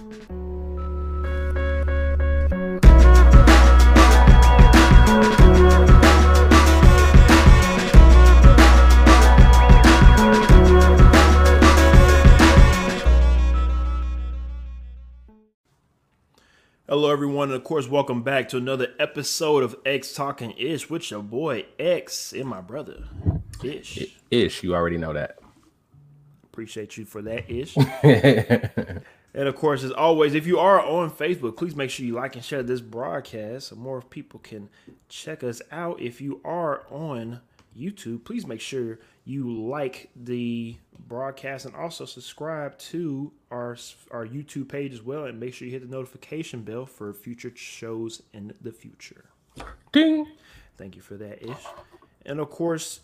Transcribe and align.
Hello, 0.00 0.08
everyone, 17.10 17.48
and 17.48 17.56
of 17.56 17.64
course, 17.64 17.86
welcome 17.86 18.22
back 18.22 18.48
to 18.48 18.56
another 18.56 18.94
episode 18.98 19.62
of 19.62 19.76
X 19.84 20.14
Talking 20.14 20.52
Ish 20.52 20.88
with 20.88 21.10
your 21.10 21.22
boy 21.22 21.66
X 21.78 22.32
and 22.32 22.46
my 22.46 22.62
brother 22.62 23.04
Ish. 23.62 24.16
Ish, 24.30 24.62
you 24.62 24.74
already 24.74 24.96
know 24.96 25.12
that. 25.12 25.40
Appreciate 26.44 26.96
you 26.96 27.04
for 27.04 27.20
that, 27.20 27.50
Ish. 27.50 27.76
and 29.34 29.48
of 29.48 29.54
course, 29.54 29.84
as 29.84 29.92
always, 29.92 30.34
if 30.34 30.46
you 30.46 30.58
are 30.58 30.80
on 30.80 31.10
Facebook, 31.10 31.56
please 31.56 31.76
make 31.76 31.90
sure 31.90 32.04
you 32.04 32.14
like 32.14 32.34
and 32.34 32.44
share 32.44 32.62
this 32.62 32.80
broadcast 32.80 33.68
so 33.68 33.76
more 33.76 34.02
people 34.02 34.40
can 34.40 34.68
check 35.08 35.44
us 35.44 35.62
out. 35.70 36.00
If 36.00 36.20
you 36.20 36.40
are 36.44 36.82
on 36.90 37.40
YouTube, 37.78 38.24
please 38.24 38.46
make 38.46 38.60
sure 38.60 38.98
you 39.24 39.62
like 39.62 40.10
the 40.16 40.76
broadcast 41.06 41.66
and 41.66 41.74
also 41.76 42.04
subscribe 42.04 42.76
to 42.78 43.32
our 43.50 43.76
our 44.10 44.26
YouTube 44.26 44.68
page 44.68 44.92
as 44.92 45.02
well 45.02 45.24
and 45.24 45.38
make 45.38 45.54
sure 45.54 45.66
you 45.66 45.72
hit 45.72 45.88
the 45.88 45.94
notification 45.94 46.62
bell 46.62 46.86
for 46.86 47.12
future 47.12 47.52
shows 47.54 48.22
in 48.32 48.52
the 48.60 48.72
future. 48.72 49.26
Ding. 49.92 50.26
Thank 50.76 50.96
you 50.96 51.02
for 51.02 51.14
that, 51.14 51.42
Ish. 51.42 51.66
And 52.26 52.40
of 52.40 52.50
course, 52.50 53.00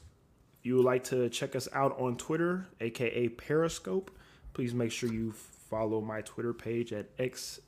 if 0.59 0.67
you 0.67 0.77
would 0.77 0.84
like 0.84 1.05
to 1.05 1.29
check 1.29 1.55
us 1.55 1.69
out 1.73 1.98
on 2.01 2.17
Twitter, 2.17 2.67
aka 2.81 3.29
Periscope, 3.29 4.11
please 4.55 4.75
make 4.75 4.91
sure 4.91 5.12
you 5.12 5.33
follow 5.77 6.01
my 6.01 6.23
Twitter 6.23 6.55
page 6.55 6.91
at 6.95 7.07
X 7.19 7.61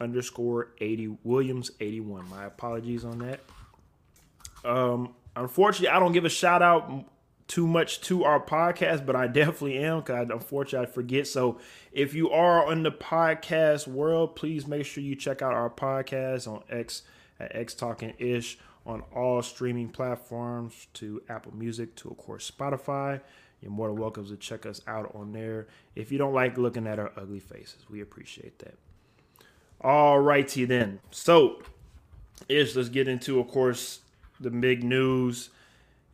underscore 0.00 0.68
80 0.78 1.18
Williams 1.24 1.72
81. 1.80 2.28
My 2.30 2.44
apologies 2.44 3.04
on 3.04 3.18
that. 3.18 3.40
Um, 4.64 5.14
unfortunately, 5.34 5.88
I 5.88 5.98
don't 5.98 6.12
give 6.12 6.24
a 6.24 6.28
shout 6.30 6.62
out 6.62 7.04
too 7.48 7.66
much 7.66 8.00
to 8.02 8.22
our 8.22 8.40
podcast, 8.40 9.04
but 9.04 9.16
I 9.16 9.26
definitely 9.26 9.78
am 9.78 10.00
because 10.00 10.30
unfortunately 10.30 10.86
I 10.86 10.90
forget. 10.90 11.26
So 11.26 11.58
if 11.90 12.14
you 12.14 12.30
are 12.30 12.72
in 12.72 12.84
the 12.84 12.92
podcast 12.92 13.88
world, 13.88 14.36
please 14.36 14.68
make 14.68 14.86
sure 14.86 15.02
you 15.02 15.16
check 15.16 15.42
out 15.42 15.52
our 15.52 15.68
podcast 15.68 16.46
on 16.46 16.62
X 16.70 17.02
at 17.40 17.56
X 17.56 17.74
Talking 17.74 18.14
Ish 18.18 18.56
on 18.86 19.02
all 19.12 19.42
streaming 19.42 19.88
platforms 19.88 20.86
to 20.94 21.22
Apple 21.28 21.54
Music 21.56 21.96
to 21.96 22.10
of 22.10 22.18
course 22.18 22.48
Spotify. 22.48 23.20
You're 23.62 23.70
more 23.70 23.88
than 23.88 23.96
welcome 23.96 24.26
to 24.26 24.36
check 24.36 24.66
us 24.66 24.80
out 24.88 25.14
on 25.14 25.32
there. 25.32 25.68
If 25.94 26.10
you 26.10 26.18
don't 26.18 26.34
like 26.34 26.58
looking 26.58 26.86
at 26.86 26.98
our 26.98 27.12
ugly 27.16 27.38
faces, 27.38 27.86
we 27.88 28.00
appreciate 28.00 28.58
that. 28.58 28.74
All 29.80 30.18
righty 30.18 30.64
then. 30.64 30.98
So, 31.12 31.62
Ish, 32.48 32.74
let's 32.74 32.88
get 32.88 33.06
into, 33.06 33.38
of 33.38 33.48
course, 33.48 34.00
the 34.40 34.50
big 34.50 34.82
news. 34.82 35.50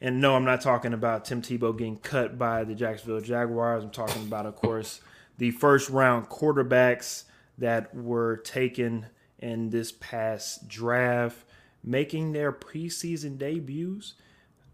And 0.01 0.21
no, 0.21 0.37
I'm 0.37 0.45
not 0.45 0.61
talking 0.61 0.93
about 0.93 1.25
Tim 1.25 1.43
Tebow 1.43 1.77
getting 1.77 1.97
cut 1.99 2.39
by 2.39 2.65
the 2.65 2.75
Jacksonville 2.75 3.21
Jaguars. 3.21 3.83
I'm 3.83 3.91
talking 3.91 4.23
about, 4.23 4.47
of 4.47 4.55
course, 4.55 5.01
the 5.39 5.51
first 5.51 5.89
round 5.89 6.29
quarterbacks 6.29 7.25
that 7.57 7.95
were 7.95 8.37
taken 8.37 9.07
in 9.39 9.71
this 9.71 9.91
past 9.93 10.69
draft, 10.69 11.45
making 11.83 12.33
their 12.33 12.53
preseason 12.53 13.39
debuts. 13.39 14.15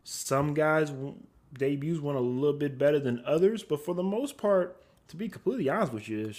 Some 0.02 0.54
guys' 0.54 0.92
debuts 1.58 2.00
went 2.00 2.18
a 2.18 2.20
little 2.20 2.58
bit 2.58 2.78
better 2.78 2.98
than 2.98 3.22
others, 3.26 3.62
but 3.62 3.84
for 3.84 3.94
the 3.94 4.02
most 4.02 4.36
part, 4.36 4.82
to 5.08 5.16
be 5.16 5.28
completely 5.28 5.68
honest 5.68 5.92
with 5.92 6.08
you, 6.08 6.32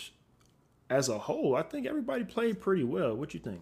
as 0.89 1.09
a 1.09 1.17
whole, 1.17 1.55
I 1.55 1.63
think 1.63 1.87
everybody 1.87 2.23
played 2.23 2.61
pretty 2.61 2.83
well. 2.83 3.15
What 3.15 3.33
you 3.33 3.39
think? 3.39 3.61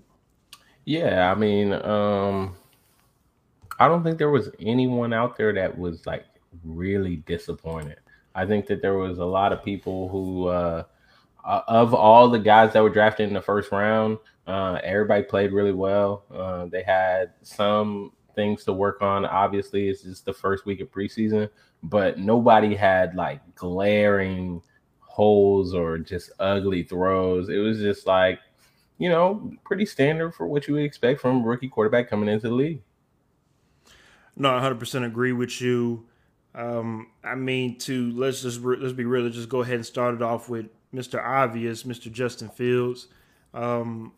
Yeah, 0.85 1.31
I 1.31 1.35
mean, 1.35 1.73
um, 1.73 2.55
I 3.79 3.87
don't 3.87 4.03
think 4.03 4.17
there 4.17 4.29
was 4.29 4.49
anyone 4.59 5.13
out 5.13 5.37
there 5.37 5.53
that 5.53 5.77
was 5.77 6.05
like 6.05 6.25
really 6.63 7.17
disappointed. 7.17 7.99
I 8.35 8.45
think 8.45 8.67
that 8.67 8.81
there 8.81 8.97
was 8.97 9.19
a 9.19 9.25
lot 9.25 9.53
of 9.53 9.63
people 9.63 10.09
who, 10.09 10.47
uh, 10.47 10.83
of 11.43 11.93
all 11.93 12.29
the 12.29 12.39
guys 12.39 12.73
that 12.73 12.83
were 12.83 12.89
drafted 12.89 13.27
in 13.27 13.33
the 13.33 13.41
first 13.41 13.71
round, 13.71 14.17
uh, 14.47 14.79
everybody 14.83 15.23
played 15.23 15.53
really 15.53 15.73
well. 15.73 16.23
Uh, 16.33 16.65
they 16.65 16.83
had 16.83 17.31
some 17.41 18.11
things 18.35 18.63
to 18.65 18.73
work 18.73 19.01
on. 19.01 19.25
Obviously, 19.25 19.89
it's 19.89 20.03
just 20.03 20.25
the 20.25 20.33
first 20.33 20.65
week 20.65 20.81
of 20.81 20.91
preseason, 20.91 21.49
but 21.83 22.19
nobody 22.19 22.75
had 22.75 23.15
like 23.15 23.41
glaring 23.55 24.61
holes 24.99 25.73
or 25.73 25.97
just 25.97 26.31
ugly 26.39 26.83
throws. 26.83 27.49
It 27.49 27.57
was 27.57 27.79
just 27.79 28.07
like, 28.07 28.39
you 28.97 29.09
know, 29.09 29.51
pretty 29.63 29.85
standard 29.85 30.33
for 30.33 30.47
what 30.47 30.67
you 30.67 30.73
would 30.75 30.83
expect 30.83 31.21
from 31.21 31.41
a 31.41 31.45
rookie 31.45 31.69
quarterback 31.69 32.09
coming 32.09 32.29
into 32.29 32.49
the 32.49 32.55
league. 32.55 32.81
No, 34.35 34.49
100% 34.49 35.05
agree 35.05 35.33
with 35.33 35.61
you. 35.61 36.05
Um, 36.55 37.07
I 37.23 37.35
mean, 37.35 37.77
to 37.79 38.11
let's 38.11 38.41
just 38.41 38.61
let's 38.61 38.93
be 38.93 39.05
real. 39.05 39.23
Let's 39.23 39.35
just 39.35 39.49
go 39.49 39.61
ahead 39.61 39.75
and 39.75 39.85
start 39.85 40.15
it 40.15 40.21
off 40.21 40.49
with 40.49 40.67
Mr. 40.93 41.23
Obvious, 41.23 41.83
Mr. 41.83 42.11
Justin 42.11 42.49
Fields. 42.49 43.07
Um, 43.53 44.13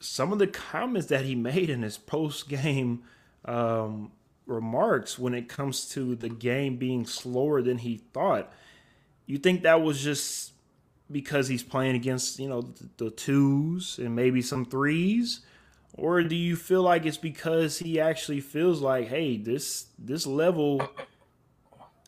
some 0.00 0.32
of 0.32 0.38
the 0.38 0.46
comments 0.46 1.08
that 1.08 1.24
he 1.24 1.34
made 1.34 1.70
in 1.70 1.82
his 1.82 1.98
post 1.98 2.48
game 2.48 3.02
um, 3.44 4.12
remarks 4.46 5.18
when 5.18 5.34
it 5.34 5.48
comes 5.48 5.88
to 5.90 6.14
the 6.14 6.28
game 6.28 6.76
being 6.76 7.06
slower 7.06 7.62
than 7.62 7.78
he 7.78 7.98
thought. 8.12 8.52
You 9.26 9.38
think 9.38 9.62
that 9.62 9.82
was 9.82 10.02
just 10.02 10.52
because 11.10 11.48
he's 11.48 11.62
playing 11.62 11.94
against 11.94 12.38
you 12.38 12.48
know 12.48 12.62
the, 12.62 13.04
the 13.04 13.10
twos 13.10 13.98
and 13.98 14.16
maybe 14.16 14.42
some 14.42 14.64
threes? 14.64 15.40
or 15.94 16.22
do 16.22 16.34
you 16.34 16.56
feel 16.56 16.82
like 16.82 17.04
it's 17.04 17.16
because 17.16 17.78
he 17.78 18.00
actually 18.00 18.40
feels 18.40 18.80
like 18.80 19.08
hey 19.08 19.36
this 19.36 19.86
this 19.98 20.26
level 20.26 20.82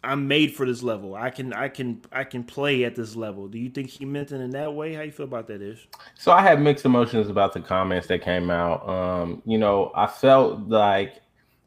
i'm 0.02 0.28
made 0.28 0.54
for 0.54 0.66
this 0.66 0.82
level. 0.82 1.14
I 1.14 1.30
can 1.30 1.52
i 1.52 1.68
can 1.68 2.02
i 2.12 2.24
can 2.24 2.44
play 2.44 2.84
at 2.84 2.94
this 2.94 3.16
level. 3.16 3.48
Do 3.48 3.58
you 3.58 3.70
think 3.70 3.88
he 3.88 4.04
meant 4.04 4.32
it 4.32 4.40
in 4.40 4.50
that 4.50 4.74
way? 4.74 4.94
How 4.94 5.02
you 5.02 5.12
feel 5.12 5.24
about 5.24 5.46
that 5.48 5.62
ish? 5.62 5.88
So 6.14 6.32
i 6.32 6.42
had 6.42 6.60
mixed 6.60 6.84
emotions 6.84 7.28
about 7.28 7.52
the 7.52 7.60
comments 7.60 8.06
that 8.08 8.22
came 8.22 8.50
out. 8.50 8.86
Um 8.88 9.42
you 9.44 9.58
know 9.58 9.92
i 9.94 10.06
felt 10.06 10.68
like 10.68 11.20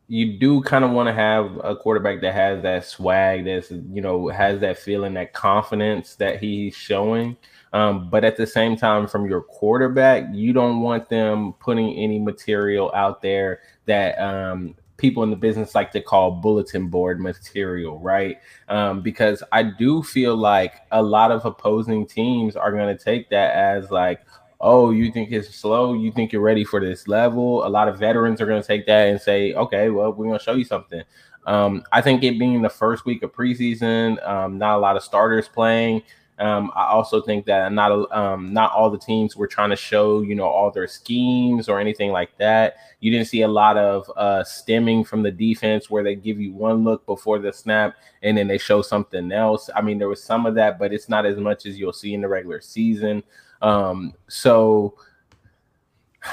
you 0.08 0.38
do 0.38 0.62
kind 0.62 0.86
of 0.86 0.92
want 0.92 1.08
to 1.08 1.14
have 1.14 1.60
a 1.64 1.76
quarterback 1.76 2.22
that 2.22 2.34
has 2.34 2.62
that 2.64 2.86
swag 2.86 3.46
that's 3.46 3.72
you 3.72 4.02
know 4.02 4.30
has 4.30 4.60
that 4.62 4.78
feeling 4.78 5.14
that 5.14 5.34
confidence 5.34 6.16
that 6.16 6.40
he's 6.40 6.76
showing 6.76 7.36
um, 7.74 8.10
but 8.10 8.24
at 8.24 8.38
the 8.38 8.48
same 8.48 8.76
time, 8.76 9.08
from 9.08 9.28
your 9.28 9.42
quarterback, 9.42 10.26
you 10.34 10.54
don't 10.54 10.82
want 10.82 11.10
them 11.10 11.54
putting 11.60 11.94
any 11.96 12.20
material 12.20 12.92
out 12.96 13.22
there 13.22 13.62
that 13.86 14.18
um, 14.20 14.76
people 14.98 15.24
in 15.24 15.30
the 15.30 15.36
business 15.36 15.76
like 15.76 15.92
to 15.92 16.02
call 16.02 16.32
bulletin 16.32 16.88
board 16.88 17.20
material, 17.20 18.00
right? 18.00 18.40
Um, 18.70 19.02
because 19.02 19.44
I 19.52 19.64
do 19.64 20.02
feel 20.02 20.36
like 20.36 20.82
a 20.92 21.02
lot 21.02 21.32
of 21.32 21.46
opposing 21.46 22.08
teams 22.08 22.56
are 22.56 22.72
going 22.72 22.96
to 22.96 23.04
take 23.04 23.30
that 23.30 23.56
as 23.56 23.92
like, 23.92 24.22
oh, 24.60 24.92
you 24.92 25.12
think 25.12 25.32
it's 25.32 25.56
slow? 25.56 25.94
You 25.94 26.12
think 26.12 26.32
you're 26.32 26.42
ready 26.42 26.64
for 26.64 26.80
this 26.80 27.08
level? 27.08 27.66
A 27.66 27.70
lot 27.70 27.88
of 27.88 28.00
veterans 28.00 28.42
are 28.42 28.46
going 28.46 28.62
to 28.62 28.68
take 28.68 28.86
that 28.88 29.08
and 29.08 29.22
say, 29.22 29.54
okay, 29.54 29.90
well, 29.90 30.12
we're 30.12 30.26
going 30.26 30.38
to 30.38 30.44
show 30.44 30.54
you 30.54 30.66
something. 30.66 31.04
Um, 31.46 31.84
I 31.92 32.02
think 32.02 32.24
it 32.24 32.38
being 32.38 32.62
the 32.62 32.70
first 32.70 33.06
week 33.06 33.24
of 33.24 33.32
preseason, 33.32 34.26
um, 34.28 34.58
not 34.58 34.78
a 34.78 34.80
lot 34.80 34.98
of 34.98 35.04
starters 35.04 35.48
playing. 35.48 36.04
Um, 36.40 36.72
I 36.76 36.86
also 36.88 37.20
think 37.20 37.46
that 37.46 37.72
not 37.72 38.12
um, 38.16 38.54
not 38.54 38.72
all 38.72 38.92
the 38.92 38.98
teams 39.00 39.36
were 39.36 39.48
trying 39.48 39.72
to 39.72 39.76
show 39.76 40.22
you 40.22 40.36
know 40.36 40.46
all 40.46 40.70
their 40.70 40.88
schemes 40.88 41.68
or 41.68 41.80
anything 41.80 42.12
like 42.12 42.38
that. 42.38 42.76
You 43.00 43.12
didn't 43.12 43.28
see 43.28 43.42
a 43.42 43.48
lot 43.48 43.76
of 43.76 44.12
uh, 44.16 44.44
stemming 44.44 45.04
from 45.04 45.24
the 45.24 45.32
defense 45.32 45.90
where 45.90 46.04
they 46.04 46.16
give 46.16 46.40
you 46.40 46.54
one 46.54 46.84
look 46.84 47.06
before 47.08 47.40
the 47.40 47.52
snap 47.52 47.96
and 48.22 48.38
then 48.38 48.48
they 48.48 48.60
show 48.60 48.84
something 48.84 49.32
else. 49.32 49.70
I 49.76 49.82
mean, 49.82 49.98
there 49.98 50.10
was 50.10 50.24
some 50.24 50.46
of 50.46 50.54
that, 50.56 50.78
but 50.78 50.94
it's 50.94 51.10
not 51.10 51.26
as 51.26 51.38
much 51.38 51.66
as 51.66 51.80
you'll 51.80 51.94
see 51.94 52.14
in 52.14 52.22
the 52.22 52.28
regular 52.28 52.62
season. 52.62 53.24
Um, 53.62 54.14
so 54.28 54.96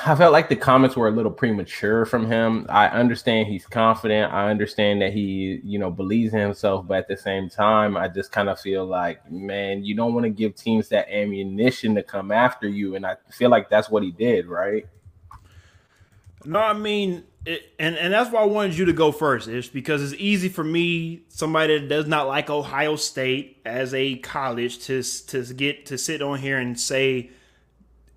I 0.06 0.14
felt 0.16 0.32
like 0.32 0.48
the 0.48 0.56
comments 0.56 0.96
were 0.96 1.08
a 1.08 1.10
little 1.10 1.30
premature 1.30 2.04
from 2.04 2.26
him. 2.26 2.66
I 2.68 2.88
understand 2.88 3.48
he's 3.48 3.66
confident. 3.66 4.32
I 4.32 4.50
understand 4.50 5.00
that 5.02 5.12
he, 5.12 5.60
you 5.62 5.78
know, 5.78 5.90
believes 5.90 6.34
in 6.34 6.40
himself, 6.40 6.86
but 6.86 6.98
at 6.98 7.08
the 7.08 7.16
same 7.16 7.48
time, 7.48 7.96
I 7.96 8.08
just 8.08 8.32
kind 8.32 8.48
of 8.48 8.60
feel 8.60 8.84
like, 8.84 9.30
man, 9.30 9.84
you 9.84 9.94
don't 9.94 10.12
want 10.12 10.24
to 10.24 10.30
give 10.30 10.56
teams 10.56 10.88
that 10.88 11.08
ammunition 11.08 11.94
to 11.94 12.02
come 12.02 12.32
after 12.32 12.68
you, 12.68 12.96
and 12.96 13.06
I 13.06 13.16
feel 13.30 13.50
like 13.50 13.70
that's 13.70 13.88
what 13.88 14.02
he 14.02 14.10
did, 14.10 14.46
right? 14.46 14.86
No, 16.44 16.58
I 16.58 16.72
mean, 16.74 17.24
it, 17.46 17.74
and 17.78 17.96
and 17.96 18.12
that's 18.12 18.30
why 18.30 18.40
I 18.40 18.46
wanted 18.46 18.78
you 18.78 18.86
to 18.86 18.92
go 18.92 19.12
first, 19.12 19.48
Ish, 19.48 19.68
because 19.68 20.02
it's 20.02 20.20
easy 20.20 20.48
for 20.48 20.64
me, 20.64 21.24
somebody 21.28 21.78
that 21.78 21.88
does 21.88 22.06
not 22.06 22.26
like 22.26 22.48
Ohio 22.48 22.96
State 22.96 23.60
as 23.66 23.92
a 23.92 24.16
college, 24.16 24.78
to 24.86 25.02
to 25.02 25.42
get 25.54 25.86
to 25.86 25.98
sit 25.98 26.22
on 26.22 26.38
here 26.38 26.58
and 26.58 26.78
say 26.78 27.30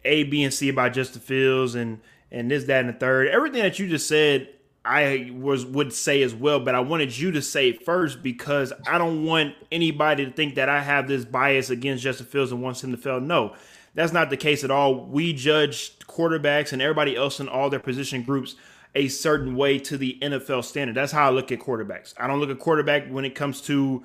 a, 0.06 0.24
B, 0.24 0.44
and 0.44 0.54
C 0.54 0.70
about 0.70 0.94
Justin 0.94 1.22
Fields 1.22 1.76
and 1.76 2.00
and 2.32 2.50
this, 2.50 2.66
that, 2.66 2.86
and 2.86 2.90
the 2.90 2.94
third. 2.94 3.28
Everything 3.28 3.62
that 3.62 3.80
you 3.80 3.88
just 3.90 4.08
said, 4.08 4.50
I 4.86 5.32
was 5.34 5.66
would 5.66 5.92
say 5.92 6.22
as 6.22 6.34
well, 6.34 6.62
but 6.62 6.76
I 6.76 6.80
wanted 6.80 7.18
you 7.18 7.32
to 7.32 7.42
say 7.42 7.74
first 7.74 8.24
because 8.24 8.72
I 8.88 8.98
don't 8.98 9.26
want 9.26 9.56
anybody 9.72 10.26
to 10.26 10.32
think 10.32 10.56
that 10.56 10.70
I 10.70 10.82
have 10.82 11.10
this 11.10 11.26
bias 11.26 11.70
against 11.70 12.04
Justin 12.04 12.28
Fields 12.28 12.54
and 12.54 12.62
wants 12.62 12.82
him 12.82 12.92
to 12.92 12.98
fail. 12.98 13.20
No, 13.20 13.56
That's 13.94 14.14
not 14.14 14.30
the 14.30 14.38
case 14.38 14.64
at 14.64 14.72
all. 14.72 14.96
We 15.06 15.34
judge 15.34 16.00
quarterbacks 16.00 16.72
and 16.72 16.82
everybody 16.82 17.18
else 17.18 17.42
in 17.42 17.50
all 17.50 17.70
their 17.70 17.82
position 17.82 18.24
groups 18.24 18.56
a 18.98 19.08
certain 19.08 19.56
way 19.56 19.78
to 19.78 19.96
the 19.96 20.18
NFL 20.24 20.64
standard. 20.66 20.96
That's 20.96 21.12
how 21.12 21.28
I 21.28 21.30
look 21.30 21.52
at 21.52 21.60
quarterbacks. 21.60 22.16
I 22.18 22.26
don't 22.26 22.40
look 22.40 22.50
at 22.50 22.58
quarterback 22.58 23.08
when 23.10 23.26
it 23.26 23.36
comes 23.36 23.62
to 23.62 24.04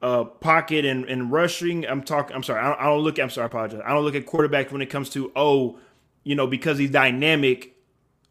uh, 0.00 0.24
pocket 0.24 0.84
and, 0.84 1.04
and 1.06 1.32
rushing. 1.32 1.84
I'm 1.84 2.02
talking. 2.02 2.36
I'm 2.36 2.44
sorry. 2.44 2.60
I 2.60 2.68
don't, 2.68 2.80
I 2.80 2.84
don't 2.84 3.00
look. 3.00 3.18
I'm 3.18 3.30
sorry. 3.30 3.44
I 3.44 3.46
apologize. 3.46 3.80
I 3.84 3.92
don't 3.92 4.04
look 4.04 4.14
at 4.14 4.26
quarterback 4.26 4.70
when 4.70 4.80
it 4.80 4.86
comes 4.86 5.10
to 5.10 5.32
oh, 5.34 5.80
you 6.22 6.36
know, 6.36 6.46
because 6.46 6.78
he's 6.78 6.90
dynamic. 6.90 7.74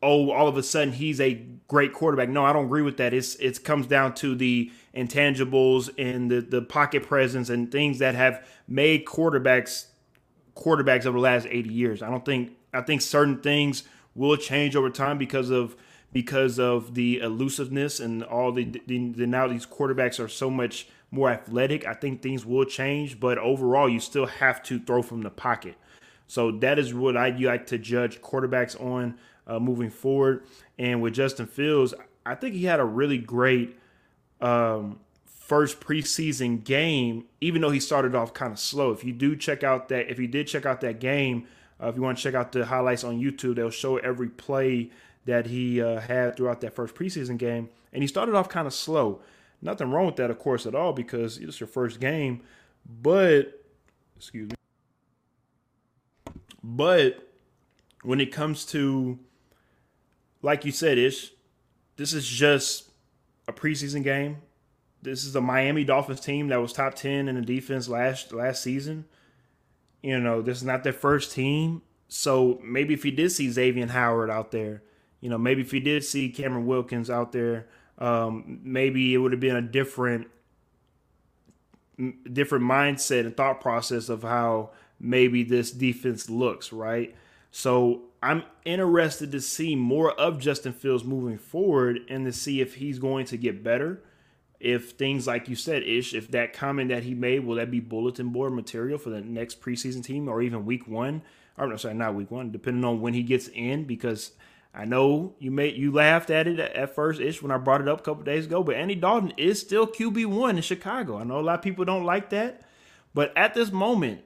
Oh, 0.02 0.32
all 0.32 0.48
of 0.48 0.56
a 0.56 0.64
sudden 0.64 0.94
he's 0.94 1.20
a 1.20 1.34
great 1.68 1.92
quarterback. 1.92 2.30
No, 2.30 2.46
I 2.46 2.54
don't 2.54 2.66
agree 2.66 2.84
with 2.84 2.96
that. 2.98 3.14
It's 3.14 3.36
it 3.36 3.62
comes 3.66 3.86
down 3.86 4.14
to 4.16 4.34
the 4.34 4.72
intangibles 4.96 5.90
and 5.98 6.32
the 6.32 6.40
the 6.40 6.62
pocket 6.62 7.04
presence 7.04 7.50
and 7.50 7.70
things 7.70 8.00
that 8.00 8.16
have 8.16 8.48
made 8.66 9.04
quarterbacks 9.04 9.88
quarterbacks 10.56 11.06
over 11.06 11.18
the 11.18 11.24
last 11.24 11.48
80 11.50 11.70
years. 11.70 12.02
I 12.02 12.10
don't 12.10 12.24
think 12.24 12.54
I 12.74 12.80
think 12.80 13.02
certain 13.02 13.42
things 13.42 13.84
will 14.16 14.38
change 14.38 14.78
over 14.78 14.90
time 14.90 15.18
because 15.18 15.50
of 15.50 15.76
because 16.14 16.60
of 16.60 16.96
the 16.96 17.20
elusiveness 17.20 18.00
and 18.00 18.24
all 18.24 18.52
the, 18.52 18.66
the, 18.86 19.12
the 19.12 19.28
now 19.28 19.48
these 19.48 19.66
quarterbacks 19.66 20.24
are 20.24 20.28
so 20.30 20.50
much 20.50 20.88
more 21.12 21.30
athletic. 21.30 21.86
I 21.86 21.94
think 21.94 22.22
things 22.22 22.46
will 22.46 22.66
change, 22.66 23.20
but 23.20 23.38
overall, 23.38 23.90
you 23.90 24.00
still 24.00 24.26
have 24.26 24.64
to 24.64 24.80
throw 24.80 25.02
from 25.02 25.22
the 25.22 25.30
pocket. 25.30 25.76
So 26.28 26.52
that 26.52 26.78
is 26.78 26.94
what 26.94 27.16
I 27.16 27.30
like 27.30 27.68
to 27.68 27.78
judge 27.78 28.22
quarterbacks 28.22 28.80
on 28.80 29.18
uh, 29.46 29.60
moving 29.60 29.90
forward. 29.90 30.44
And 30.78 31.02
with 31.02 31.14
Justin 31.14 31.48
Fields, 31.48 31.94
I 32.26 32.36
think 32.36 32.56
he 32.56 32.66
had 32.66 32.80
a 32.80 32.86
really 32.86 33.18
great 33.18 33.80
um, 34.42 35.00
first 35.26 35.80
preseason 35.80 36.64
game, 36.64 37.26
even 37.40 37.62
though 37.62 37.70
he 37.70 37.80
started 37.80 38.14
off 38.14 38.34
kind 38.34 38.52
of 38.52 38.60
slow. 38.60 38.92
If 38.92 39.06
you 39.06 39.14
do 39.14 39.36
check 39.36 39.64
out 39.64 39.88
that, 39.90 40.12
if 40.12 40.20
you 40.20 40.28
did 40.28 40.48
check 40.48 40.66
out 40.66 40.82
that 40.82 41.00
game, 41.00 41.48
uh, 41.82 41.88
if 41.88 41.96
you 41.96 42.02
want 42.02 42.18
to 42.18 42.24
check 42.24 42.34
out 42.34 42.52
the 42.52 42.66
highlights 42.66 43.04
on 43.04 43.20
YouTube, 43.22 43.56
they'll 43.56 43.70
show 43.70 43.98
every 43.98 44.30
play 44.30 44.92
that 45.28 45.46
he 45.48 45.82
uh, 45.82 46.00
had 46.00 46.36
throughout 46.36 46.62
that 46.62 46.74
first 46.74 46.96
preseason 46.96 47.38
game. 47.38 47.70
And 47.94 48.02
he 48.02 48.08
started 48.08 48.34
off 48.34 48.50
kind 48.50 48.66
of 48.66 48.74
slow. 48.74 49.22
Nothing 49.62 49.92
wrong 49.92 50.08
with 50.08 50.16
that, 50.16 50.32
of 50.32 50.40
course, 50.40 50.66
at 50.66 50.74
all, 50.74 50.94
because 50.94 51.38
it's 51.38 51.60
your 51.60 51.68
first 51.68 52.00
game. 52.00 52.42
But, 52.86 53.62
excuse 54.16 54.50
me. 54.50 54.56
But 56.64 57.30
when 58.04 58.22
it 58.22 58.32
comes 58.32 58.66
to, 58.68 59.20
like 60.42 60.64
you 60.64 60.72
said, 60.72 60.98
Ish, 60.98 61.32
this 61.98 62.14
is 62.14 62.28
just 62.28 62.90
a 63.48 63.54
preseason 63.54 64.04
game. 64.04 64.38
This 65.02 65.26
is 65.26 65.36
a 65.36 65.42
Miami 65.42 65.84
Dolphins 65.84 66.22
team 66.22 66.48
that 66.50 66.62
was 66.62 66.72
top 66.72 66.96
10 66.96 67.28
in 67.28 67.36
the 67.36 67.42
defense 67.42 67.90
last 67.90 68.32
last 68.32 68.64
season. 68.64 69.06
You 70.02 70.20
know, 70.20 70.42
this 70.42 70.58
is 70.58 70.64
not 70.64 70.84
their 70.84 70.94
first 70.94 71.34
team. 71.34 71.82
So 72.08 72.62
maybe 72.64 72.94
if 72.94 73.04
you 73.04 73.12
did 73.12 73.32
see 73.32 73.50
Xavier 73.50 73.88
Howard 73.88 74.30
out 74.30 74.52
there, 74.52 74.84
you 75.22 75.30
know, 75.30 75.38
maybe 75.38 75.62
if 75.62 75.74
you 75.74 75.80
did 75.80 76.04
see 76.04 76.30
Cameron 76.30 76.66
Wilkins 76.66 77.10
out 77.10 77.32
there, 77.32 77.68
um, 77.98 78.60
maybe 78.64 79.14
it 79.14 79.18
would 79.18 79.32
have 79.32 79.42
been 79.42 79.56
a 79.56 79.62
different 79.62 80.28
different 82.32 82.64
mindset 82.64 83.22
and 83.22 83.36
thought 83.36 83.60
process 83.60 84.08
of 84.08 84.22
how 84.22 84.70
maybe 85.00 85.44
this 85.44 85.72
defense 85.72 86.30
looks, 86.30 86.72
right? 86.72 87.16
So 87.50 88.04
I'm 88.22 88.44
interested 88.66 89.32
to 89.32 89.42
see 89.42 89.76
more 89.76 90.12
of 90.12 90.40
Justin 90.40 90.74
Fields 90.74 91.04
moving 91.04 91.38
forward 91.38 92.02
and 92.08 92.26
to 92.26 92.32
see 92.32 92.62
if 92.62 92.76
he's 92.76 93.00
going 93.00 93.26
to 93.28 93.38
get 93.38 93.64
better. 93.64 94.04
If 94.60 94.92
things 94.92 95.28
like 95.28 95.48
you 95.48 95.56
said, 95.56 95.84
Ish, 95.84 96.14
if 96.14 96.30
that 96.32 96.54
comment 96.54 96.90
that 96.90 97.04
he 97.04 97.14
made, 97.14 97.46
will 97.46 97.56
that 97.56 97.70
be 97.70 97.80
bulletin 97.80 98.30
board 98.30 98.54
material 98.54 98.98
for 98.98 99.10
the 99.10 99.22
next 99.22 99.62
preseason 99.62 100.04
team 100.04 100.28
or 100.28 100.42
even 100.42 100.66
week 100.66 100.88
one? 100.88 101.22
Or 101.58 101.68
no, 101.68 101.78
sorry, 101.78 101.96
not 101.96 102.16
week 102.16 102.32
one, 102.32 102.52
depending 102.52 102.86
on 102.86 103.02
when 103.02 103.14
he 103.14 103.24
gets 103.24 103.48
in, 103.50 103.86
because 103.86 104.32
I 104.74 104.86
know 104.86 105.34
you 105.40 105.50
made 105.50 105.76
you 105.76 105.92
laughed 105.92 106.30
at 106.30 106.48
it 106.48 106.60
at 106.60 106.94
first 106.94 107.20
ish 107.20 107.42
when 107.42 107.52
I 107.52 107.58
brought 107.58 107.82
it 107.82 107.88
up 107.88 108.02
a 108.02 108.04
couple 108.04 108.24
days 108.24 108.46
ago, 108.46 108.64
but 108.64 108.76
Andy 108.76 108.96
Dalton 108.96 109.34
is 109.38 109.60
still 109.60 109.88
QB 109.88 110.28
one 110.28 110.58
in 110.58 110.62
Chicago. 110.62 111.18
I 111.18 111.24
know 111.24 111.40
a 111.40 111.42
lot 111.42 111.56
of 111.56 111.62
people 111.62 111.84
don't 111.84 112.04
like 112.04 112.30
that, 112.30 112.62
but 113.14 113.36
at 113.36 113.54
this 113.54 113.72
moment, 113.72 114.22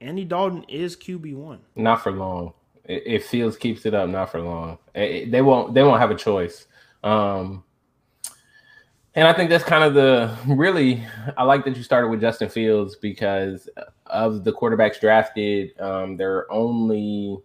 Andy 0.00 0.24
Dalton 0.24 0.64
is 0.68 0.96
QB 0.96 1.36
one. 1.36 1.60
Not 1.76 2.02
for 2.02 2.10
long. 2.10 2.54
If 2.84 3.26
Fields 3.26 3.56
keeps 3.56 3.86
it 3.86 3.94
up, 3.94 4.08
not 4.08 4.30
for 4.30 4.40
long. 4.40 4.78
They 4.94 5.40
won't. 5.40 5.72
They 5.72 5.84
won't 5.84 6.00
have 6.00 6.10
a 6.10 6.16
choice. 6.16 6.66
Um, 7.04 7.62
and 9.14 9.28
I 9.28 9.32
think 9.32 9.50
that's 9.50 9.64
kind 9.64 9.84
of 9.84 9.94
the 9.94 10.36
really. 10.46 11.04
I 11.36 11.44
like 11.44 11.64
that 11.64 11.76
you 11.76 11.82
started 11.82 12.08
with 12.08 12.20
Justin 12.20 12.48
Fields 12.48 12.96
because 12.96 13.68
of 14.06 14.42
the 14.42 14.52
quarterbacks 14.52 15.00
drafted. 15.00 15.78
Um, 15.80 16.16
there 16.16 16.36
are 16.36 16.52
only 16.52 17.38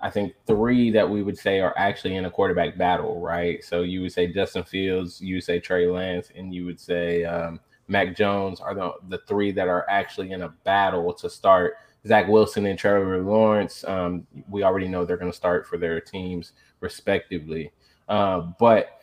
I 0.00 0.10
think 0.10 0.34
three 0.46 0.90
that 0.92 1.08
we 1.08 1.22
would 1.22 1.36
say 1.36 1.60
are 1.60 1.74
actually 1.76 2.16
in 2.16 2.24
a 2.24 2.30
quarterback 2.30 2.78
battle, 2.78 3.20
right? 3.20 3.64
So 3.64 3.82
you 3.82 4.02
would 4.02 4.12
say 4.12 4.32
Justin 4.32 4.62
Fields, 4.62 5.20
you 5.20 5.36
would 5.36 5.44
say 5.44 5.58
Trey 5.58 5.88
Lance, 5.88 6.30
and 6.36 6.54
you 6.54 6.64
would 6.66 6.78
say 6.78 7.24
um, 7.24 7.58
Mac 7.88 8.16
Jones 8.16 8.60
are 8.60 8.74
the, 8.74 8.92
the 9.08 9.18
three 9.26 9.50
that 9.52 9.66
are 9.66 9.84
actually 9.88 10.30
in 10.30 10.42
a 10.42 10.50
battle 10.64 11.12
to 11.14 11.28
start. 11.28 11.74
Zach 12.06 12.28
Wilson 12.28 12.66
and 12.66 12.78
Trevor 12.78 13.20
Lawrence, 13.22 13.84
um, 13.84 14.26
we 14.48 14.62
already 14.62 14.86
know 14.86 15.04
they're 15.04 15.16
going 15.16 15.32
to 15.32 15.36
start 15.36 15.66
for 15.66 15.78
their 15.78 16.00
teams 16.00 16.52
respectively. 16.80 17.72
Uh, 18.08 18.52
but 18.60 19.02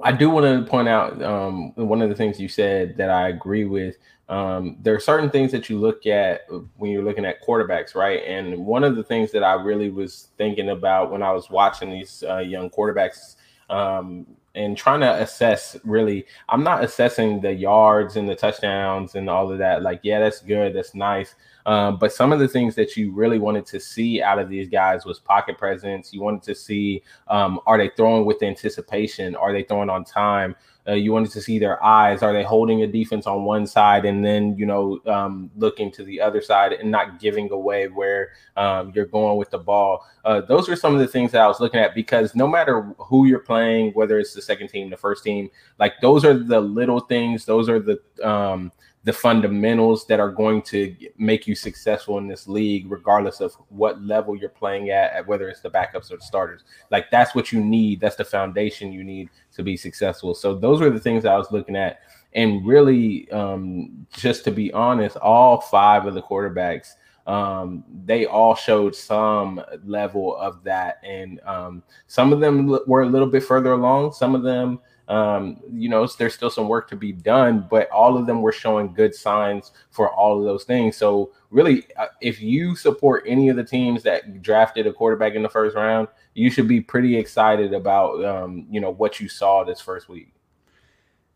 I 0.00 0.12
do 0.12 0.30
want 0.30 0.46
to 0.46 0.70
point 0.70 0.88
out 0.88 1.22
um, 1.22 1.72
one 1.74 2.02
of 2.02 2.08
the 2.08 2.14
things 2.14 2.40
you 2.40 2.48
said 2.48 2.96
that 2.96 3.10
I 3.10 3.28
agree 3.28 3.64
with 3.64 3.96
um, 4.28 4.76
there 4.82 4.94
are 4.94 5.00
certain 5.00 5.30
things 5.30 5.52
that 5.52 5.70
you 5.70 5.78
look 5.78 6.06
at 6.06 6.46
when 6.76 6.90
you're 6.90 7.04
looking 7.04 7.24
at 7.24 7.42
quarterbacks, 7.42 7.94
right? 7.94 8.22
And 8.24 8.66
one 8.66 8.82
of 8.82 8.96
the 8.96 9.04
things 9.04 9.30
that 9.32 9.44
I 9.44 9.54
really 9.54 9.90
was 9.90 10.28
thinking 10.36 10.70
about 10.70 11.12
when 11.12 11.22
I 11.22 11.32
was 11.32 11.48
watching 11.48 11.90
these 11.90 12.24
uh, 12.28 12.38
young 12.38 12.68
quarterbacks 12.68 13.36
um, 13.70 14.26
and 14.56 14.76
trying 14.76 15.00
to 15.00 15.22
assess 15.22 15.76
really, 15.84 16.26
I'm 16.48 16.64
not 16.64 16.82
assessing 16.82 17.40
the 17.40 17.52
yards 17.52 18.16
and 18.16 18.28
the 18.28 18.34
touchdowns 18.34 19.14
and 19.14 19.30
all 19.30 19.52
of 19.52 19.58
that. 19.58 19.82
Like, 19.82 20.00
yeah, 20.02 20.18
that's 20.18 20.40
good, 20.40 20.74
that's 20.74 20.94
nice. 20.94 21.36
Um, 21.64 21.96
but 21.98 22.12
some 22.12 22.32
of 22.32 22.38
the 22.40 22.48
things 22.48 22.74
that 22.76 22.96
you 22.96 23.12
really 23.12 23.38
wanted 23.38 23.66
to 23.66 23.80
see 23.80 24.22
out 24.22 24.38
of 24.38 24.48
these 24.48 24.68
guys 24.68 25.04
was 25.04 25.18
pocket 25.18 25.58
presence. 25.58 26.12
You 26.12 26.20
wanted 26.20 26.42
to 26.44 26.54
see 26.54 27.02
um, 27.28 27.60
are 27.66 27.78
they 27.78 27.90
throwing 27.96 28.24
with 28.24 28.42
anticipation? 28.42 29.36
Are 29.36 29.52
they 29.52 29.62
throwing 29.62 29.90
on 29.90 30.04
time? 30.04 30.56
Uh, 30.88 30.92
you 30.92 31.12
wanted 31.12 31.30
to 31.32 31.40
see 31.40 31.58
their 31.58 31.82
eyes. 31.82 32.22
Are 32.22 32.32
they 32.32 32.44
holding 32.44 32.82
a 32.82 32.86
defense 32.86 33.26
on 33.26 33.44
one 33.44 33.66
side 33.66 34.04
and 34.04 34.24
then, 34.24 34.56
you 34.56 34.66
know, 34.66 35.00
um, 35.06 35.50
looking 35.56 35.90
to 35.92 36.04
the 36.04 36.20
other 36.20 36.40
side 36.40 36.72
and 36.72 36.90
not 36.90 37.18
giving 37.18 37.50
away 37.50 37.88
where 37.88 38.30
um, 38.56 38.92
you're 38.94 39.06
going 39.06 39.36
with 39.36 39.50
the 39.50 39.58
ball? 39.58 40.06
Uh, 40.24 40.40
those 40.42 40.68
are 40.68 40.76
some 40.76 40.94
of 40.94 41.00
the 41.00 41.06
things 41.06 41.32
that 41.32 41.42
I 41.42 41.48
was 41.48 41.60
looking 41.60 41.80
at 41.80 41.94
because 41.94 42.34
no 42.34 42.46
matter 42.46 42.82
who 42.98 43.26
you're 43.26 43.40
playing, 43.40 43.92
whether 43.92 44.18
it's 44.18 44.34
the 44.34 44.42
second 44.42 44.68
team, 44.68 44.90
the 44.90 44.96
first 44.96 45.24
team, 45.24 45.50
like 45.78 45.94
those 46.00 46.24
are 46.24 46.34
the 46.34 46.60
little 46.60 47.00
things. 47.00 47.44
Those 47.44 47.68
are 47.68 47.80
the, 47.80 48.00
um, 48.22 48.70
the 49.06 49.12
fundamentals 49.12 50.04
that 50.08 50.18
are 50.18 50.32
going 50.32 50.60
to 50.60 50.92
make 51.16 51.46
you 51.46 51.54
successful 51.54 52.18
in 52.18 52.26
this 52.26 52.48
league, 52.48 52.90
regardless 52.90 53.40
of 53.40 53.54
what 53.68 54.02
level 54.02 54.34
you're 54.34 54.48
playing 54.48 54.90
at, 54.90 55.24
whether 55.28 55.48
it's 55.48 55.60
the 55.60 55.70
backups 55.70 56.10
or 56.10 56.16
the 56.16 56.24
starters. 56.24 56.64
Like 56.90 57.08
that's 57.12 57.32
what 57.32 57.52
you 57.52 57.62
need. 57.62 58.00
That's 58.00 58.16
the 58.16 58.24
foundation 58.24 58.92
you 58.92 59.04
need 59.04 59.30
to 59.54 59.62
be 59.62 59.76
successful. 59.76 60.34
So 60.34 60.56
those 60.56 60.80
were 60.80 60.90
the 60.90 60.98
things 60.98 61.24
I 61.24 61.36
was 61.36 61.52
looking 61.52 61.76
at. 61.76 62.00
And 62.34 62.66
really, 62.66 63.30
um, 63.30 64.08
just 64.12 64.42
to 64.42 64.50
be 64.50 64.72
honest, 64.72 65.16
all 65.18 65.60
five 65.60 66.04
of 66.06 66.14
the 66.14 66.22
quarterbacks, 66.22 66.94
um, 67.28 67.84
they 68.04 68.26
all 68.26 68.56
showed 68.56 68.96
some 68.96 69.62
level 69.84 70.36
of 70.36 70.64
that. 70.64 71.00
And 71.04 71.40
um, 71.46 71.84
some 72.08 72.32
of 72.32 72.40
them 72.40 72.76
were 72.88 73.02
a 73.02 73.08
little 73.08 73.28
bit 73.28 73.44
further 73.44 73.70
along. 73.70 74.14
Some 74.14 74.34
of 74.34 74.42
them 74.42 74.80
um, 75.08 75.60
you 75.72 75.88
know, 75.88 76.06
there's 76.18 76.34
still 76.34 76.50
some 76.50 76.68
work 76.68 76.88
to 76.90 76.96
be 76.96 77.12
done, 77.12 77.66
but 77.70 77.88
all 77.90 78.16
of 78.16 78.26
them 78.26 78.42
were 78.42 78.52
showing 78.52 78.92
good 78.92 79.14
signs 79.14 79.70
for 79.90 80.10
all 80.10 80.38
of 80.38 80.44
those 80.44 80.64
things. 80.64 80.96
So, 80.96 81.32
really, 81.50 81.84
uh, 81.96 82.06
if 82.20 82.40
you 82.40 82.74
support 82.74 83.22
any 83.26 83.48
of 83.48 83.56
the 83.56 83.62
teams 83.62 84.02
that 84.02 84.42
drafted 84.42 84.86
a 84.86 84.92
quarterback 84.92 85.34
in 85.34 85.42
the 85.42 85.48
first 85.48 85.76
round, 85.76 86.08
you 86.34 86.50
should 86.50 86.66
be 86.66 86.80
pretty 86.80 87.16
excited 87.16 87.72
about, 87.72 88.24
um, 88.24 88.66
you 88.68 88.80
know, 88.80 88.90
what 88.90 89.20
you 89.20 89.28
saw 89.28 89.62
this 89.62 89.80
first 89.80 90.08
week. 90.08 90.32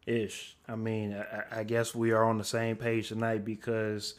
Ish. 0.07 0.57
I 0.67 0.75
mean, 0.75 1.15
I, 1.15 1.61
I 1.61 1.65
guess 1.65 1.95
we 1.95 2.11
are 2.11 2.25
on 2.25 2.39
the 2.39 2.45
same 2.45 2.75
page 2.75 3.09
tonight 3.09 3.45
because 3.45 4.15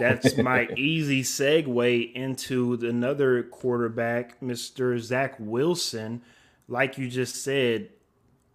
that's 0.00 0.36
my 0.38 0.66
easy 0.76 1.22
segue 1.22 2.12
into 2.12 2.74
another 2.74 3.44
quarterback, 3.44 4.40
Mr. 4.40 4.98
Zach 4.98 5.36
Wilson. 5.38 6.22
Like 6.68 6.98
you 6.98 7.08
just 7.08 7.44
said, 7.44 7.90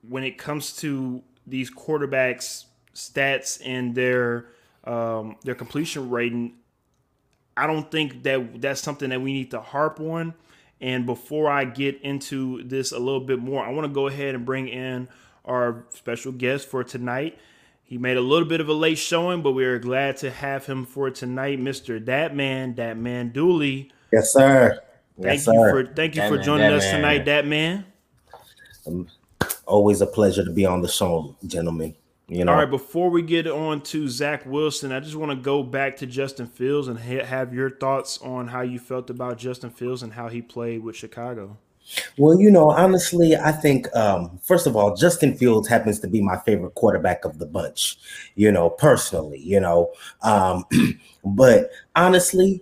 when 0.07 0.23
it 0.23 0.37
comes 0.37 0.75
to 0.77 1.21
these 1.47 1.71
quarterbacks' 1.71 2.65
stats 2.95 3.61
and 3.65 3.95
their 3.95 4.47
um, 4.83 5.35
their 5.43 5.55
completion 5.55 6.09
rating, 6.09 6.53
I 7.55 7.67
don't 7.67 7.89
think 7.91 8.23
that 8.23 8.61
that's 8.61 8.81
something 8.81 9.09
that 9.09 9.21
we 9.21 9.33
need 9.33 9.51
to 9.51 9.61
harp 9.61 9.99
on. 9.99 10.33
And 10.79 11.05
before 11.05 11.49
I 11.49 11.65
get 11.65 12.01
into 12.01 12.63
this 12.63 12.91
a 12.91 12.97
little 12.97 13.21
bit 13.21 13.39
more, 13.39 13.63
I 13.63 13.69
want 13.69 13.85
to 13.85 13.93
go 13.93 14.07
ahead 14.07 14.33
and 14.33 14.45
bring 14.45 14.67
in 14.67 15.07
our 15.45 15.85
special 15.91 16.31
guest 16.31 16.67
for 16.67 16.83
tonight. 16.83 17.37
He 17.83 17.97
made 17.97 18.17
a 18.17 18.21
little 18.21 18.47
bit 18.47 18.61
of 18.61 18.69
a 18.69 18.73
late 18.73 18.97
showing, 18.97 19.41
but 19.43 19.51
we 19.51 19.65
are 19.65 19.77
glad 19.77 20.17
to 20.17 20.31
have 20.31 20.65
him 20.65 20.85
for 20.85 21.11
tonight, 21.11 21.59
Mister 21.59 21.99
That 21.99 22.35
Man, 22.35 22.75
That 22.75 22.97
Man 22.97 23.29
Dooley. 23.29 23.91
Yes, 24.11 24.33
sir. 24.33 24.79
Thank 25.21 25.39
yes, 25.39 25.47
you 25.47 25.53
sir. 25.53 25.69
for 25.85 25.93
thank 25.93 26.15
you 26.15 26.21
Dat 26.21 26.29
for 26.29 26.35
man, 26.37 26.43
joining 26.45 26.71
us 26.71 26.83
man. 26.83 26.95
tonight, 26.95 27.25
That 27.25 27.45
Man. 27.45 27.85
Always 29.71 30.01
a 30.01 30.05
pleasure 30.05 30.43
to 30.43 30.51
be 30.51 30.65
on 30.65 30.81
the 30.81 30.89
show, 30.89 31.33
gentlemen. 31.47 31.95
You 32.27 32.43
know, 32.43 32.51
All 32.51 32.57
right, 32.57 32.69
before 32.69 33.09
we 33.09 33.21
get 33.21 33.47
on 33.47 33.81
to 33.83 34.09
Zach 34.09 34.45
Wilson, 34.45 34.91
I 34.91 34.99
just 34.99 35.15
want 35.15 35.31
to 35.31 35.35
go 35.37 35.63
back 35.63 35.95
to 35.97 36.05
Justin 36.05 36.47
Fields 36.47 36.89
and 36.89 36.99
ha- 36.99 37.23
have 37.23 37.53
your 37.53 37.69
thoughts 37.69 38.17
on 38.19 38.49
how 38.49 38.61
you 38.61 38.79
felt 38.79 39.09
about 39.09 39.37
Justin 39.37 39.69
Fields 39.69 40.03
and 40.03 40.11
how 40.11 40.27
he 40.27 40.41
played 40.41 40.83
with 40.83 40.97
Chicago. 40.97 41.57
Well, 42.17 42.39
you 42.39 42.51
know, 42.51 42.71
honestly, 42.71 43.35
I 43.35 43.53
think 43.53 43.93
um, 43.95 44.39
first 44.43 44.67
of 44.67 44.75
all, 44.75 44.95
Justin 44.95 45.37
Fields 45.37 45.67
happens 45.67 45.99
to 46.01 46.07
be 46.07 46.21
my 46.21 46.37
favorite 46.39 46.75
quarterback 46.75 47.23
of 47.23 47.39
the 47.39 47.45
bunch. 47.45 47.97
You 48.35 48.51
know, 48.51 48.69
personally, 48.69 49.39
you 49.39 49.59
know, 49.61 49.91
um, 50.21 50.65
but 51.25 51.71
honestly, 51.95 52.61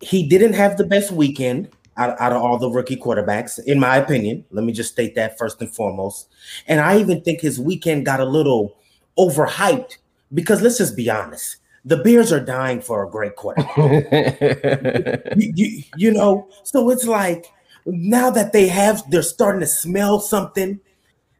he 0.00 0.28
didn't 0.28 0.54
have 0.54 0.76
the 0.76 0.84
best 0.84 1.10
weekend 1.10 1.68
out, 1.96 2.20
out 2.20 2.32
of 2.32 2.42
all 2.42 2.58
the 2.58 2.70
rookie 2.70 2.96
quarterbacks, 2.96 3.62
in 3.64 3.78
my 3.78 3.96
opinion. 3.96 4.44
Let 4.50 4.64
me 4.64 4.72
just 4.72 4.92
state 4.92 5.14
that 5.14 5.38
first 5.38 5.60
and 5.60 5.72
foremost. 5.72 6.28
And 6.66 6.80
I 6.80 6.98
even 6.98 7.20
think 7.22 7.40
his 7.40 7.60
weekend 7.60 8.06
got 8.06 8.20
a 8.20 8.24
little 8.24 8.76
overhyped 9.18 9.98
because 10.32 10.62
let's 10.62 10.78
just 10.78 10.96
be 10.96 11.08
honest, 11.10 11.58
the 11.84 11.98
Bears 11.98 12.32
are 12.32 12.40
dying 12.40 12.80
for 12.80 13.04
a 13.04 13.10
great 13.10 13.36
quarterback 13.36 14.38
you, 15.36 15.52
you, 15.54 15.82
you 15.96 16.10
know 16.10 16.48
so 16.62 16.90
it's 16.90 17.04
like 17.04 17.46
now 17.86 18.30
that 18.30 18.52
they 18.52 18.66
have 18.66 19.02
they're 19.10 19.22
starting 19.22 19.60
to 19.60 19.66
smell 19.66 20.18
something 20.18 20.80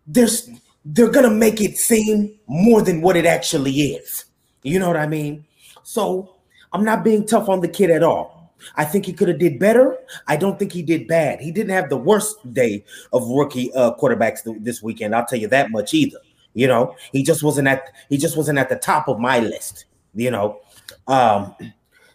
there's 0.06 0.50
they're 0.84 1.11
gonna 1.11 1.30
make 1.30 1.61
it 1.61 1.78
seem 1.78 2.34
more 2.46 2.82
than 2.82 3.00
what 3.00 3.16
it 3.16 3.25
actually 3.25 3.73
is 3.73 4.26
you 4.62 4.78
know 4.78 4.87
what 4.87 4.96
i 4.96 5.06
mean 5.06 5.44
so 5.82 6.37
i'm 6.73 6.84
not 6.84 7.02
being 7.02 7.26
tough 7.26 7.49
on 7.49 7.61
the 7.61 7.68
kid 7.68 7.90
at 7.90 8.02
all 8.02 8.34
i 8.76 8.85
think 8.85 9.06
he 9.06 9.12
could 9.12 9.28
have 9.28 9.38
did 9.38 9.59
better 9.59 9.97
i 10.26 10.37
don't 10.37 10.59
think 10.59 10.73
he 10.73 10.83
did 10.83 11.06
bad 11.06 11.40
he 11.40 11.50
didn't 11.50 11.73
have 11.73 11.88
the 11.88 11.97
worst 11.97 12.37
day 12.52 12.85
of 13.12 13.26
rookie 13.28 13.73
uh, 13.75 13.94
quarterbacks 13.94 14.42
th- 14.44 14.56
this 14.61 14.83
weekend 14.83 15.14
i'll 15.14 15.26
tell 15.26 15.38
you 15.38 15.49
that 15.49 15.71
much 15.71 15.94
either 15.94 16.18
you 16.54 16.66
know 16.66 16.94
he 17.12 17.23
just 17.23 17.42
wasn't 17.42 17.66
at 17.66 17.92
he 18.09 18.16
just 18.16 18.37
wasn't 18.37 18.59
at 18.59 18.68
the 18.68 18.76
top 18.76 19.09
of 19.09 19.18
my 19.18 19.38
list 19.40 19.87
you 20.14 20.30
know 20.30 20.61
um 21.09 21.54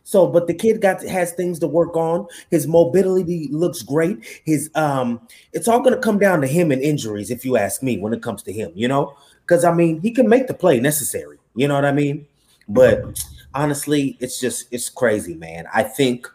so, 0.10 0.26
but 0.26 0.48
the 0.48 0.56
kid 0.56 0.82
got 0.82 1.04
has 1.04 1.34
things 1.34 1.60
to 1.60 1.68
work 1.68 1.96
on. 1.96 2.26
His 2.50 2.66
mobility 2.66 3.48
looks 3.52 3.84
great. 3.84 4.42
His 4.44 4.72
um, 4.74 5.22
it's 5.54 5.68
all 5.68 5.82
gonna 5.82 6.00
come 6.00 6.18
down 6.18 6.42
to 6.42 6.48
him 6.48 6.72
and 6.72 6.82
injuries, 6.82 7.30
if 7.30 7.46
you 7.46 7.58
ask 7.58 7.84
me, 7.84 8.00
when 8.00 8.12
it 8.12 8.24
comes 8.24 8.42
to 8.44 8.52
him, 8.52 8.72
you 8.74 8.88
know, 8.88 9.16
because 9.42 9.64
I 9.64 9.72
mean 9.72 10.02
he 10.02 10.10
can 10.10 10.28
make 10.28 10.48
the 10.48 10.56
play 10.56 10.80
necessary, 10.80 11.38
you 11.54 11.68
know 11.68 11.76
what 11.76 11.86
I 11.86 11.92
mean? 11.92 12.26
But 12.68 13.24
honestly, 13.54 14.18
it's 14.20 14.40
just 14.40 14.66
it's 14.72 14.90
crazy, 14.90 15.36
man. 15.36 15.68
I 15.72 15.84
think 15.84 16.28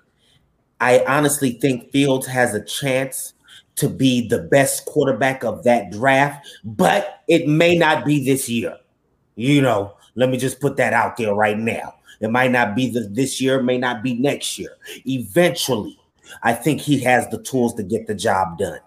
I 0.80 1.04
honestly 1.06 1.52
think 1.52 1.90
Fields 1.90 2.26
has 2.26 2.54
a 2.54 2.64
chance 2.64 3.34
to 3.76 3.88
be 3.88 4.28
the 4.28 4.38
best 4.38 4.84
quarterback 4.86 5.44
of 5.44 5.64
that 5.64 5.90
draft, 5.90 6.48
but 6.64 7.22
it 7.28 7.48
may 7.48 7.76
not 7.76 8.04
be 8.04 8.24
this 8.24 8.48
year. 8.48 8.76
You 9.36 9.62
know, 9.62 9.96
let 10.14 10.30
me 10.30 10.36
just 10.36 10.60
put 10.60 10.76
that 10.76 10.92
out 10.92 11.16
there 11.16 11.34
right 11.34 11.58
now. 11.58 11.94
It 12.20 12.30
might 12.30 12.52
not 12.52 12.76
be 12.76 12.90
the, 12.90 13.00
this 13.00 13.40
year, 13.40 13.62
may 13.62 13.78
not 13.78 14.02
be 14.02 14.14
next 14.14 14.58
year. 14.58 14.76
Eventually, 15.04 15.98
I 16.42 16.52
think 16.52 16.80
he 16.80 17.00
has 17.00 17.28
the 17.28 17.42
tools 17.42 17.74
to 17.74 17.82
get 17.82 18.06
the 18.06 18.14
job 18.14 18.58
done. 18.58 18.80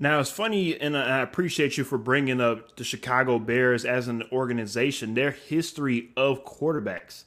Now 0.00 0.20
it's 0.20 0.30
funny, 0.30 0.80
and 0.80 0.96
I 0.96 1.20
appreciate 1.20 1.76
you 1.76 1.82
for 1.82 1.98
bringing 1.98 2.40
up 2.40 2.76
the 2.76 2.84
Chicago 2.84 3.38
Bears 3.38 3.84
as 3.84 4.06
an 4.06 4.22
organization. 4.30 5.14
Their 5.14 5.32
history 5.32 6.10
of 6.16 6.44
quarterbacks, 6.44 7.24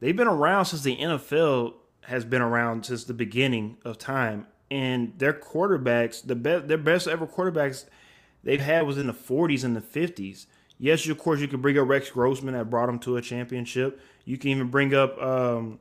they've 0.00 0.16
been 0.16 0.26
around 0.26 0.64
since 0.64 0.82
the 0.82 0.96
NFL 0.96 1.74
has 2.08 2.24
been 2.24 2.42
around 2.42 2.84
since 2.86 3.04
the 3.04 3.14
beginning 3.14 3.76
of 3.84 3.96
time, 3.98 4.46
and 4.70 5.12
their 5.18 5.32
quarterbacks, 5.32 6.26
the 6.26 6.34
best, 6.34 6.68
their 6.68 6.78
best 6.78 7.06
ever 7.08 7.26
quarterbacks 7.26 7.84
they've 8.44 8.60
had 8.60 8.86
was 8.86 8.98
in 8.98 9.06
the 9.06 9.12
40s 9.14 9.64
and 9.64 9.74
the 9.76 9.80
50s. 9.80 10.46
Yes, 10.78 11.06
of 11.08 11.18
course, 11.18 11.40
you 11.40 11.48
can 11.48 11.60
bring 11.60 11.78
up 11.78 11.88
Rex 11.88 12.10
Grossman 12.10 12.54
that 12.54 12.70
brought 12.70 12.86
them 12.86 12.98
to 13.00 13.16
a 13.16 13.22
championship. 13.22 14.00
You 14.24 14.38
can 14.38 14.50
even 14.50 14.68
bring 14.68 14.94
up 14.94 15.20
um, 15.20 15.80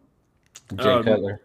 Jay 0.75 0.89
Uh, 0.89 1.03
Cutler. 1.03 1.41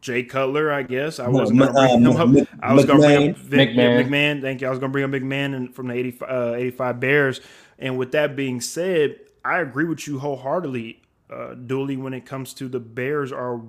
Jay 0.00 0.24
Cutler, 0.24 0.72
I 0.72 0.82
guess. 0.82 1.20
I 1.20 1.28
was 1.28 1.50
M- 1.50 1.58
going 1.58 1.68
to 1.68 1.72
bring 1.74 2.06
uh, 2.06 2.24
him 2.24 2.36
up. 2.42 2.48
I 2.60 2.72
was 2.74 2.84
going 2.84 3.00
to 3.00 3.06
bring 3.06 3.30
up 3.30 3.36
McMahon. 3.36 3.38
Vic, 3.38 3.70
McMahon. 3.70 4.08
McMahon. 4.08 4.40
Thank 4.42 4.60
you. 4.60 4.66
I 4.66 4.70
was 4.70 4.80
going 4.80 4.90
to 4.90 4.92
bring 4.92 5.04
up 5.04 5.10
McMahon 5.12 5.54
and 5.54 5.72
from 5.74 5.86
the 5.88 5.94
80, 5.94 6.18
uh, 6.28 6.54
85 6.54 6.98
Bears. 7.00 7.40
And 7.78 7.96
with 7.96 8.10
that 8.12 8.34
being 8.34 8.60
said, 8.60 9.20
I 9.44 9.60
agree 9.60 9.84
with 9.84 10.08
you 10.08 10.18
wholeheartedly, 10.18 11.01
uh, 11.32 11.54
Dooley, 11.54 11.96
when 11.96 12.14
it 12.14 12.26
comes 12.26 12.52
to 12.54 12.68
the 12.68 12.80
Bears 12.80 13.32
are 13.32 13.60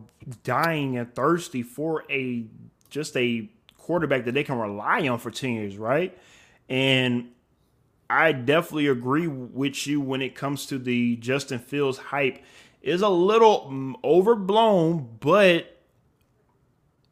dying 0.44 0.98
and 0.98 1.14
thirsty 1.14 1.64
for 1.64 2.04
a 2.10 2.46
just 2.90 3.16
a 3.18 3.50
quarterback 3.78 4.26
that 4.26 4.34
they 4.34 4.44
can 4.44 4.58
rely 4.58 5.08
on 5.08 5.20
for 5.20 5.32
10 5.32 5.52
years, 5.52 5.78
right? 5.78 6.18
And 6.70 7.30
I 8.10 8.32
definitely 8.32 8.88
agree 8.88 9.28
with 9.28 9.88
you 9.88 10.00
when 10.00 10.22
it 10.22 10.36
comes 10.36 10.66
to 10.68 10.78
the 10.78 11.16
Justin 11.18 11.60
Fields 11.60 11.98
hype 11.98 12.44
is 12.82 13.02
a 13.02 13.10
little 13.10 13.70
mm, 13.72 13.94
overblown, 14.04 15.18
but 15.20 15.82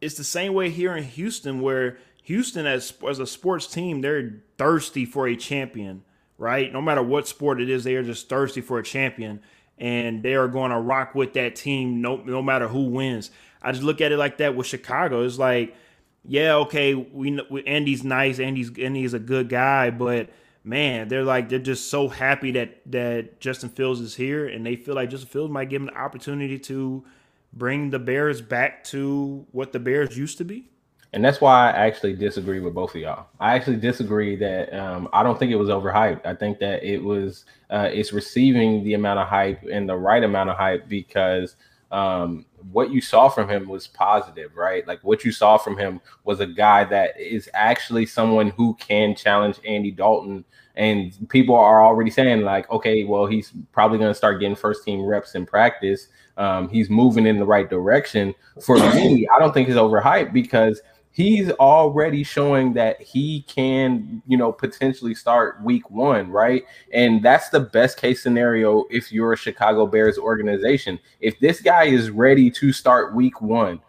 it's 0.02 0.16
the 0.16 0.24
same 0.24 0.54
way 0.54 0.70
here 0.70 0.96
in 0.96 1.04
Houston, 1.04 1.62
where 1.62 1.98
Houston, 2.24 2.66
as 2.66 2.94
as 3.08 3.20
a 3.20 3.28
sports 3.28 3.68
team, 3.68 4.02
they're 4.02 4.42
thirsty 4.58 5.06
for 5.06 5.28
a 5.28 5.36
champion, 5.36 6.04
right? 6.38 6.72
No 6.72 6.82
matter 6.82 7.02
what 7.02 7.28
sport 7.28 7.62
it 7.62 7.70
is, 7.70 7.84
they 7.84 7.96
are 7.96 8.04
just 8.04 8.30
thirsty 8.30 8.62
for 8.62 8.78
a 8.78 8.84
champion, 8.84 9.42
and 9.82 10.22
they 10.22 10.36
are 10.36 10.48
going 10.48 10.70
to 10.70 10.80
rock 10.80 11.16
with 11.16 11.34
that 11.34 11.56
team, 11.56 12.02
no 12.02 12.18
no 12.18 12.42
matter 12.42 12.68
who 12.68 12.84
wins. 12.86 13.32
I 13.62 13.72
just 13.72 13.84
look 13.84 14.00
at 14.00 14.12
it 14.12 14.18
like 14.18 14.38
that 14.38 14.56
with 14.56 14.68
Chicago. 14.68 15.24
It's 15.24 15.40
like, 15.40 15.76
yeah, 16.24 16.54
okay, 16.56 16.94
we, 16.94 17.42
we 17.50 17.64
Andy's 17.66 18.04
nice, 18.04 18.40
Andy's 18.40 18.72
Andy's 18.78 19.16
a 19.16 19.20
good 19.20 19.50
guy, 19.50 19.90
but 19.90 20.30
man, 20.64 21.08
they're 21.08 21.24
like 21.24 21.50
they're 21.50 21.60
just 21.60 21.90
so 21.90 22.08
happy 22.08 22.52
that 22.52 22.80
that 22.92 23.40
Justin 23.42 23.70
Fields 23.70 24.00
is 24.00 24.16
here, 24.16 24.48
and 24.48 24.64
they 24.64 24.76
feel 24.76 24.94
like 24.94 25.10
Justin 25.10 25.30
Fields 25.30 25.52
might 25.52 25.70
give 25.70 25.82
them 25.82 25.88
the 25.88 26.00
opportunity 26.00 26.60
to 26.60 27.04
bring 27.52 27.90
the 27.90 28.00
Bears 28.00 28.40
back 28.40 28.84
to 28.86 29.48
what 29.52 29.74
the 29.74 29.80
Bears 29.80 30.16
used 30.16 30.38
to 30.38 30.46
be. 30.46 30.71
And 31.14 31.24
that's 31.26 31.42
why 31.42 31.72
I 31.72 31.88
actually 31.88 32.14
disagree 32.14 32.62
with 32.62 32.74
both 32.74 32.96
of 32.96 33.02
y'all. 33.02 33.28
I 33.40 33.54
actually 33.54 33.76
disagree 33.78 34.38
that 34.38 34.74
um, 34.74 35.10
I 35.12 35.24
don't 35.24 35.38
think 35.38 35.52
it 35.52 35.58
was 35.58 35.68
overhyped. 35.70 36.26
I 36.26 36.34
think 36.36 36.60
that 36.60 36.84
it 36.84 37.04
was 37.04 37.46
uh, 37.70 37.90
it's 37.92 38.14
receiving 38.14 38.84
the 38.86 38.94
amount 38.94 39.20
of 39.20 39.28
hype 39.28 39.62
and 39.70 39.90
the 39.90 39.98
right 39.98 40.24
amount 40.24 40.50
of 40.50 40.58
hype 40.58 40.88
because 40.88 41.58
um, 41.92 42.46
what 42.72 42.92
you 42.92 43.02
saw 43.02 43.28
from 43.28 43.50
him 43.50 43.68
was 43.68 43.88
positive, 43.88 44.56
right? 44.56 44.88
Like 44.88 45.02
what 45.02 45.26
you 45.26 45.32
saw 45.32 45.58
from 45.58 45.78
him 45.78 46.00
was 46.24 46.40
a 46.40 46.48
guy 46.48 46.86
that 46.86 47.20
is 47.20 47.50
actually 47.54 48.06
someone 48.06 48.50
who 48.50 48.76
can 48.76 49.14
challenge 49.14 49.60
Andy 49.68 49.92
Dalton. 49.92 50.46
And 50.76 51.14
people 51.28 51.56
are 51.56 51.84
already 51.84 52.10
saying, 52.10 52.42
like, 52.42 52.70
okay, 52.72 53.04
well, 53.04 53.26
he's 53.26 53.52
probably 53.74 53.98
going 53.98 54.10
to 54.10 54.16
start 54.16 54.40
getting 54.40 54.56
first 54.56 54.86
team 54.86 55.02
reps 55.02 55.36
in 55.36 55.46
practice. 55.46 56.08
Um, 56.38 56.70
he's 56.70 56.90
moving 56.90 57.28
in 57.28 57.38
the 57.38 57.46
right 57.46 57.70
direction. 57.70 58.34
For 58.64 58.78
me, 58.78 59.28
I 59.28 59.38
don't 59.38 59.54
think 59.54 59.68
he's 59.68 59.76
overhyped 59.76 60.32
because 60.32 60.82
he's 61.12 61.52
already 61.52 62.24
showing 62.24 62.74
that 62.74 63.02
he 63.02 63.44
can, 63.44 64.22
you 64.28 64.38
know, 64.38 64.52
potentially 64.52 65.14
start 65.14 65.62
week 65.62 65.90
one, 65.92 66.30
right? 66.30 66.64
And 66.94 67.24
that's 67.24 67.50
the 67.50 67.60
best 67.60 67.98
case 67.98 68.24
scenario 68.24 68.86
if 68.90 69.12
you're 69.12 69.34
a 69.34 69.38
Chicago 69.38 69.86
Bears 69.86 70.18
organization. 70.18 71.00
If 71.20 71.40
this 71.40 71.62
guy 71.62 71.86
is 71.86 72.10
ready 72.10 72.50
to 72.52 72.72
start 72.72 73.14
week 73.16 73.42
one, 73.42 73.82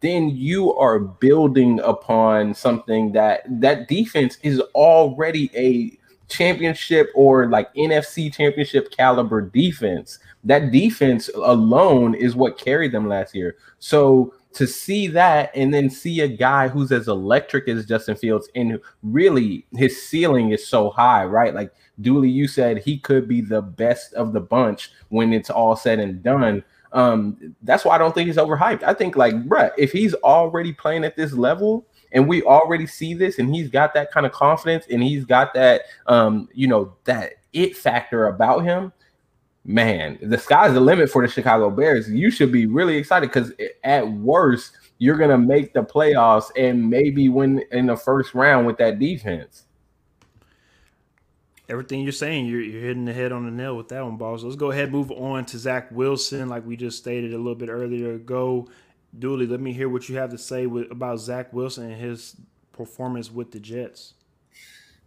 then 0.00 0.28
you 0.30 0.74
are 0.74 0.98
building 0.98 1.80
upon 1.80 2.54
something 2.54 3.12
that 3.12 3.42
that 3.48 3.88
defense 3.88 4.38
is 4.42 4.60
already 4.74 5.50
a 5.56 5.98
championship 6.28 7.10
or 7.14 7.48
like 7.48 7.72
NFC 7.74 8.32
championship 8.32 8.90
caliber 8.90 9.40
defense. 9.40 10.18
That 10.44 10.70
defense 10.70 11.30
alone 11.34 12.14
is 12.14 12.36
what 12.36 12.58
carried 12.58 12.92
them 12.92 13.08
last 13.08 13.34
year. 13.34 13.56
So 13.78 14.34
to 14.58 14.66
see 14.66 15.06
that 15.06 15.52
and 15.54 15.72
then 15.72 15.88
see 15.88 16.20
a 16.20 16.26
guy 16.26 16.66
who's 16.66 16.90
as 16.90 17.06
electric 17.06 17.68
as 17.68 17.86
Justin 17.86 18.16
Fields 18.16 18.48
and 18.56 18.80
really 19.04 19.64
his 19.76 20.02
ceiling 20.02 20.50
is 20.50 20.66
so 20.66 20.90
high, 20.90 21.24
right? 21.24 21.54
Like 21.54 21.72
Dooley, 22.00 22.28
you 22.28 22.48
said 22.48 22.78
he 22.78 22.98
could 22.98 23.28
be 23.28 23.40
the 23.40 23.62
best 23.62 24.14
of 24.14 24.32
the 24.32 24.40
bunch 24.40 24.90
when 25.10 25.32
it's 25.32 25.48
all 25.48 25.76
said 25.76 26.00
and 26.00 26.24
done. 26.24 26.64
Um, 26.92 27.54
that's 27.62 27.84
why 27.84 27.94
I 27.94 27.98
don't 27.98 28.12
think 28.12 28.26
he's 28.26 28.36
overhyped. 28.36 28.82
I 28.82 28.94
think 28.94 29.14
like, 29.14 29.34
bruh, 29.46 29.70
if 29.78 29.92
he's 29.92 30.14
already 30.14 30.72
playing 30.72 31.04
at 31.04 31.14
this 31.14 31.32
level 31.34 31.86
and 32.10 32.26
we 32.26 32.42
already 32.42 32.88
see 32.88 33.14
this 33.14 33.38
and 33.38 33.54
he's 33.54 33.70
got 33.70 33.94
that 33.94 34.10
kind 34.10 34.26
of 34.26 34.32
confidence 34.32 34.86
and 34.90 35.04
he's 35.04 35.24
got 35.24 35.54
that 35.54 35.82
um, 36.08 36.48
you 36.52 36.66
know, 36.66 36.96
that 37.04 37.34
it 37.52 37.76
factor 37.76 38.26
about 38.26 38.64
him, 38.64 38.92
man, 39.68 40.18
the 40.22 40.38
sky's 40.38 40.72
the 40.72 40.80
limit 40.80 41.10
for 41.10 41.22
the 41.24 41.30
Chicago 41.30 41.70
Bears. 41.70 42.10
You 42.10 42.30
should 42.30 42.50
be 42.50 42.66
really 42.66 42.96
excited 42.96 43.28
because 43.28 43.52
at 43.84 44.10
worst, 44.10 44.72
you're 44.96 45.18
gonna 45.18 45.38
make 45.38 45.74
the 45.74 45.82
playoffs 45.82 46.50
and 46.56 46.88
maybe 46.88 47.28
win 47.28 47.62
in 47.70 47.86
the 47.86 47.96
first 47.96 48.34
round 48.34 48.66
with 48.66 48.78
that 48.78 48.98
defense. 48.98 49.66
everything 51.68 52.00
you're 52.00 52.12
saying, 52.12 52.46
you're, 52.46 52.62
you're 52.62 52.80
hitting 52.80 53.04
the 53.04 53.12
head 53.12 53.30
on 53.30 53.44
the 53.44 53.50
nail 53.50 53.76
with 53.76 53.88
that 53.88 54.02
one, 54.02 54.16
boss. 54.16 54.42
Let's 54.42 54.56
go 54.56 54.70
ahead 54.70 54.84
and 54.84 54.92
move 54.92 55.12
on 55.12 55.44
to 55.44 55.58
Zach 55.58 55.90
Wilson, 55.92 56.48
like 56.48 56.66
we 56.66 56.74
just 56.74 56.96
stated 56.96 57.34
a 57.34 57.36
little 57.36 57.54
bit 57.54 57.68
earlier 57.68 58.14
ago. 58.14 58.66
Dooley, 59.18 59.46
let 59.46 59.60
me 59.60 59.74
hear 59.74 59.90
what 59.90 60.08
you 60.08 60.16
have 60.16 60.30
to 60.30 60.38
say 60.38 60.66
with, 60.66 60.90
about 60.90 61.20
Zach 61.20 61.52
Wilson 61.52 61.90
and 61.90 62.00
his 62.00 62.36
performance 62.72 63.30
with 63.30 63.52
the 63.52 63.60
Jets. 63.60 64.14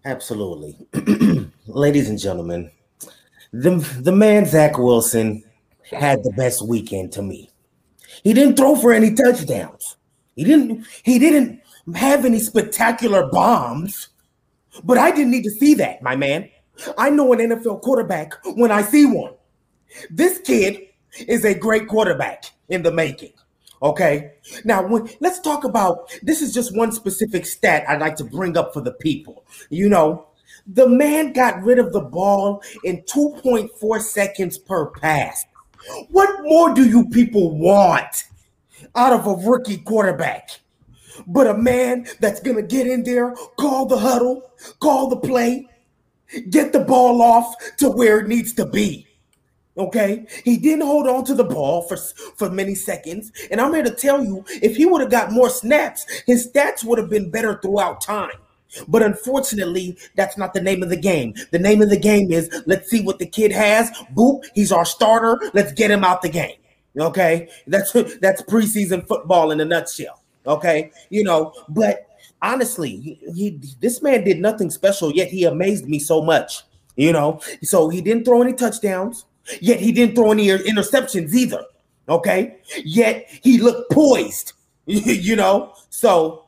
Absolutely. 0.05 0.77
Ladies 1.65 2.09
and 2.09 2.19
gentlemen, 2.19 2.69
the, 3.51 3.75
the 4.01 4.12
man 4.12 4.46
Zach 4.46 4.77
Wilson 4.77 5.43
had 5.84 6.24
the 6.24 6.31
best 6.31 6.67
weekend 6.67 7.12
to 7.13 7.22
me. 7.22 7.50
He 8.24 8.34
didn't 8.34 8.58
throw 8.58 8.75
for 8.75 8.93
any 8.93 9.13
touchdowns. 9.13 9.98
He 10.36 10.43
didn't 10.43 10.86
he 11.03 11.20
didn't 11.20 11.62
have 11.96 12.25
any 12.25 12.39
spectacular 12.39 13.27
bombs. 13.27 14.10
But 14.84 14.98
I 14.98 15.12
didn't 15.12 15.31
need 15.31 15.43
to 15.43 15.51
see 15.51 15.74
that, 15.75 16.01
my 16.01 16.15
man. 16.15 16.50
I 16.98 17.10
know 17.10 17.34
an 17.34 17.39
NFL 17.39 17.81
quarterback 17.81 18.34
when 18.55 18.72
I 18.72 18.81
see 18.81 19.05
one. 19.05 19.34
This 20.10 20.39
kid 20.39 20.88
is 21.27 21.43
a 21.43 21.53
great 21.53 21.88
quarterback 21.88 22.46
in 22.70 22.81
the 22.81 22.91
making. 22.91 23.34
Okay. 23.84 24.34
Now, 24.63 24.86
when, 24.86 25.10
let's 25.20 25.39
talk 25.39 25.63
about 25.63 26.10
this 26.22 26.41
is 26.41 26.53
just 26.53 26.75
one 26.75 26.91
specific 26.91 27.46
stat 27.46 27.84
I'd 27.89 28.00
like 28.00 28.15
to 28.17 28.24
bring 28.24 28.58
up 28.58 28.74
for 28.74 28.81
the 28.81 28.93
people. 28.93 29.43
You 29.70 29.89
know, 29.89 30.27
the 30.67 30.87
man 30.87 31.33
got 31.33 31.63
rid 31.63 31.79
of 31.79 31.93
the 31.93 32.01
ball 32.01 32.63
in 32.83 33.01
2.4 33.03 34.01
seconds 34.01 34.57
per 34.57 34.87
pass. 34.87 35.45
What 36.09 36.43
more 36.43 36.73
do 36.73 36.87
you 36.87 37.07
people 37.09 37.57
want 37.57 38.25
out 38.95 39.13
of 39.13 39.25
a 39.25 39.47
rookie 39.47 39.77
quarterback? 39.77 40.49
But 41.27 41.47
a 41.47 41.57
man 41.57 42.07
that's 42.19 42.39
going 42.39 42.55
to 42.57 42.63
get 42.63 42.87
in 42.87 43.03
there, 43.03 43.35
call 43.59 43.85
the 43.85 43.97
huddle, 43.97 44.51
call 44.79 45.09
the 45.09 45.17
play, 45.17 45.67
get 46.49 46.73
the 46.73 46.79
ball 46.79 47.21
off 47.21 47.53
to 47.77 47.89
where 47.89 48.19
it 48.19 48.27
needs 48.27 48.53
to 48.53 48.65
be. 48.65 49.07
Okay, 49.77 50.25
he 50.43 50.57
didn't 50.57 50.85
hold 50.85 51.07
on 51.07 51.23
to 51.25 51.33
the 51.33 51.45
ball 51.45 51.83
for 51.83 51.95
for 52.35 52.49
many 52.49 52.75
seconds, 52.75 53.31
and 53.49 53.61
I'm 53.61 53.73
here 53.73 53.83
to 53.83 53.95
tell 53.95 54.23
you, 54.23 54.43
if 54.61 54.75
he 54.75 54.85
would 54.85 54.99
have 54.99 55.09
got 55.09 55.31
more 55.31 55.49
snaps, 55.49 56.05
his 56.27 56.51
stats 56.51 56.83
would 56.83 56.99
have 56.99 57.09
been 57.09 57.31
better 57.31 57.57
throughout 57.61 58.01
time. 58.01 58.40
But 58.87 59.01
unfortunately, 59.01 59.97
that's 60.15 60.37
not 60.37 60.53
the 60.53 60.61
name 60.61 60.83
of 60.83 60.89
the 60.89 60.97
game. 60.97 61.33
The 61.51 61.59
name 61.59 61.81
of 61.81 61.89
the 61.89 61.99
game 61.99 62.31
is 62.31 62.63
let's 62.65 62.89
see 62.89 63.01
what 63.01 63.19
the 63.19 63.25
kid 63.25 63.51
has. 63.51 63.89
Boop, 64.15 64.43
he's 64.53 64.71
our 64.71 64.85
starter. 64.85 65.39
Let's 65.53 65.73
get 65.73 65.91
him 65.91 66.03
out 66.03 66.21
the 66.21 66.29
game. 66.29 66.55
Okay, 66.97 67.49
that's 67.67 67.91
that's 68.21 68.41
preseason 68.43 69.07
football 69.07 69.51
in 69.51 69.61
a 69.61 69.65
nutshell. 69.65 70.21
Okay, 70.45 70.91
you 71.09 71.23
know, 71.23 71.53
but 71.69 72.07
honestly, 72.41 72.97
he, 72.97 73.19
he 73.35 73.59
this 73.79 74.01
man 74.01 74.23
did 74.23 74.39
nothing 74.39 74.69
special, 74.69 75.11
yet 75.11 75.27
he 75.29 75.45
amazed 75.45 75.87
me 75.87 75.99
so 75.99 76.21
much. 76.21 76.63
You 76.95 77.13
know, 77.13 77.39
so 77.63 77.89
he 77.89 78.01
didn't 78.01 78.25
throw 78.25 78.41
any 78.41 78.53
touchdowns. 78.53 79.25
Yet 79.59 79.79
he 79.79 79.91
didn't 79.91 80.15
throw 80.15 80.31
any 80.31 80.47
interceptions 80.47 81.33
either. 81.33 81.65
Okay. 82.07 82.57
Yet 82.83 83.27
he 83.41 83.57
looked 83.57 83.91
poised. 83.91 84.53
you 84.85 85.35
know? 85.35 85.73
So 85.89 86.40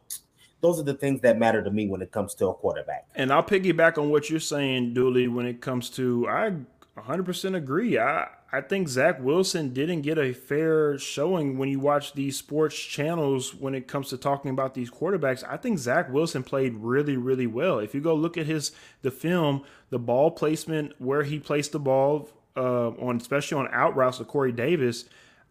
those 0.63 0.79
are 0.79 0.83
the 0.83 0.93
things 0.93 1.21
that 1.21 1.37
matter 1.37 1.61
to 1.61 1.69
me 1.69 1.87
when 1.87 2.01
it 2.01 2.11
comes 2.11 2.33
to 2.35 2.47
a 2.47 2.53
quarterback. 2.53 3.05
And 3.13 3.31
I'll 3.31 3.43
piggyback 3.43 3.97
on 3.97 4.09
what 4.09 4.29
you're 4.29 4.39
saying, 4.39 4.93
Dooley, 4.93 5.27
when 5.27 5.45
it 5.45 5.61
comes 5.61 5.89
to 5.91 6.27
I 6.27 6.53
100% 6.97 7.55
agree. 7.55 7.99
I 7.99 8.29
I 8.53 8.61
think 8.61 8.87
Zach 8.87 9.19
Wilson 9.19 9.73
didn't 9.73 10.03
get 10.03 10.19
a 10.19 10.31
fair 10.31 10.99
showing 10.99 11.57
when 11.57 11.69
you 11.69 11.79
watch 11.79 12.13
these 12.13 12.37
sports 12.37 12.77
channels 12.79 13.55
when 13.55 13.73
it 13.73 13.87
comes 13.87 14.09
to 14.09 14.17
talking 14.17 14.51
about 14.51 14.75
these 14.75 14.91
quarterbacks. 14.91 15.43
I 15.49 15.57
think 15.57 15.79
Zach 15.79 16.13
Wilson 16.13 16.43
played 16.43 16.75
really, 16.75 17.17
really 17.17 17.47
well. 17.47 17.79
If 17.79 17.95
you 17.95 18.01
go 18.01 18.13
look 18.13 18.37
at 18.37 18.45
his 18.45 18.71
the 19.01 19.09
film, 19.09 19.63
the 19.89 19.97
ball 19.97 20.29
placement, 20.29 20.93
where 20.99 21.23
he 21.23 21.39
placed 21.39 21.71
the 21.71 21.79
ball 21.79 22.29
uh, 22.55 22.89
on 22.89 23.17
especially 23.17 23.57
on 23.57 23.69
out 23.71 23.95
routes 23.95 24.19
of 24.19 24.27
Corey 24.27 24.51
Davis. 24.51 25.05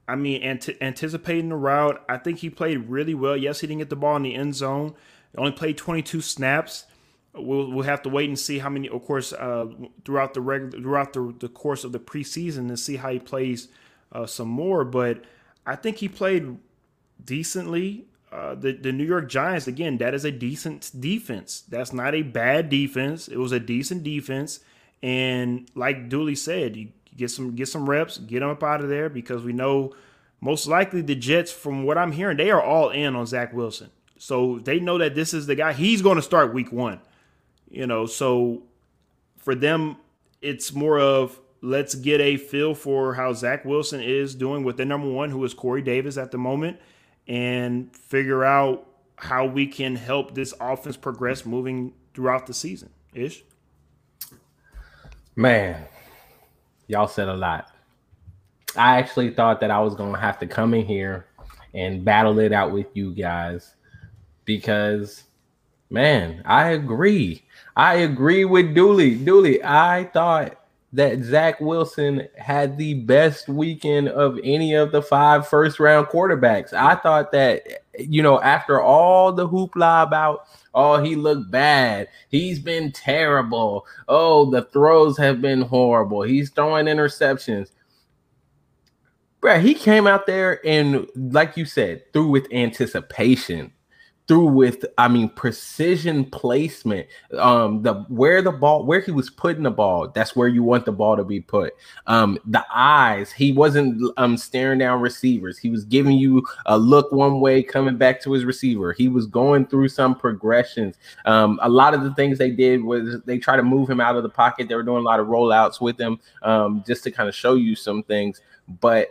I 0.08 0.16
mean, 0.16 0.42
anticipating 0.42 1.48
the 1.48 1.56
route, 1.56 2.04
I 2.08 2.18
think 2.18 2.38
he 2.38 2.50
played 2.50 2.88
really 2.88 3.14
well. 3.14 3.36
Yes, 3.36 3.60
he 3.60 3.66
didn't 3.66 3.78
get 3.78 3.90
the 3.90 3.96
ball 3.96 4.16
in 4.16 4.24
the 4.24 4.34
end 4.34 4.54
zone. 4.54 4.94
He 5.30 5.38
only 5.38 5.52
played 5.52 5.76
22 5.76 6.20
snaps. 6.20 6.86
We'll, 7.34 7.70
we'll 7.70 7.84
have 7.84 8.02
to 8.02 8.08
wait 8.08 8.28
and 8.28 8.38
see 8.38 8.58
how 8.58 8.68
many, 8.68 8.88
of 8.88 9.04
course, 9.04 9.32
uh, 9.32 9.66
throughout 10.04 10.34
the 10.34 10.40
regular 10.40 10.82
throughout 10.82 11.12
the, 11.12 11.34
the 11.38 11.48
course 11.48 11.84
of 11.84 11.92
the 11.92 11.98
preseason 11.98 12.68
and 12.68 12.78
see 12.78 12.96
how 12.96 13.10
he 13.10 13.18
plays 13.18 13.68
uh, 14.12 14.26
some 14.26 14.48
more. 14.48 14.84
But 14.84 15.24
I 15.64 15.76
think 15.76 15.98
he 15.98 16.08
played 16.08 16.58
decently. 17.24 18.06
Uh, 18.30 18.54
the 18.54 18.72
the 18.72 18.92
New 18.92 19.04
York 19.04 19.28
Giants 19.28 19.66
again, 19.66 19.98
that 19.98 20.14
is 20.14 20.24
a 20.24 20.30
decent 20.30 20.90
defense. 20.98 21.62
That's 21.68 21.92
not 21.92 22.14
a 22.14 22.22
bad 22.22 22.68
defense. 22.68 23.28
It 23.28 23.38
was 23.38 23.52
a 23.52 23.60
decent 23.60 24.02
defense. 24.02 24.60
And 25.02 25.68
like 25.74 26.08
Dooley 26.08 26.34
said, 26.34 26.76
you 26.76 26.88
get 27.16 27.30
some 27.30 27.54
get 27.54 27.68
some 27.68 27.88
reps, 27.88 28.18
get 28.18 28.40
them 28.40 28.50
up 28.50 28.62
out 28.62 28.82
of 28.82 28.88
there 28.88 29.08
because 29.08 29.42
we 29.42 29.52
know 29.52 29.92
most 30.42 30.66
likely 30.66 31.02
the 31.02 31.14
Jets, 31.14 31.52
from 31.52 31.84
what 31.84 31.96
I'm 31.96 32.10
hearing, 32.10 32.36
they 32.36 32.50
are 32.50 32.60
all 32.60 32.90
in 32.90 33.14
on 33.14 33.26
Zach 33.26 33.52
Wilson. 33.52 33.90
So 34.18 34.58
they 34.58 34.80
know 34.80 34.98
that 34.98 35.14
this 35.14 35.32
is 35.32 35.46
the 35.46 35.54
guy. 35.54 35.72
He's 35.72 36.02
going 36.02 36.16
to 36.16 36.22
start 36.22 36.52
week 36.52 36.72
one. 36.72 37.00
You 37.70 37.86
know, 37.86 38.06
so 38.06 38.64
for 39.38 39.54
them, 39.54 39.96
it's 40.40 40.72
more 40.72 40.98
of 40.98 41.40
let's 41.60 41.94
get 41.94 42.20
a 42.20 42.36
feel 42.36 42.74
for 42.74 43.14
how 43.14 43.32
Zach 43.32 43.64
Wilson 43.64 44.00
is 44.00 44.34
doing 44.34 44.64
with 44.64 44.76
the 44.76 44.84
number 44.84 45.08
one, 45.08 45.30
who 45.30 45.42
is 45.44 45.54
Corey 45.54 45.80
Davis 45.80 46.16
at 46.16 46.32
the 46.32 46.38
moment, 46.38 46.78
and 47.28 47.94
figure 47.96 48.44
out 48.44 48.86
how 49.16 49.46
we 49.46 49.68
can 49.68 49.94
help 49.94 50.34
this 50.34 50.52
offense 50.60 50.96
progress 50.96 51.46
moving 51.46 51.92
throughout 52.14 52.48
the 52.48 52.54
season. 52.54 52.90
Ish. 53.14 53.44
Man, 55.36 55.86
y'all 56.86 57.08
said 57.08 57.28
a 57.28 57.36
lot. 57.36 57.68
I 58.76 58.98
actually 58.98 59.30
thought 59.30 59.60
that 59.60 59.70
I 59.70 59.80
was 59.80 59.94
to 60.14 60.18
have 60.18 60.38
to 60.38 60.46
come 60.46 60.74
in 60.74 60.86
here 60.86 61.26
and 61.74 62.04
battle 62.04 62.38
it 62.38 62.52
out 62.52 62.72
with 62.72 62.86
you 62.94 63.12
guys 63.12 63.74
because, 64.44 65.24
man, 65.90 66.42
I 66.46 66.70
agree. 66.70 67.42
I 67.76 67.96
agree 67.96 68.44
with 68.44 68.74
Dooley. 68.74 69.14
Dooley, 69.14 69.62
I 69.62 70.04
thought 70.12 70.58
that 70.94 71.22
Zach 71.22 71.60
Wilson 71.60 72.28
had 72.36 72.76
the 72.76 72.94
best 72.94 73.48
weekend 73.48 74.08
of 74.08 74.38
any 74.44 74.74
of 74.74 74.92
the 74.92 75.02
five 75.02 75.48
first 75.48 75.80
round 75.80 76.08
quarterbacks. 76.08 76.74
I 76.74 76.96
thought 76.96 77.32
that, 77.32 77.62
you 77.98 78.22
know, 78.22 78.40
after 78.40 78.80
all 78.80 79.32
the 79.32 79.48
hoopla 79.48 80.02
about, 80.02 80.46
oh, 80.74 81.02
he 81.02 81.16
looked 81.16 81.50
bad, 81.50 82.08
he's 82.28 82.58
been 82.58 82.92
terrible, 82.92 83.86
oh, 84.08 84.50
the 84.50 84.62
throws 84.62 85.16
have 85.18 85.40
been 85.40 85.62
horrible, 85.62 86.22
he's 86.22 86.50
throwing 86.50 86.86
interceptions. 86.86 87.70
Bruh, 89.40 89.60
he 89.60 89.74
came 89.74 90.06
out 90.06 90.26
there 90.26 90.64
and, 90.64 91.06
like 91.16 91.56
you 91.56 91.64
said, 91.64 92.12
threw 92.12 92.28
with 92.28 92.46
anticipation 92.52 93.72
through 94.32 94.46
with 94.46 94.86
I 94.96 95.08
mean 95.08 95.28
precision 95.28 96.24
placement. 96.24 97.06
Um, 97.38 97.82
the 97.82 97.92
where 98.08 98.40
the 98.40 98.50
ball 98.50 98.86
where 98.86 99.00
he 99.00 99.10
was 99.10 99.28
putting 99.28 99.62
the 99.62 99.70
ball, 99.70 100.08
that's 100.08 100.34
where 100.34 100.48
you 100.48 100.62
want 100.62 100.86
the 100.86 100.92
ball 100.92 101.18
to 101.18 101.24
be 101.24 101.42
put. 101.42 101.74
Um, 102.06 102.38
the 102.46 102.64
eyes, 102.72 103.30
he 103.30 103.52
wasn't 103.52 104.10
um 104.16 104.38
staring 104.38 104.78
down 104.78 105.02
receivers. 105.02 105.58
He 105.58 105.68
was 105.68 105.84
giving 105.84 106.16
you 106.16 106.42
a 106.64 106.78
look 106.78 107.12
one 107.12 107.40
way, 107.40 107.62
coming 107.62 107.98
back 107.98 108.22
to 108.22 108.32
his 108.32 108.46
receiver. 108.46 108.94
He 108.94 109.08
was 109.08 109.26
going 109.26 109.66
through 109.66 109.90
some 109.90 110.14
progressions. 110.14 110.96
Um, 111.26 111.60
a 111.62 111.68
lot 111.68 111.92
of 111.92 112.02
the 112.02 112.14
things 112.14 112.38
they 112.38 112.52
did 112.52 112.82
was 112.82 113.20
they 113.26 113.36
try 113.36 113.56
to 113.56 113.62
move 113.62 113.90
him 113.90 114.00
out 114.00 114.16
of 114.16 114.22
the 114.22 114.30
pocket. 114.30 114.66
They 114.66 114.76
were 114.76 114.82
doing 114.82 115.02
a 115.02 115.06
lot 115.06 115.20
of 115.20 115.26
rollouts 115.26 115.78
with 115.78 116.00
him, 116.00 116.18
um, 116.40 116.82
just 116.86 117.04
to 117.04 117.10
kind 117.10 117.28
of 117.28 117.34
show 117.34 117.56
you 117.56 117.74
some 117.74 118.02
things. 118.02 118.40
But 118.80 119.08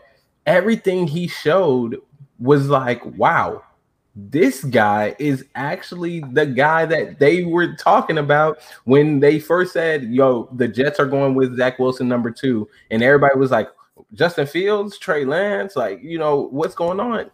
everything 0.47 1.05
he 1.05 1.27
showed 1.27 1.97
was 2.39 2.69
like, 2.69 3.05
wow, 3.05 3.61
this 4.29 4.63
guy 4.63 5.15
is 5.19 5.45
actually 5.55 6.19
the 6.31 6.45
guy 6.45 6.85
that 6.85 7.19
they 7.19 7.43
were 7.43 7.75
talking 7.75 8.17
about 8.17 8.59
when 8.85 9.19
they 9.19 9.39
first 9.39 9.73
said, 9.73 10.03
"Yo, 10.03 10.49
the 10.53 10.67
Jets 10.67 10.99
are 10.99 11.05
going 11.05 11.33
with 11.35 11.57
Zach 11.57 11.79
Wilson 11.79 12.07
number 12.07 12.31
two," 12.31 12.67
and 12.91 13.01
everybody 13.01 13.37
was 13.37 13.51
like, 13.51 13.69
"Justin 14.13 14.45
Fields, 14.45 14.97
Trey 14.97 15.25
Lance, 15.25 15.75
like 15.75 16.01
you 16.03 16.19
know 16.19 16.47
what's 16.51 16.75
going 16.75 16.99
on." 16.99 17.31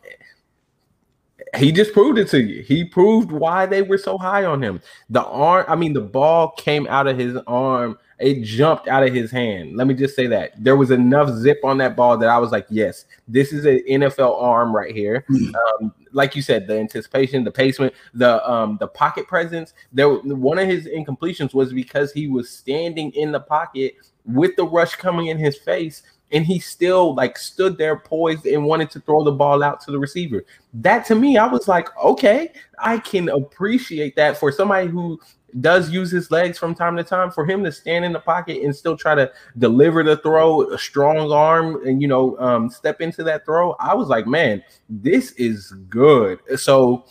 He 1.55 1.71
just 1.71 1.93
proved 1.93 2.17
it 2.17 2.27
to 2.29 2.41
you. 2.41 2.61
He 2.63 2.83
proved 2.83 3.31
why 3.31 3.65
they 3.65 3.81
were 3.81 3.97
so 3.97 4.17
high 4.17 4.45
on 4.45 4.61
him. 4.61 4.81
The 5.09 5.23
arm, 5.23 5.65
I 5.67 5.75
mean, 5.75 5.93
the 5.93 6.01
ball 6.01 6.51
came 6.51 6.87
out 6.87 7.07
of 7.07 7.17
his 7.17 7.37
arm 7.47 7.97
it 8.19 8.41
jumped 8.43 8.87
out 8.87 9.03
of 9.03 9.13
his 9.13 9.29
hand. 9.29 9.75
Let 9.75 9.87
me 9.87 9.93
just 9.93 10.15
say 10.15 10.27
that 10.27 10.51
there 10.57 10.75
was 10.75 10.89
enough 10.89 11.29
zip 11.37 11.59
on 11.63 11.77
that 11.77 11.95
ball 11.95 12.17
that 12.17 12.29
I 12.29 12.37
was 12.39 12.51
like, 12.51 12.65
yes, 12.69 13.05
this 13.27 13.53
is 13.53 13.65
an 13.65 13.81
NFL 13.87 14.41
arm 14.41 14.75
right 14.75 14.95
here. 14.95 15.23
Hmm. 15.27 15.55
Um, 15.55 15.93
like 16.13 16.35
you 16.35 16.41
said, 16.41 16.67
the 16.67 16.79
anticipation, 16.79 17.43
the 17.43 17.51
pacement, 17.51 17.93
the 18.13 18.47
um, 18.49 18.77
the 18.79 18.87
pocket 18.87 19.27
presence. 19.27 19.73
There, 19.93 20.09
one 20.09 20.57
of 20.57 20.67
his 20.67 20.87
incompletions 20.87 21.53
was 21.53 21.73
because 21.73 22.11
he 22.11 22.27
was 22.27 22.49
standing 22.49 23.11
in 23.11 23.31
the 23.31 23.39
pocket 23.39 23.95
with 24.25 24.55
the 24.55 24.65
rush 24.65 24.95
coming 24.95 25.27
in 25.27 25.37
his 25.37 25.57
face, 25.57 26.01
and 26.31 26.45
he 26.45 26.59
still 26.59 27.15
like 27.15 27.37
stood 27.37 27.77
there 27.77 27.97
poised 27.97 28.45
and 28.45 28.65
wanted 28.65 28.91
to 28.91 28.99
throw 28.99 29.23
the 29.23 29.31
ball 29.31 29.63
out 29.63 29.79
to 29.81 29.91
the 29.91 29.99
receiver. 29.99 30.45
That 30.73 31.05
to 31.05 31.15
me, 31.15 31.37
I 31.37 31.47
was 31.47 31.67
like, 31.67 31.95
okay, 31.97 32.51
I 32.79 32.99
can 32.99 33.29
appreciate 33.29 34.15
that 34.17 34.37
for 34.37 34.51
somebody 34.51 34.87
who 34.87 35.19
does 35.61 35.89
use 35.89 36.11
his 36.11 36.29
legs 36.29 36.57
from 36.57 36.75
time 36.75 36.97
to 36.97 37.03
time, 37.03 37.31
for 37.31 37.45
him 37.45 37.63
to 37.63 37.71
stand 37.71 38.03
in 38.03 38.11
the 38.11 38.19
pocket 38.19 38.61
and 38.63 38.75
still 38.75 38.97
try 38.97 39.15
to 39.15 39.31
deliver 39.57 40.03
the 40.03 40.17
throw, 40.17 40.69
a 40.71 40.77
strong 40.77 41.31
arm, 41.31 41.85
and 41.87 42.01
you 42.01 42.07
know, 42.07 42.37
um, 42.39 42.69
step 42.69 43.01
into 43.01 43.23
that 43.23 43.45
throw, 43.45 43.71
I 43.79 43.93
was 43.93 44.09
like, 44.09 44.27
man, 44.27 44.63
this 44.89 45.31
is 45.31 45.71
good. 45.89 46.39
So 46.57 47.05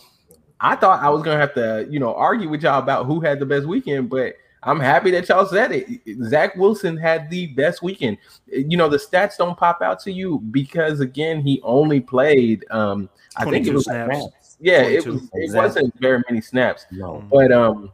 I 0.59 0.75
thought 0.75 1.03
I 1.03 1.09
was 1.09 1.23
gonna 1.23 1.39
have 1.39 1.53
to, 1.55 1.87
you 1.89 1.99
know, 1.99 2.13
argue 2.13 2.49
with 2.49 2.61
y'all 2.61 2.79
about 2.79 3.05
who 3.05 3.19
had 3.19 3.39
the 3.39 3.45
best 3.45 3.65
weekend, 3.65 4.09
but 4.09 4.35
I'm 4.63 4.79
happy 4.79 5.11
that 5.11 5.29
y'all 5.29 5.45
said 5.45 5.71
it. 5.71 6.01
Zach 6.23 6.55
Wilson 6.55 6.97
had 6.97 7.29
the 7.29 7.47
best 7.47 7.81
weekend. 7.81 8.17
You 8.47 8.77
know, 8.77 8.89
the 8.89 8.97
stats 8.97 9.37
don't 9.37 9.57
pop 9.57 9.81
out 9.81 9.99
to 10.01 10.11
you 10.11 10.39
because 10.51 10.99
again, 10.99 11.41
he 11.41 11.61
only 11.63 11.99
played 11.99 12.65
um 12.71 13.09
I 13.35 13.45
think 13.45 13.67
it 13.67 13.73
was 13.73 13.85
snaps. 13.85 14.57
yeah, 14.59 14.81
it 14.81 15.05
was 15.05 15.29
it 15.33 15.55
wasn't 15.55 15.93
very 15.99 16.23
many 16.29 16.41
snaps. 16.41 16.85
No. 16.91 17.23
But 17.31 17.51
um 17.51 17.91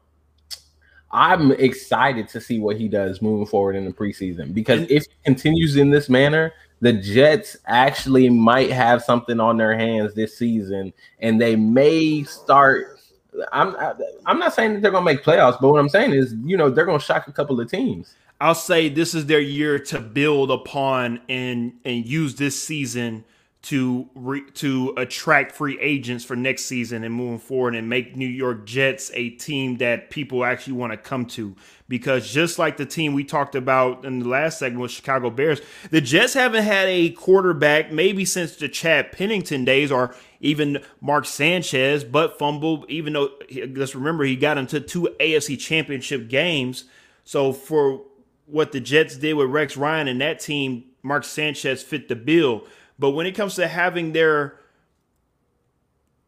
I'm 1.12 1.52
excited 1.52 2.28
to 2.30 2.42
see 2.42 2.60
what 2.60 2.78
he 2.78 2.88
does 2.88 3.22
moving 3.22 3.46
forward 3.46 3.76
in 3.76 3.86
the 3.86 3.92
preseason 3.92 4.52
because 4.54 4.82
if 4.90 5.04
he 5.04 5.14
continues 5.26 5.76
in 5.76 5.92
this 5.92 6.10
manner, 6.10 6.54
the 6.84 6.92
Jets 6.92 7.56
actually 7.66 8.30
might 8.30 8.70
have 8.70 9.02
something 9.02 9.40
on 9.40 9.56
their 9.56 9.74
hands 9.74 10.14
this 10.14 10.38
season, 10.38 10.92
and 11.20 11.40
they 11.40 11.56
may 11.56 12.24
start. 12.24 12.93
I'm 13.52 13.76
I'm 14.26 14.40
not 14.40 14.54
saying 14.54 14.74
that 14.74 14.82
they're 14.82 14.92
gonna 14.92 15.06
make 15.06 15.24
playoffs, 15.24 15.60
but 15.60 15.70
what 15.70 15.80
I'm 15.80 15.90
saying 15.90 16.14
is, 16.14 16.36
you 16.44 16.58
know, 16.58 16.70
they're 16.70 16.86
gonna 16.86 17.00
shock 17.00 17.28
a 17.28 17.32
couple 17.32 17.60
of 17.60 17.70
teams. 17.70 18.16
I'll 18.42 18.56
say 18.56 18.90
this 18.90 19.16
is 19.16 19.26
their 19.28 19.40
year 19.40 19.80
to 19.80 20.00
build 20.00 20.52
upon 20.52 21.22
and 21.30 21.74
and 21.86 22.06
use 22.06 22.36
this 22.36 22.62
season 22.62 23.24
to 23.64 24.10
re, 24.14 24.42
to 24.56 24.94
attract 24.98 25.54
free 25.54 25.80
agents 25.80 26.26
for 26.26 26.36
next 26.36 26.66
season 26.66 27.06
and 27.06 27.14
moving 27.14 27.40
forward 27.40 27.76
and 27.76 27.88
make 27.88 28.16
New 28.18 28.28
York 28.28 28.66
Jets 28.66 29.10
a 29.14 29.30
team 29.30 29.78
that 29.78 30.10
people 30.10 30.44
actually 30.44 30.74
want 30.74 30.92
to 30.92 30.98
come 30.98 31.26
to 31.28 31.56
because 31.88 32.30
just 32.30 32.60
like 32.60 32.76
the 32.76 32.86
team 32.86 33.14
we 33.14 33.24
talked 33.24 33.56
about 33.56 34.04
in 34.04 34.20
the 34.20 34.28
last 34.28 34.60
segment 34.60 34.82
with 34.82 34.92
Chicago 34.92 35.30
Bears 35.30 35.62
the 35.92 36.02
Jets 36.02 36.34
haven't 36.34 36.64
had 36.64 36.90
a 36.90 37.12
quarterback 37.12 37.90
maybe 37.90 38.26
since 38.26 38.58
the 38.58 38.68
Chad 38.68 39.14
Pennington 39.14 39.64
days 39.64 39.94
or 39.94 40.14
even 40.44 40.84
Mark 41.02 41.26
Sanchez 41.26 42.04
but 42.04 42.38
fumbled 42.38 42.86
even 42.90 43.14
though 43.14 43.32
let's 43.76 43.96
remember 43.96 44.24
he 44.24 44.36
got 44.36 44.60
into 44.60 44.80
two 44.80 45.10
AFC 45.20 45.60
championship 45.60 46.30
games 46.30 46.86
so 47.24 47.52
for 47.52 48.04
what 48.46 48.72
the 48.72 48.80
Jets 48.80 49.18
did 49.18 49.34
with 49.34 49.50
Rex 49.50 49.76
Ryan 49.76 50.08
and 50.08 50.22
that 50.22 50.40
team 50.40 50.84
Mark 51.02 51.24
Sanchez 51.24 51.82
fit 51.82 52.08
the 52.08 52.16
bill 52.16 52.68
but 53.00 53.12
when 53.12 53.26
it 53.26 53.32
comes 53.32 53.56
to 53.56 53.68
having 53.68 54.14
their 54.14 54.60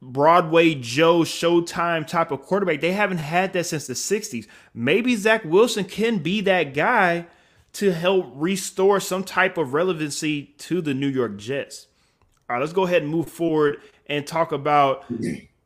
Broadway 0.02 0.76
Joe 0.76 1.22
Showtime 1.22 2.06
type 2.06 2.30
of 2.30 2.44
quarterback, 2.44 2.82
they 2.82 2.92
haven't 2.92 3.18
had 3.18 3.54
that 3.54 3.66
since 3.66 3.88
the 3.88 3.94
60s. 3.94 4.46
Maybe 4.74 5.16
Zach 5.16 5.44
Wilson 5.44 5.86
can 5.86 6.20
be 6.20 6.42
that 6.42 6.74
guy 6.74 7.26
to 7.74 7.92
help 7.92 8.32
restore 8.36 9.00
some 9.00 9.24
type 9.24 9.58
of 9.58 9.74
relevancy 9.74 10.54
to 10.60 10.82
the 10.82 10.94
New 10.94 11.08
York 11.08 11.38
Jets. 11.38 11.88
All 12.48 12.56
right, 12.56 12.60
let's 12.60 12.74
go 12.74 12.84
ahead 12.84 13.02
and 13.02 13.12
move 13.12 13.30
forward 13.30 13.82
and 14.08 14.26
talk 14.26 14.52
about 14.52 15.06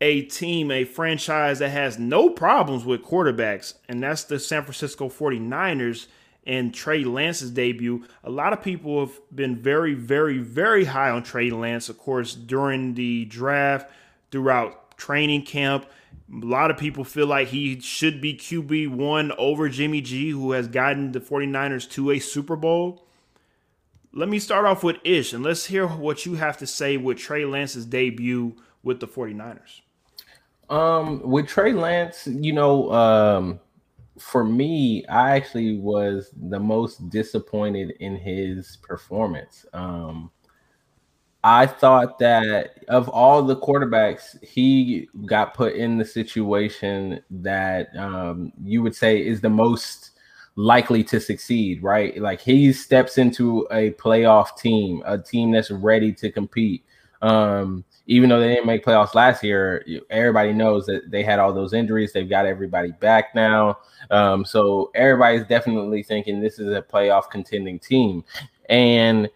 a 0.02 0.22
team, 0.24 0.72
a 0.72 0.86
franchise 0.86 1.60
that 1.60 1.70
has 1.70 2.00
no 2.00 2.30
problems 2.30 2.86
with 2.86 3.04
quarterbacks, 3.04 3.74
and 3.88 4.02
that's 4.02 4.24
the 4.24 4.40
San 4.40 4.64
Francisco 4.64 5.10
49ers 5.10 6.08
and 6.46 6.74
Trey 6.74 7.04
Lance's 7.04 7.52
debut. 7.52 8.06
A 8.24 8.30
lot 8.30 8.54
of 8.54 8.64
people 8.64 9.02
have 9.02 9.20
been 9.34 9.58
very, 9.58 9.94
very, 9.94 10.38
very 10.38 10.86
high 10.86 11.10
on 11.10 11.24
Trey 11.24 11.50
Lance, 11.50 11.90
of 11.90 11.98
course, 11.98 12.34
during 12.34 12.96
the 12.96 13.26
draft, 13.26 13.92
throughout 14.32 14.98
training 14.98 15.44
camp. 15.44 15.86
A 16.32 16.46
lot 16.46 16.72
of 16.72 16.78
people 16.78 17.04
feel 17.04 17.28
like 17.28 17.50
he 17.50 17.80
should 17.80 18.22
be 18.22 18.36
QB1 18.36 19.36
over 19.38 19.70
Jimmy 19.70 20.02
G, 20.02 20.30
who 20.30 20.54
has 20.54 20.68
gotten 20.68 21.12
the 21.12 21.20
49ers 21.20 21.90
to 21.92 22.12
a 22.12 22.20
Super 22.20 22.56
Bowl. 22.56 23.06
Let 24.12 24.28
me 24.28 24.40
start 24.40 24.66
off 24.66 24.84
with 24.84 24.98
Ish, 25.04 25.34
and 25.34 25.44
let's 25.44 25.66
hear 25.66 25.88
what 25.88 26.26
you 26.26 26.34
have 26.34 26.58
to 26.58 26.68
say 26.68 26.98
with 26.98 27.18
Trey 27.18 27.46
Lance's 27.46 27.86
debut 27.86 28.56
with 28.82 29.00
the 29.00 29.08
49ers. 29.08 29.82
Um, 30.70 31.22
with 31.22 31.48
Trey 31.48 31.74
Lance, 31.74 32.26
you 32.26 32.54
know, 32.54 32.92
um, 32.92 33.60
for 34.18 34.44
me, 34.44 35.06
I 35.08 35.36
actually 35.36 35.78
was 35.78 36.34
the 36.50 36.60
most 36.60 37.10
disappointed 37.10 37.92
in 38.00 38.16
his 38.16 38.78
performance. 38.82 39.66
Um, 39.74 40.32
I 41.44 41.68
thought 41.68 42.20
that 42.20 42.84
of 42.88 43.10
all 43.10 43.44
the 43.44 43.56
quarterbacks, 43.56 44.44
he 44.44 45.08
got 45.26 45.54
put 45.54 45.76
in 45.76 45.98
the 45.98 46.06
situation 46.06 47.24
that 47.30 47.96
um, 47.96 48.52
you 48.62 48.82
would 48.82 48.96
say 48.96 49.26
is 49.26 49.40
the 49.40 49.50
most 49.50 50.19
likely 50.60 51.06
to 51.06 51.22
succeed, 51.22 51.82
right? 51.82 52.22
Like 52.22 52.42
he 52.42 52.74
steps 52.74 53.18
into 53.18 53.66
a 53.72 53.92
playoff 53.92 54.58
team, 54.58 55.02
a 55.06 55.18
team 55.18 55.52
that's 55.52 55.72
ready 55.72 56.12
to 56.12 56.30
compete. 56.30 56.84
Um, 57.22 57.86
even 58.08 58.28
though 58.28 58.42
they 58.42 58.50
didn't 58.50 58.66
make 58.66 58.84
playoffs 58.84 59.16
last 59.16 59.42
year, 59.42 59.86
everybody 60.10 60.52
knows 60.52 60.86
that 60.88 61.12
they 61.12 61.24
had 61.24 61.40
all 61.40 61.54
those 61.54 61.72
injuries. 61.72 62.12
They've 62.12 62.30
got 62.30 62.46
everybody 62.46 62.92
back 62.92 63.34
now. 63.34 63.78
Um, 64.12 64.44
so 64.44 64.92
everybody's 64.96 65.48
definitely 65.48 66.04
thinking 66.04 66.42
this 66.42 66.60
is 66.60 66.76
a 66.76 66.82
playoff 66.82 67.30
contending 67.30 67.80
team. 67.80 68.26
And 68.68 69.30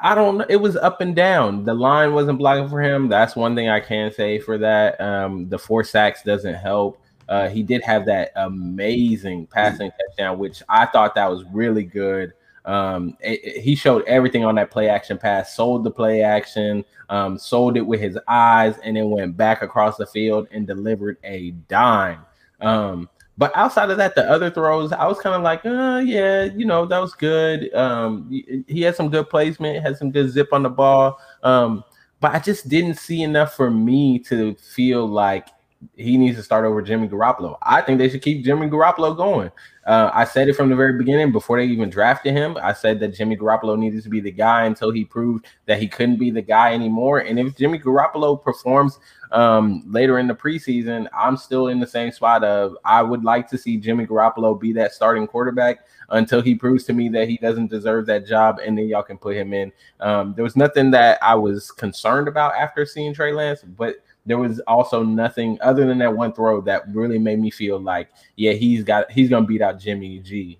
I 0.00 0.14
don't 0.14 0.38
know. 0.38 0.46
It 0.48 0.56
was 0.56 0.76
up 0.76 1.00
and 1.00 1.16
down. 1.16 1.64
The 1.64 1.74
line 1.74 2.12
wasn't 2.14 2.38
blocking 2.38 2.68
for 2.68 2.80
him. 2.80 3.08
That's 3.08 3.34
one 3.34 3.56
thing 3.56 3.68
I 3.68 3.80
can 3.80 4.12
say 4.12 4.38
for 4.38 4.56
that. 4.58 5.00
Um, 5.00 5.48
the 5.48 5.58
four 5.58 5.82
sacks 5.82 6.22
doesn't 6.22 6.54
help. 6.54 7.01
Uh, 7.32 7.48
he 7.48 7.62
did 7.62 7.80
have 7.80 8.04
that 8.04 8.30
amazing 8.36 9.46
passing 9.46 9.90
touchdown, 9.98 10.38
which 10.38 10.62
I 10.68 10.84
thought 10.84 11.14
that 11.14 11.30
was 11.30 11.44
really 11.44 11.82
good. 11.82 12.34
Um, 12.66 13.16
it, 13.20 13.42
it, 13.42 13.60
he 13.62 13.74
showed 13.74 14.04
everything 14.04 14.44
on 14.44 14.54
that 14.56 14.70
play 14.70 14.90
action 14.90 15.16
pass, 15.16 15.56
sold 15.56 15.82
the 15.82 15.90
play 15.90 16.20
action, 16.20 16.84
um, 17.08 17.38
sold 17.38 17.78
it 17.78 17.80
with 17.80 18.00
his 18.00 18.18
eyes, 18.28 18.76
and 18.84 18.98
then 18.98 19.08
went 19.08 19.34
back 19.34 19.62
across 19.62 19.96
the 19.96 20.04
field 20.04 20.46
and 20.50 20.66
delivered 20.66 21.16
a 21.24 21.52
dime. 21.68 22.20
Um, 22.60 23.08
but 23.38 23.50
outside 23.56 23.88
of 23.88 23.96
that, 23.96 24.14
the 24.14 24.30
other 24.30 24.50
throws, 24.50 24.92
I 24.92 25.06
was 25.06 25.18
kind 25.18 25.34
of 25.34 25.40
like, 25.40 25.64
uh, 25.64 26.02
yeah, 26.04 26.44
you 26.44 26.66
know, 26.66 26.84
that 26.84 26.98
was 26.98 27.14
good. 27.14 27.72
Um, 27.72 28.28
he, 28.28 28.62
he, 28.68 28.82
had 28.82 28.94
some 28.94 29.08
good 29.08 29.30
placement, 29.30 29.82
had 29.82 29.96
some 29.96 30.10
good 30.10 30.28
zip 30.28 30.52
on 30.52 30.64
the 30.64 30.68
ball. 30.68 31.18
Um, 31.42 31.82
but 32.20 32.34
I 32.34 32.40
just 32.40 32.68
didn't 32.68 32.98
see 32.98 33.22
enough 33.22 33.56
for 33.56 33.70
me 33.70 34.18
to 34.18 34.54
feel 34.56 35.06
like 35.06 35.48
he 35.94 36.16
needs 36.16 36.36
to 36.36 36.42
start 36.42 36.64
over 36.64 36.82
Jimmy 36.82 37.08
Garoppolo. 37.08 37.56
I 37.62 37.80
think 37.80 37.98
they 37.98 38.08
should 38.08 38.22
keep 38.22 38.44
Jimmy 38.44 38.68
Garoppolo 38.68 39.16
going. 39.16 39.50
Uh, 39.84 40.10
I 40.14 40.24
said 40.24 40.48
it 40.48 40.54
from 40.54 40.68
the 40.68 40.76
very 40.76 40.96
beginning 40.96 41.32
before 41.32 41.58
they 41.58 41.66
even 41.66 41.90
drafted 41.90 42.34
him. 42.34 42.56
I 42.62 42.72
said 42.72 43.00
that 43.00 43.08
Jimmy 43.08 43.36
Garoppolo 43.36 43.76
needed 43.76 44.04
to 44.04 44.08
be 44.08 44.20
the 44.20 44.30
guy 44.30 44.66
until 44.66 44.92
he 44.92 45.04
proved 45.04 45.46
that 45.66 45.80
he 45.80 45.88
couldn't 45.88 46.18
be 46.18 46.30
the 46.30 46.42
guy 46.42 46.72
anymore. 46.72 47.18
And 47.18 47.38
if 47.38 47.56
Jimmy 47.56 47.80
Garoppolo 47.80 48.40
performs 48.40 49.00
um, 49.32 49.82
later 49.88 50.20
in 50.20 50.28
the 50.28 50.34
preseason, 50.34 51.08
I'm 51.16 51.36
still 51.36 51.68
in 51.68 51.80
the 51.80 51.86
same 51.86 52.12
spot 52.12 52.44
of 52.44 52.76
I 52.84 53.02
would 53.02 53.24
like 53.24 53.48
to 53.48 53.58
see 53.58 53.76
Jimmy 53.76 54.06
Garoppolo 54.06 54.58
be 54.58 54.72
that 54.74 54.92
starting 54.92 55.26
quarterback 55.26 55.80
until 56.10 56.42
he 56.42 56.54
proves 56.54 56.84
to 56.84 56.92
me 56.92 57.08
that 57.08 57.28
he 57.28 57.38
doesn't 57.38 57.70
deserve 57.70 58.06
that 58.06 58.26
job, 58.26 58.60
and 58.64 58.76
then 58.78 58.86
y'all 58.86 59.02
can 59.02 59.18
put 59.18 59.34
him 59.34 59.52
in. 59.52 59.72
Um, 59.98 60.34
there 60.34 60.44
was 60.44 60.56
nothing 60.56 60.90
that 60.92 61.18
I 61.22 61.34
was 61.34 61.70
concerned 61.70 62.28
about 62.28 62.54
after 62.54 62.86
seeing 62.86 63.14
Trey 63.14 63.32
Lance, 63.32 63.62
but 63.62 63.96
there 64.26 64.38
was 64.38 64.60
also 64.60 65.02
nothing 65.02 65.58
other 65.60 65.86
than 65.86 65.98
that 65.98 66.14
one 66.14 66.32
throw 66.32 66.60
that 66.62 66.82
really 66.92 67.18
made 67.18 67.40
me 67.40 67.50
feel 67.50 67.80
like, 67.80 68.08
yeah, 68.36 68.52
he's 68.52 68.84
got 68.84 69.10
he's 69.10 69.28
gonna 69.28 69.46
beat 69.46 69.62
out 69.62 69.80
Jimmy 69.80 70.18
G. 70.20 70.58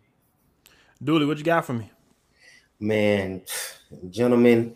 Dooley, 1.03 1.27
what 1.27 1.39
you 1.39 1.45
got 1.45 1.65
for 1.65 1.75
me? 1.75 1.91
Man, 2.81 3.43
gentlemen, 4.11 4.75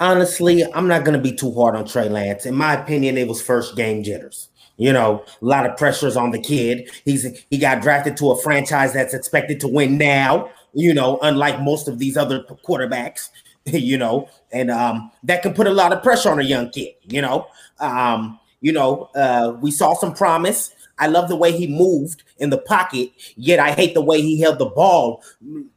honestly, 0.00 0.64
I'm 0.74 0.88
not 0.88 1.04
gonna 1.04 1.20
be 1.20 1.32
too 1.32 1.52
hard 1.54 1.76
on 1.76 1.86
Trey 1.86 2.08
Lance. 2.08 2.46
In 2.46 2.54
my 2.54 2.74
opinion, 2.74 3.16
it 3.16 3.28
was 3.28 3.40
first 3.40 3.76
game 3.76 4.02
jitters. 4.02 4.48
You 4.76 4.92
know, 4.92 5.24
a 5.40 5.44
lot 5.44 5.66
of 5.66 5.76
pressures 5.76 6.16
on 6.16 6.32
the 6.32 6.40
kid. 6.40 6.90
He's 7.04 7.44
he 7.50 7.58
got 7.58 7.82
drafted 7.82 8.16
to 8.16 8.32
a 8.32 8.42
franchise 8.42 8.92
that's 8.92 9.14
expected 9.14 9.60
to 9.60 9.68
win 9.68 9.96
now. 9.96 10.50
You 10.72 10.92
know, 10.94 11.18
unlike 11.22 11.60
most 11.60 11.86
of 11.86 11.98
these 11.98 12.16
other 12.16 12.42
quarterbacks. 12.66 13.28
You 13.64 13.96
know, 13.96 14.28
and 14.52 14.70
um, 14.70 15.10
that 15.22 15.42
can 15.42 15.54
put 15.54 15.66
a 15.66 15.70
lot 15.70 15.92
of 15.92 16.02
pressure 16.02 16.30
on 16.30 16.38
a 16.38 16.44
young 16.44 16.70
kid. 16.70 16.94
You 17.02 17.22
know, 17.22 17.46
um, 17.80 18.38
you 18.60 18.72
know, 18.72 19.10
uh, 19.14 19.56
we 19.60 19.70
saw 19.70 19.94
some 19.94 20.14
promise. 20.14 20.74
I 20.98 21.06
love 21.06 21.28
the 21.28 21.36
way 21.36 21.52
he 21.52 21.66
moved 21.66 22.22
in 22.38 22.50
the 22.50 22.58
pocket, 22.58 23.10
yet 23.36 23.58
I 23.58 23.72
hate 23.72 23.94
the 23.94 24.02
way 24.02 24.20
he 24.20 24.40
held 24.40 24.58
the 24.58 24.66
ball 24.66 25.22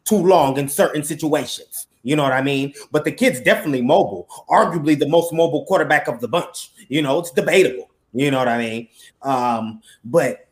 too 0.04 0.18
long 0.18 0.58
in 0.58 0.70
certain 0.70 1.04
situations. 1.04 1.88
You 2.04 2.16
know 2.16 2.22
what 2.22 2.34
I 2.34 2.44
mean? 2.44 2.74
But 2.92 3.04
the 3.04 3.12
kid's 3.12 3.42
definitely 3.42 3.82
mobile, 3.82 4.28
arguably 4.48 4.98
the 4.98 5.08
most 5.08 5.34
mobile 5.34 5.66
quarterback 5.66 6.08
of 6.08 6.22
the 6.22 6.28
bunch. 6.28 6.72
You 6.88 7.02
know, 7.02 7.18
it's 7.20 7.32
debatable. 7.32 7.90
You 8.14 8.30
know 8.30 8.38
what 8.38 8.48
I 8.48 8.58
mean? 8.60 8.88
Um, 9.24 9.82
but 10.04 10.45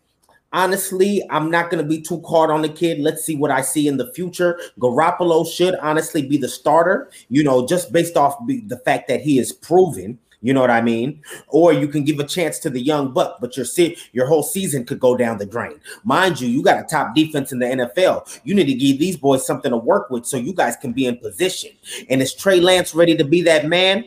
honestly, 0.53 1.21
I'm 1.29 1.51
not 1.51 1.69
going 1.69 1.83
to 1.83 1.87
be 1.87 2.01
too 2.01 2.21
hard 2.21 2.51
on 2.51 2.61
the 2.61 2.69
kid. 2.69 2.99
Let's 2.99 3.25
see 3.25 3.35
what 3.35 3.51
I 3.51 3.61
see 3.61 3.87
in 3.87 3.97
the 3.97 4.13
future. 4.13 4.59
Garoppolo 4.79 5.45
should 5.51 5.75
honestly 5.81 6.21
be 6.21 6.37
the 6.37 6.47
starter, 6.47 7.09
you 7.29 7.43
know, 7.43 7.67
just 7.67 7.91
based 7.91 8.15
off 8.15 8.37
the 8.47 8.79
fact 8.85 9.07
that 9.09 9.21
he 9.21 9.39
is 9.39 9.51
proven 9.51 10.19
You 10.43 10.53
know 10.53 10.59
what 10.59 10.69
I 10.69 10.81
mean? 10.81 11.21
Or 11.47 11.71
you 11.71 11.87
can 11.87 12.03
give 12.03 12.19
a 12.19 12.27
chance 12.27 12.59
to 12.59 12.69
the 12.69 12.81
young 12.81 13.13
buck, 13.13 13.37
but 13.39 13.55
your 13.55 13.65
se- 13.65 13.95
your 14.11 14.27
whole 14.27 14.43
season 14.43 14.85
could 14.85 14.99
go 14.99 15.15
down 15.15 15.37
the 15.37 15.45
drain. 15.45 15.79
Mind 16.03 16.39
you, 16.41 16.49
you 16.49 16.61
got 16.61 16.79
a 16.79 16.83
top 16.83 17.15
defense 17.15 17.53
in 17.53 17.59
the 17.59 17.65
NFL. 17.65 18.41
You 18.43 18.53
need 18.53 18.65
to 18.65 18.73
give 18.73 18.99
these 18.99 19.15
boys 19.15 19.47
something 19.47 19.71
to 19.71 19.77
work 19.77 20.09
with 20.09 20.25
so 20.25 20.35
you 20.35 20.53
guys 20.53 20.75
can 20.75 20.91
be 20.91 21.05
in 21.05 21.17
position. 21.17 21.71
And 22.09 22.21
is 22.21 22.33
Trey 22.33 22.59
Lance 22.59 22.93
ready 22.93 23.15
to 23.15 23.23
be 23.23 23.41
that 23.43 23.67
man? 23.67 24.03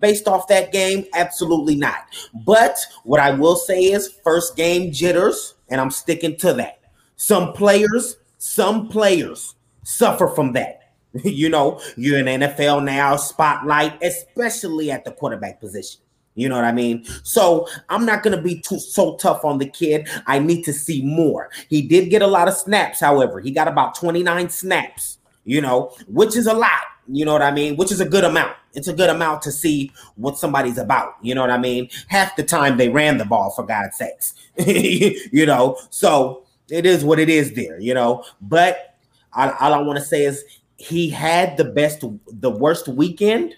Based 0.00 0.26
off 0.26 0.48
that 0.48 0.72
game, 0.72 1.04
absolutely 1.12 1.76
not. 1.76 2.06
But 2.46 2.78
what 3.04 3.20
I 3.20 3.32
will 3.32 3.56
say 3.56 3.84
is 3.84 4.08
first 4.24 4.56
game 4.56 4.90
jitters, 4.90 5.53
and 5.68 5.80
I'm 5.80 5.90
sticking 5.90 6.36
to 6.38 6.52
that. 6.54 6.80
Some 7.16 7.52
players, 7.52 8.16
some 8.38 8.88
players 8.88 9.54
suffer 9.82 10.28
from 10.28 10.52
that. 10.54 10.80
you 11.24 11.48
know, 11.48 11.80
you're 11.96 12.18
in 12.18 12.26
NFL 12.26 12.84
now, 12.84 13.16
spotlight, 13.16 14.02
especially 14.02 14.90
at 14.90 15.04
the 15.04 15.12
quarterback 15.12 15.60
position. 15.60 16.00
You 16.34 16.48
know 16.48 16.56
what 16.56 16.64
I 16.64 16.72
mean? 16.72 17.04
So 17.22 17.68
I'm 17.88 18.04
not 18.04 18.24
going 18.24 18.36
to 18.36 18.42
be 18.42 18.60
too 18.60 18.80
so 18.80 19.16
tough 19.16 19.44
on 19.44 19.58
the 19.58 19.68
kid. 19.68 20.08
I 20.26 20.40
need 20.40 20.62
to 20.64 20.72
see 20.72 21.00
more. 21.02 21.50
He 21.68 21.82
did 21.82 22.10
get 22.10 22.22
a 22.22 22.26
lot 22.26 22.48
of 22.48 22.54
snaps, 22.54 22.98
however. 22.98 23.38
He 23.38 23.52
got 23.52 23.68
about 23.68 23.94
29 23.94 24.48
snaps, 24.50 25.18
you 25.44 25.60
know, 25.60 25.92
which 26.08 26.36
is 26.36 26.48
a 26.48 26.54
lot. 26.54 26.82
You 27.06 27.24
know 27.24 27.32
what 27.32 27.42
I 27.42 27.50
mean? 27.50 27.76
Which 27.76 27.92
is 27.92 28.00
a 28.00 28.08
good 28.08 28.24
amount. 28.24 28.56
It's 28.72 28.88
a 28.88 28.92
good 28.92 29.10
amount 29.10 29.42
to 29.42 29.52
see 29.52 29.92
what 30.16 30.38
somebody's 30.38 30.78
about. 30.78 31.14
You 31.22 31.34
know 31.34 31.42
what 31.42 31.50
I 31.50 31.58
mean? 31.58 31.88
Half 32.08 32.36
the 32.36 32.42
time 32.42 32.76
they 32.76 32.88
ran 32.88 33.18
the 33.18 33.24
ball, 33.24 33.50
for 33.50 33.64
God's 33.64 33.96
sakes. 33.96 34.34
you 34.58 35.46
know, 35.46 35.78
so 35.90 36.44
it 36.70 36.86
is 36.86 37.04
what 37.04 37.18
it 37.18 37.28
is 37.28 37.54
there, 37.54 37.78
you 37.78 37.94
know. 37.94 38.24
But 38.40 38.96
all, 39.32 39.50
all 39.60 39.74
I 39.74 39.78
want 39.78 39.98
to 39.98 40.04
say 40.04 40.24
is 40.24 40.44
he 40.76 41.10
had 41.10 41.56
the 41.56 41.64
best, 41.64 42.04
the 42.26 42.50
worst 42.50 42.88
weekend, 42.88 43.54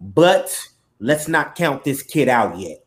but 0.00 0.68
let's 0.98 1.28
not 1.28 1.54
count 1.54 1.84
this 1.84 2.02
kid 2.02 2.28
out 2.28 2.58
yet. 2.58 2.84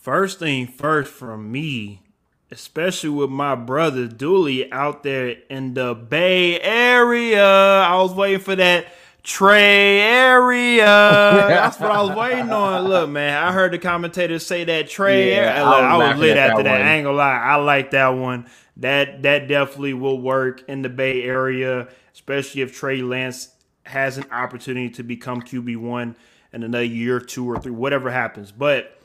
First 0.00 0.38
thing 0.38 0.68
first 0.68 1.12
from 1.12 1.50
me, 1.50 2.02
especially 2.50 3.10
with 3.10 3.30
my 3.30 3.54
brother 3.54 4.06
Dooley 4.06 4.70
out 4.72 5.02
there 5.02 5.36
in 5.50 5.74
the 5.74 5.94
Bay 5.94 6.60
Area. 6.60 7.44
I 7.44 7.96
was 8.00 8.14
waiting 8.14 8.40
for 8.40 8.56
that 8.56 8.86
Trey 9.22 10.00
area. 10.00 10.84
That's 10.86 11.80
what 11.80 11.90
I 11.90 12.00
was 12.00 12.16
waiting 12.16 12.50
on. 12.50 12.84
Look, 12.84 13.10
man, 13.10 13.42
I 13.42 13.50
heard 13.50 13.72
the 13.72 13.78
commentators 13.78 14.46
say 14.46 14.62
that 14.64 14.88
Trey. 14.88 15.30
Yeah, 15.30 15.36
area. 15.36 15.64
I 15.64 15.64
was, 15.64 15.82
I 15.82 16.10
was 16.12 16.18
lit 16.20 16.36
after 16.36 16.62
that. 16.62 16.78
that. 16.78 16.86
I 16.86 16.94
ain't 16.94 17.04
gonna 17.04 17.16
lie, 17.16 17.36
I 17.36 17.56
like 17.56 17.90
that 17.90 18.08
one 18.10 18.46
that 18.76 19.22
that 19.22 19.48
definitely 19.48 19.94
will 19.94 20.20
work 20.20 20.62
in 20.68 20.82
the 20.82 20.88
Bay 20.88 21.22
Area, 21.22 21.88
especially 22.12 22.60
if 22.62 22.74
Trey 22.74 23.02
Lance 23.02 23.48
has 23.84 24.18
an 24.18 24.26
opportunity 24.30 24.90
to 24.90 25.02
become 25.02 25.40
QB 25.40 25.76
one 25.78 26.16
in 26.52 26.62
another 26.62 26.84
year, 26.84 27.20
two 27.20 27.48
or 27.48 27.58
three, 27.58 27.72
whatever 27.72 28.10
happens. 28.10 28.52
But 28.52 29.00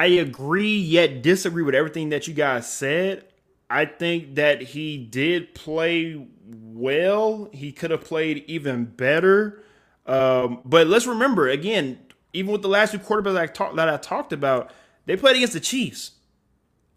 I 0.00 0.06
agree 0.06 0.78
yet 0.78 1.20
disagree 1.20 1.62
with 1.62 1.74
everything 1.74 2.08
that 2.08 2.26
you 2.26 2.32
guys 2.32 2.66
said. 2.72 3.26
I 3.68 3.84
think 3.84 4.36
that 4.36 4.62
he 4.62 4.96
did 4.96 5.54
play 5.54 6.26
well. 6.46 7.50
He 7.52 7.70
could 7.70 7.90
have 7.90 8.00
played 8.00 8.46
even 8.46 8.86
better. 8.86 9.62
Um, 10.06 10.62
but 10.64 10.86
let's 10.86 11.06
remember 11.06 11.50
again, 11.50 11.98
even 12.32 12.50
with 12.50 12.62
the 12.62 12.68
last 12.68 12.92
two 12.92 12.98
quarterbacks 12.98 13.36
I 13.36 13.46
talked 13.46 13.76
that 13.76 13.90
I 13.90 13.98
talked 13.98 14.32
about, 14.32 14.72
they 15.04 15.18
played 15.18 15.36
against 15.36 15.52
the 15.52 15.60
Chiefs 15.60 16.12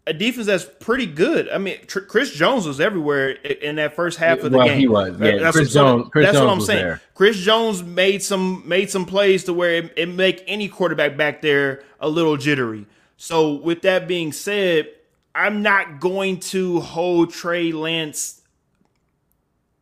a 0.06 0.12
defense 0.12 0.46
that's 0.46 0.66
pretty 0.80 1.06
good. 1.06 1.48
I 1.48 1.58
mean, 1.58 1.78
Tr- 1.86 2.00
Chris 2.00 2.30
Jones 2.30 2.66
was 2.66 2.80
everywhere 2.80 3.30
in 3.30 3.76
that 3.76 3.96
first 3.96 4.18
half 4.18 4.40
of 4.40 4.50
the 4.52 4.58
well, 4.58 4.66
game. 4.66 4.78
He 4.78 4.88
was. 4.88 5.18
Yeah, 5.18 5.38
that's 5.38 5.56
Chris 5.56 5.74
what, 5.74 5.80
Jones. 5.80 6.08
Chris 6.10 6.26
that's 6.26 6.36
Jones 6.36 6.46
what 6.46 6.52
I'm 6.52 6.60
saying. 6.60 6.84
There. 6.84 7.02
Chris 7.14 7.38
Jones 7.38 7.82
made 7.82 8.22
some 8.22 8.62
made 8.66 8.90
some 8.90 9.06
plays 9.06 9.44
to 9.44 9.54
where 9.54 9.76
it, 9.76 9.92
it 9.96 10.08
make 10.08 10.44
any 10.46 10.68
quarterback 10.68 11.16
back 11.16 11.40
there 11.40 11.82
a 12.00 12.08
little 12.08 12.36
jittery. 12.36 12.86
So 13.16 13.54
with 13.54 13.82
that 13.82 14.06
being 14.06 14.32
said, 14.32 14.90
I'm 15.34 15.62
not 15.62 16.00
going 16.00 16.40
to 16.40 16.80
hold 16.80 17.32
Trey 17.32 17.72
Lance 17.72 18.42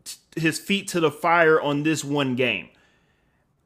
t- 0.04 0.40
his 0.40 0.58
feet 0.58 0.88
to 0.88 1.00
the 1.00 1.10
fire 1.10 1.60
on 1.60 1.82
this 1.82 2.04
one 2.04 2.36
game. 2.36 2.68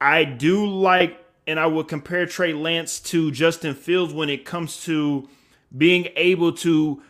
I 0.01 0.25
do 0.25 0.67
like, 0.67 1.23
and 1.47 1.61
I 1.61 1.67
would 1.67 1.89
compare 1.89 2.27
Trey 2.27 2.55
Lance 2.55 3.01
to 3.01 3.31
Justin 3.31 3.75
Fields 3.75 4.15
when 4.15 4.31
it 4.31 4.45
comes 4.45 4.85
to 4.85 5.29
being 5.77 6.09
able 6.17 6.53
to 6.53 7.03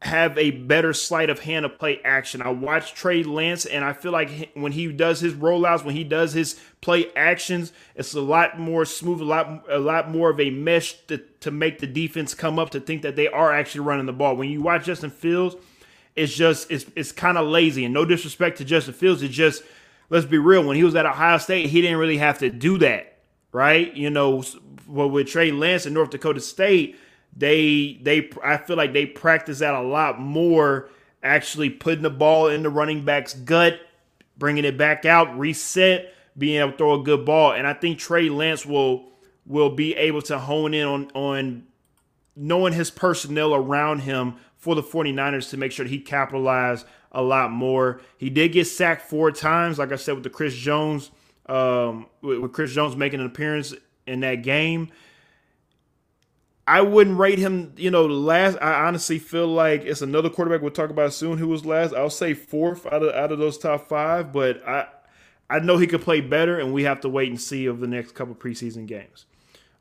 have 0.00 0.38
a 0.38 0.52
better 0.52 0.92
sleight 0.92 1.28
of 1.28 1.40
hand 1.40 1.64
of 1.64 1.76
play 1.78 2.00
action. 2.04 2.40
I 2.40 2.50
watch 2.50 2.94
Trey 2.94 3.24
Lance, 3.24 3.66
and 3.66 3.84
I 3.84 3.92
feel 3.92 4.12
like 4.12 4.52
when 4.54 4.70
he 4.72 4.92
does 4.92 5.20
his 5.20 5.34
rollouts, 5.34 5.84
when 5.84 5.96
he 5.96 6.04
does 6.04 6.34
his 6.34 6.60
play 6.80 7.10
actions, 7.16 7.72
it's 7.96 8.14
a 8.14 8.20
lot 8.20 8.60
more 8.60 8.84
smooth, 8.84 9.20
a 9.20 9.24
lot, 9.24 9.64
a 9.68 9.80
lot 9.80 10.08
more 10.08 10.30
of 10.30 10.38
a 10.38 10.50
mesh 10.50 10.94
to, 11.08 11.18
to 11.40 11.50
make 11.50 11.80
the 11.80 11.86
defense 11.86 12.32
come 12.32 12.60
up 12.60 12.70
to 12.70 12.80
think 12.80 13.02
that 13.02 13.16
they 13.16 13.26
are 13.26 13.52
actually 13.52 13.80
running 13.80 14.06
the 14.06 14.12
ball. 14.12 14.36
When 14.36 14.48
you 14.48 14.62
watch 14.62 14.84
Justin 14.84 15.10
Fields, 15.10 15.56
it's 16.14 16.34
just 16.34 16.70
it's 16.70 16.86
it's 16.94 17.10
kind 17.10 17.36
of 17.36 17.48
lazy. 17.48 17.84
And 17.84 17.92
no 17.92 18.04
disrespect 18.04 18.58
to 18.58 18.64
Justin 18.64 18.94
Fields, 18.94 19.22
it's 19.22 19.34
just 19.34 19.64
let's 20.10 20.26
be 20.26 20.38
real. 20.38 20.62
When 20.62 20.76
he 20.76 20.84
was 20.84 20.94
at 20.94 21.06
Ohio 21.06 21.38
State, 21.38 21.70
he 21.70 21.80
didn't 21.80 21.98
really 21.98 22.18
have 22.18 22.38
to 22.38 22.50
do 22.50 22.78
that, 22.78 23.18
right? 23.50 23.92
You 23.94 24.10
know, 24.10 24.44
well 24.86 25.10
with 25.10 25.26
Trey 25.26 25.50
Lance 25.50 25.86
in 25.86 25.92
North 25.92 26.10
Dakota 26.10 26.40
State 26.40 26.96
they 27.36 27.98
they 28.02 28.30
I 28.42 28.56
feel 28.56 28.76
like 28.76 28.92
they 28.92 29.06
practice 29.06 29.60
that 29.60 29.74
a 29.74 29.82
lot 29.82 30.20
more. 30.20 30.90
Actually, 31.22 31.70
putting 31.70 32.02
the 32.02 32.10
ball 32.10 32.48
in 32.48 32.62
the 32.62 32.70
running 32.70 33.04
back's 33.04 33.34
gut, 33.34 33.80
bringing 34.36 34.64
it 34.64 34.78
back 34.78 35.04
out, 35.04 35.36
reset, 35.36 36.14
being 36.36 36.60
able 36.60 36.72
to 36.72 36.78
throw 36.78 37.00
a 37.00 37.02
good 37.02 37.24
ball, 37.24 37.52
and 37.52 37.66
I 37.66 37.74
think 37.74 37.98
Trey 37.98 38.28
Lance 38.28 38.64
will 38.64 39.08
will 39.44 39.70
be 39.70 39.94
able 39.96 40.22
to 40.22 40.38
hone 40.38 40.74
in 40.74 40.86
on 40.86 41.10
on 41.14 41.66
knowing 42.36 42.72
his 42.72 42.90
personnel 42.90 43.54
around 43.54 44.00
him 44.00 44.36
for 44.56 44.74
the 44.74 44.82
49ers 44.82 45.50
to 45.50 45.56
make 45.56 45.72
sure 45.72 45.86
he 45.86 45.98
capitalize 45.98 46.84
a 47.12 47.22
lot 47.22 47.50
more. 47.50 48.00
He 48.16 48.30
did 48.30 48.52
get 48.52 48.66
sacked 48.66 49.02
four 49.02 49.32
times, 49.32 49.78
like 49.78 49.92
I 49.92 49.96
said, 49.96 50.14
with 50.14 50.24
the 50.24 50.30
Chris 50.30 50.54
Jones, 50.54 51.10
um, 51.46 52.06
with 52.22 52.52
Chris 52.52 52.72
Jones 52.72 52.96
making 52.96 53.20
an 53.20 53.26
appearance 53.26 53.74
in 54.06 54.20
that 54.20 54.36
game. 54.42 54.90
I 56.68 56.82
wouldn't 56.82 57.18
rate 57.18 57.38
him, 57.38 57.72
you 57.78 57.90
know, 57.90 58.04
last. 58.04 58.58
I 58.60 58.86
honestly 58.86 59.18
feel 59.18 59.46
like 59.46 59.86
it's 59.86 60.02
another 60.02 60.28
quarterback 60.28 60.60
we'll 60.60 60.70
talk 60.70 60.90
about 60.90 61.14
soon 61.14 61.38
who 61.38 61.48
was 61.48 61.64
last. 61.64 61.94
I'll 61.94 62.10
say 62.10 62.34
fourth 62.34 62.84
out 62.84 63.02
of 63.02 63.14
out 63.14 63.32
of 63.32 63.38
those 63.38 63.56
top 63.56 63.88
five, 63.88 64.34
but 64.34 64.62
I 64.68 64.86
I 65.48 65.60
know 65.60 65.78
he 65.78 65.86
could 65.86 66.02
play 66.02 66.20
better, 66.20 66.58
and 66.58 66.74
we 66.74 66.84
have 66.84 67.00
to 67.00 67.08
wait 67.08 67.30
and 67.30 67.40
see 67.40 67.66
over 67.66 67.80
the 67.80 67.86
next 67.86 68.14
couple 68.14 68.34
preseason 68.34 68.84
games. 68.84 69.24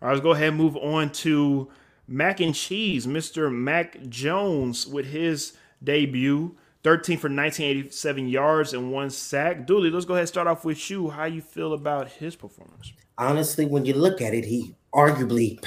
All 0.02 0.08
right, 0.08 0.13
let's 0.13 0.23
go 0.23 0.32
ahead 0.32 0.47
and 0.47 0.58
move 0.58 0.78
on 0.78 1.12
to 1.12 1.67
Mac 2.08 2.39
and 2.39 2.56
Cheese, 2.56 3.06
Mr. 3.06 3.54
Mac 3.54 4.08
Jones 4.08 4.88
with 4.88 5.08
his 5.08 5.58
debut. 5.84 6.56
13 6.84 7.17
for 7.17 7.28
1987 7.28 8.30
yards 8.30 8.71
and 8.71 8.93
one 8.93 9.10
sack. 9.10 9.67
Dooley, 9.67 9.89
let's 9.89 10.06
go 10.06 10.13
ahead 10.13 10.21
and 10.21 10.30
start 10.30 10.47
off 10.47 10.63
with 10.63 10.89
you. 10.89 11.10
How 11.10 11.26
you 11.26 11.41
feel 11.41 11.73
about 11.73 12.10
his 12.10 12.38
performance? 12.38 12.93
Honestly, 13.17 13.65
when 13.65 13.84
you 13.84 13.93
look 13.93 14.21
at 14.21 14.34
it, 14.34 14.45
he 14.45 14.73
arguably 14.98 15.64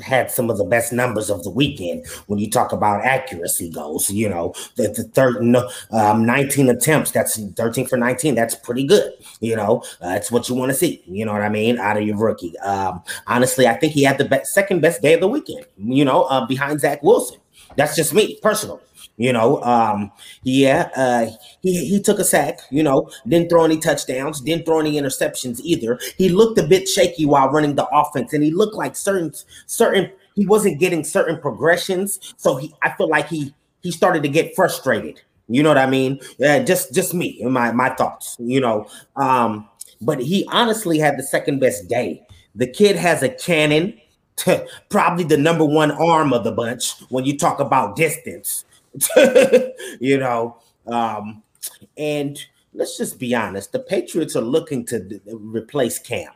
had 0.00 0.30
some 0.30 0.50
of 0.50 0.56
the 0.56 0.64
best 0.64 0.92
numbers 0.92 1.30
of 1.30 1.42
the 1.44 1.50
weekend 1.50 2.06
when 2.26 2.38
you 2.38 2.48
talk 2.48 2.72
about 2.72 3.04
accuracy 3.04 3.70
goals. 3.70 4.10
You 4.10 4.28
know, 4.28 4.54
the, 4.76 4.88
the 4.88 5.04
third 5.04 5.36
um, 5.92 6.24
19 6.24 6.68
attempts, 6.68 7.10
that's 7.10 7.38
13 7.38 7.86
for 7.86 7.96
19. 7.96 8.34
That's 8.34 8.54
pretty 8.54 8.84
good. 8.84 9.12
You 9.40 9.56
know, 9.56 9.82
uh, 10.00 10.10
that's 10.10 10.30
what 10.30 10.48
you 10.48 10.54
want 10.54 10.70
to 10.70 10.76
see. 10.76 11.02
You 11.06 11.24
know 11.24 11.32
what 11.32 11.42
I 11.42 11.48
mean? 11.48 11.78
Out 11.78 11.96
of 11.96 12.04
your 12.04 12.16
rookie. 12.16 12.56
Um, 12.60 13.02
honestly, 13.26 13.66
I 13.66 13.74
think 13.74 13.92
he 13.92 14.04
had 14.04 14.18
the 14.18 14.24
best, 14.24 14.52
second 14.54 14.80
best 14.80 15.02
day 15.02 15.14
of 15.14 15.20
the 15.20 15.28
weekend, 15.28 15.66
you 15.76 16.04
know, 16.04 16.22
uh, 16.24 16.46
behind 16.46 16.80
Zach 16.80 17.02
Wilson. 17.02 17.38
That's 17.76 17.96
just 17.96 18.14
me 18.14 18.38
personally. 18.42 18.80
You 19.18 19.32
know, 19.32 19.62
um, 19.62 20.10
yeah, 20.42 20.90
uh, 20.96 21.30
he 21.60 21.84
he 21.84 22.00
took 22.00 22.18
a 22.18 22.24
sack. 22.24 22.60
You 22.70 22.82
know, 22.82 23.10
didn't 23.28 23.50
throw 23.50 23.64
any 23.64 23.78
touchdowns, 23.78 24.40
didn't 24.40 24.64
throw 24.64 24.80
any 24.80 24.94
interceptions 24.94 25.60
either. 25.62 26.00
He 26.16 26.28
looked 26.28 26.58
a 26.58 26.62
bit 26.62 26.88
shaky 26.88 27.26
while 27.26 27.50
running 27.50 27.74
the 27.74 27.86
offense, 27.88 28.32
and 28.32 28.42
he 28.42 28.50
looked 28.50 28.74
like 28.74 28.96
certain 28.96 29.32
certain 29.66 30.10
he 30.34 30.46
wasn't 30.46 30.80
getting 30.80 31.04
certain 31.04 31.38
progressions. 31.38 32.34
So 32.36 32.56
he, 32.56 32.74
I 32.82 32.90
feel 32.96 33.08
like 33.08 33.28
he 33.28 33.54
he 33.82 33.90
started 33.90 34.22
to 34.22 34.28
get 34.28 34.54
frustrated. 34.56 35.20
You 35.48 35.62
know 35.62 35.68
what 35.68 35.78
I 35.78 35.86
mean? 35.86 36.20
Just 36.40 36.94
just 36.94 37.12
me 37.12 37.40
and 37.42 37.52
my 37.52 37.72
my 37.72 37.90
thoughts. 37.90 38.36
You 38.40 38.60
know, 38.60 38.86
um, 39.16 39.68
but 40.00 40.20
he 40.20 40.46
honestly 40.50 40.98
had 40.98 41.18
the 41.18 41.22
second 41.22 41.60
best 41.60 41.88
day. 41.88 42.26
The 42.54 42.66
kid 42.66 42.96
has 42.96 43.22
a 43.22 43.28
cannon. 43.28 43.98
Probably 44.88 45.24
the 45.24 45.36
number 45.36 45.64
one 45.64 45.90
arm 45.90 46.32
of 46.32 46.44
the 46.44 46.52
bunch 46.52 46.94
when 47.10 47.24
you 47.24 47.36
talk 47.36 47.60
about 47.60 47.96
distance. 47.96 48.64
you 50.00 50.18
know, 50.18 50.56
um, 50.86 51.42
and 51.96 52.38
let's 52.74 52.96
just 52.96 53.18
be 53.18 53.34
honest, 53.34 53.72
the 53.72 53.78
Patriots 53.78 54.36
are 54.36 54.42
looking 54.42 54.84
to 54.86 55.00
d- 55.00 55.20
replace 55.30 55.98
Cam. 55.98 56.32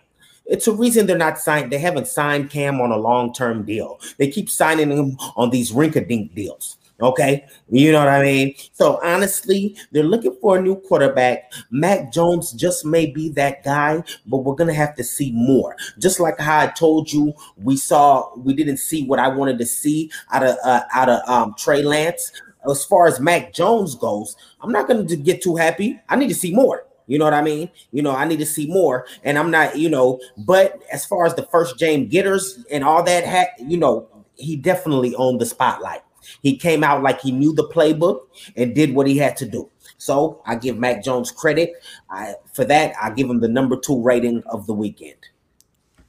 It's 0.46 0.68
a 0.68 0.72
reason 0.72 1.06
they're 1.06 1.18
not 1.18 1.38
signed. 1.38 1.72
They 1.72 1.78
haven't 1.78 2.06
signed 2.06 2.50
Cam 2.50 2.80
on 2.80 2.92
a 2.92 2.96
long-term 2.96 3.64
deal. 3.64 3.98
They 4.16 4.30
keep 4.30 4.48
signing 4.48 4.90
him 4.90 5.16
on 5.36 5.50
these 5.50 5.72
rink-a-dink 5.72 6.34
deals. 6.34 6.78
Okay, 6.98 7.44
you 7.68 7.92
know 7.92 7.98
what 7.98 8.08
I 8.08 8.22
mean? 8.22 8.54
So 8.72 8.98
honestly, 9.04 9.76
they're 9.92 10.02
looking 10.02 10.34
for 10.40 10.56
a 10.56 10.62
new 10.62 10.76
quarterback. 10.76 11.52
Mac 11.70 12.10
Jones 12.10 12.52
just 12.52 12.86
may 12.86 13.04
be 13.04 13.28
that 13.32 13.62
guy, 13.62 14.02
but 14.24 14.38
we're 14.38 14.54
gonna 14.54 14.72
have 14.72 14.94
to 14.94 15.04
see 15.04 15.30
more. 15.32 15.76
Just 15.98 16.20
like 16.20 16.40
how 16.40 16.58
I 16.60 16.68
told 16.68 17.12
you, 17.12 17.34
we 17.58 17.76
saw 17.76 18.34
we 18.38 18.54
didn't 18.54 18.78
see 18.78 19.04
what 19.04 19.18
I 19.18 19.28
wanted 19.28 19.58
to 19.58 19.66
see 19.66 20.10
out 20.32 20.42
of 20.42 20.56
uh, 20.64 20.82
out 20.94 21.10
of 21.10 21.28
um, 21.28 21.54
Trey 21.58 21.82
Lance. 21.82 22.32
As 22.68 22.84
far 22.84 23.06
as 23.06 23.20
Mac 23.20 23.52
Jones 23.52 23.94
goes, 23.94 24.36
I'm 24.60 24.72
not 24.72 24.88
gonna 24.88 25.04
get 25.04 25.42
too 25.42 25.56
happy. 25.56 26.00
I 26.08 26.16
need 26.16 26.28
to 26.28 26.34
see 26.34 26.54
more. 26.54 26.86
You 27.06 27.18
know 27.18 27.24
what 27.24 27.34
I 27.34 27.42
mean? 27.42 27.70
You 27.92 28.02
know, 28.02 28.10
I 28.10 28.24
need 28.24 28.40
to 28.40 28.46
see 28.46 28.66
more, 28.66 29.06
and 29.22 29.38
I'm 29.38 29.50
not, 29.50 29.78
you 29.78 29.88
know. 29.88 30.18
But 30.38 30.82
as 30.92 31.04
far 31.04 31.24
as 31.24 31.34
the 31.34 31.46
first 31.46 31.78
James 31.78 32.10
getters 32.10 32.64
and 32.70 32.82
all 32.82 33.02
that, 33.04 33.24
had 33.24 33.48
you 33.58 33.76
know, 33.76 34.08
he 34.34 34.56
definitely 34.56 35.14
owned 35.14 35.40
the 35.40 35.46
spotlight. 35.46 36.02
He 36.42 36.56
came 36.56 36.82
out 36.82 37.02
like 37.02 37.20
he 37.20 37.30
knew 37.30 37.54
the 37.54 37.68
playbook 37.68 38.22
and 38.56 38.74
did 38.74 38.94
what 38.94 39.06
he 39.06 39.16
had 39.16 39.36
to 39.38 39.46
do. 39.46 39.70
So 39.98 40.42
I 40.44 40.56
give 40.56 40.78
Mac 40.78 41.02
Jones 41.02 41.30
credit. 41.30 41.74
I, 42.10 42.34
for 42.52 42.64
that, 42.64 42.94
I 43.00 43.10
give 43.10 43.30
him 43.30 43.40
the 43.40 43.48
number 43.48 43.78
two 43.78 44.02
rating 44.02 44.42
of 44.46 44.66
the 44.66 44.74
weekend. 44.74 45.16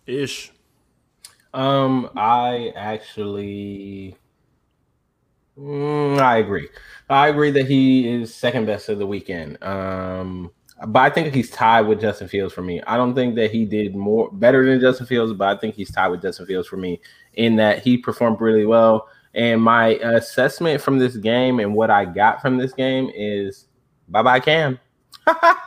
Ish. 0.06 0.52
Um, 1.54 2.10
I 2.16 2.74
actually, 2.76 4.18
mm, 5.58 6.20
I 6.20 6.38
agree. 6.38 6.70
I 7.10 7.28
agree 7.30 7.52
that 7.52 7.68
he 7.68 8.08
is 8.10 8.34
second 8.34 8.66
best 8.66 8.90
of 8.90 9.00
the 9.00 9.08
weekend. 9.08 9.62
Um, 9.64 10.52
but 10.88 11.00
I 11.00 11.10
think 11.10 11.34
he's 11.34 11.50
tied 11.50 11.82
with 11.82 12.02
Justin 12.02 12.28
Fields 12.28 12.54
for 12.54 12.62
me. 12.62 12.82
I 12.86 12.98
don't 12.98 13.16
think 13.16 13.36
that 13.36 13.52
he 13.52 13.66
did 13.66 13.96
more 13.96 14.30
better 14.32 14.66
than 14.66 14.80
Justin 14.80 15.08
Fields, 15.08 15.34
but 15.34 15.48
I 15.48 15.60
think 15.60 15.76
he's 15.76 15.92
tied 15.92 16.10
with 16.10 16.22
Justin 16.22 16.46
Fields 16.46 16.68
for 16.68 16.78
me 16.78 17.02
in 17.34 17.56
that 17.56 17.80
he 17.80 17.98
performed 17.98 18.42
really 18.42 18.66
well. 18.66 19.08
And 19.34 19.62
my 19.62 19.90
assessment 19.96 20.82
from 20.82 21.00
this 21.00 21.16
game 21.18 21.60
and 21.60 21.74
what 21.74 21.90
I 21.90 22.06
got 22.06 22.42
from 22.42 22.58
this 22.58 22.74
game 22.74 23.12
is 23.16 23.68
bye 24.08 24.24
bye 24.24 24.40
Cam. 24.40 24.80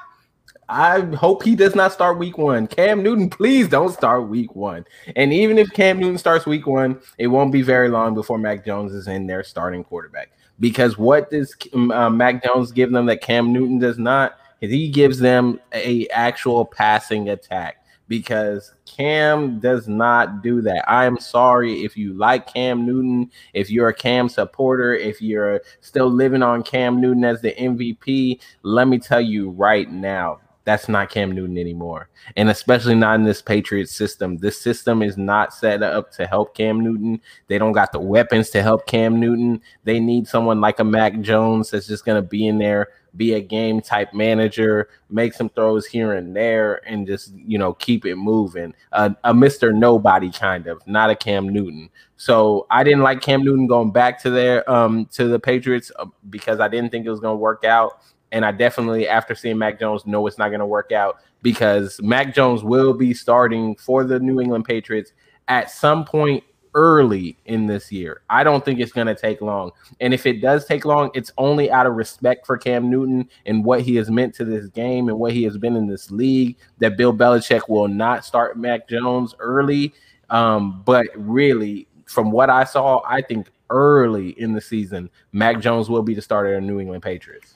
I 0.71 1.01
hope 1.17 1.43
he 1.43 1.57
does 1.57 1.75
not 1.75 1.93
start 1.93 2.17
week 2.17 2.39
one. 2.39 2.69
Cam 2.69 3.03
Newton, 3.03 3.29
please 3.29 3.67
don't 3.67 3.93
start 3.93 4.29
week 4.29 4.55
one. 4.55 4.87
And 5.17 5.33
even 5.33 5.59
if 5.59 5.73
Cam 5.73 5.99
Newton 5.99 6.17
starts 6.17 6.47
week 6.47 6.67
one, 6.67 7.01
it 7.19 7.27
won't 7.27 7.51
be 7.51 7.63
very 7.63 7.89
long 7.89 8.15
before 8.15 8.39
Mac 8.39 8.65
Jones 8.65 8.93
is 8.93 9.09
in 9.09 9.27
their 9.27 9.43
starting 9.43 9.83
quarterback. 9.83 10.31
Because 10.61 10.97
what 10.97 11.29
does 11.29 11.57
uh, 11.75 12.09
Mac 12.09 12.45
Jones 12.45 12.71
give 12.71 12.93
them 12.93 13.07
that 13.07 13.21
Cam 13.21 13.53
Newton 13.53 13.81
does 13.81 13.99
not? 13.99 14.39
He 14.61 14.89
gives 14.89 15.19
them 15.19 15.59
a 15.73 16.07
actual 16.09 16.65
passing 16.65 17.31
attack 17.31 17.85
because 18.07 18.75
Cam 18.85 19.59
does 19.59 19.89
not 19.89 20.43
do 20.43 20.61
that. 20.63 20.89
I 20.89 21.05
am 21.05 21.19
sorry 21.19 21.85
if 21.85 21.97
you 21.97 22.13
like 22.13 22.53
Cam 22.53 22.87
Newton, 22.87 23.31
if 23.55 23.71
you're 23.71 23.89
a 23.89 23.95
Cam 23.95 24.29
supporter, 24.29 24.95
if 24.95 25.21
you're 25.21 25.63
still 25.81 26.09
living 26.09 26.43
on 26.45 26.63
Cam 26.63 27.01
Newton 27.01 27.25
as 27.25 27.41
the 27.41 27.55
MVP, 27.55 28.41
let 28.63 28.87
me 28.87 28.99
tell 28.99 29.21
you 29.21 29.51
right 29.51 29.91
now, 29.91 30.41
that's 30.65 30.89
not 30.89 31.11
Cam 31.11 31.33
Newton 31.33 31.59
anymore. 31.59 32.09
And 32.37 32.51
especially 32.51 32.95
not 32.95 33.17
in 33.17 33.25
this 33.25 33.43
Patriots 33.43 33.95
system. 33.95 34.37
This 34.37 34.61
system 34.61 35.03
is 35.03 35.17
not 35.17 35.55
set 35.55 35.83
up 35.83 36.13
to 36.13 36.27
help 36.27 36.55
Cam 36.55 36.81
Newton. 36.81 37.21
They 37.49 37.59
don't 37.59 37.73
got 37.73 37.93
the 37.93 38.01
weapons 38.01 38.51
to 38.51 38.63
help 38.63 38.87
Cam 38.87 39.19
Newton. 39.19 39.63
They 39.85 40.01
need 40.01 40.29
someone 40.29 40.61
like 40.61 40.79
a 40.79 40.85
Mac 40.85 41.21
Jones 41.21 41.71
that's 41.71 41.87
just 41.87 42.05
going 42.05 42.23
to 42.23 42.29
be 42.29 42.47
in 42.47 42.59
there 42.59 42.89
be 43.17 43.35
a 43.35 43.41
game 43.41 43.81
type 43.81 44.13
manager, 44.15 44.89
make 45.09 45.35
some 45.35 45.49
throws 45.51 45.87
here 45.87 46.15
and 46.15 46.35
there, 46.35 46.81
and 46.89 47.07
just 47.07 47.33
you 47.35 47.59
know 47.59 47.75
keep 47.75 48.07
it 48.07 48.17
moving. 48.17 48.75
Uh, 48.93 49.11
a 49.25 49.35
Mister 49.35 49.73
Nobody 49.73 50.31
kind 50.31 50.67
of, 50.67 50.87
not 50.87 51.11
a 51.11 51.17
Cam 51.17 51.49
Newton. 51.49 51.91
So 52.17 52.67
I 52.71 52.85
didn't 52.85 53.01
like 53.01 53.21
Cam 53.21 53.43
Newton 53.43 53.67
going 53.67 53.93
back 53.93 54.21
to 54.23 54.31
their 54.31 54.69
um 54.71 55.07
to 55.13 55.29
the 55.29 55.39
Patriots 55.39 55.91
uh, 55.99 56.07
because 56.29 56.61
I 56.61 56.69
didn't 56.69 56.91
think 56.91 57.07
it 57.07 57.11
was 57.11 57.21
going 57.21 57.35
to 57.35 57.41
work 57.41 57.65
out. 57.65 58.03
And 58.33 58.45
I 58.45 58.53
definitely, 58.53 59.09
after 59.09 59.35
seeing 59.35 59.59
Mac 59.59 59.79
Jones, 59.79 60.07
know 60.07 60.27
it's 60.27 60.39
not 60.39 60.49
going 60.49 60.61
to 60.61 60.67
work 60.67 60.93
out 60.93 61.19
because 61.43 62.01
Mac 62.03 62.35
Jones 62.35 62.63
will 62.63 62.93
be 62.93 63.15
starting 63.15 63.75
for 63.77 64.05
the 64.05 64.21
New 64.21 64.41
England 64.41 64.65
Patriots 64.65 65.13
at 65.49 65.71
some 65.71 66.05
point 66.05 66.45
early 66.75 67.37
in 67.47 67.67
this 67.67 67.91
year. 67.91 68.23
I 68.31 68.45
don't 68.45 68.65
think 68.65 68.79
it's 68.79 68.93
going 68.93 69.09
to 69.09 69.15
take 69.15 69.41
long. 69.41 69.73
And 70.01 70.15
if 70.15 70.27
it 70.27 70.41
does 70.41 70.65
take 70.67 70.85
long, 70.85 71.11
it's 71.15 71.33
only 71.39 71.71
out 71.71 71.87
of 71.87 71.95
respect 71.95 72.47
for 72.47 72.57
Cam 72.57 72.89
Newton 72.89 73.29
and 73.47 73.65
what 73.65 73.81
he 73.81 73.97
has 73.97 74.11
meant 74.11 74.35
to 74.37 74.45
this 74.45 74.69
game 74.69 75.09
and 75.09 75.19
what 75.19 75.33
he 75.33 75.43
has 75.45 75.59
been 75.59 75.77
in 75.77 75.89
this 75.89 76.11
league 76.11 76.57
that 76.79 76.97
Bill 76.97 77.13
Belichick 77.13 77.69
will 77.69 77.89
not 77.89 78.25
start 78.25 78.57
Mac 78.57 78.89
Jones 78.89 79.35
early. 79.39 79.93
Um, 80.29 80.83
but 80.85 81.09
really, 81.17 81.89
from 82.07 82.31
what 82.31 82.51
I 82.51 82.65
saw, 82.65 83.03
I 83.05 83.23
think 83.23 83.49
early 83.71 84.31
in 84.41 84.53
the 84.53 84.61
season, 84.61 85.11
Mac 85.33 85.61
Jones 85.61 85.89
will 85.89 86.03
be 86.03 86.15
the 86.15 86.23
starter 86.23 86.55
of 86.55 86.63
New 86.63 86.79
England 86.79 87.03
Patriots. 87.03 87.55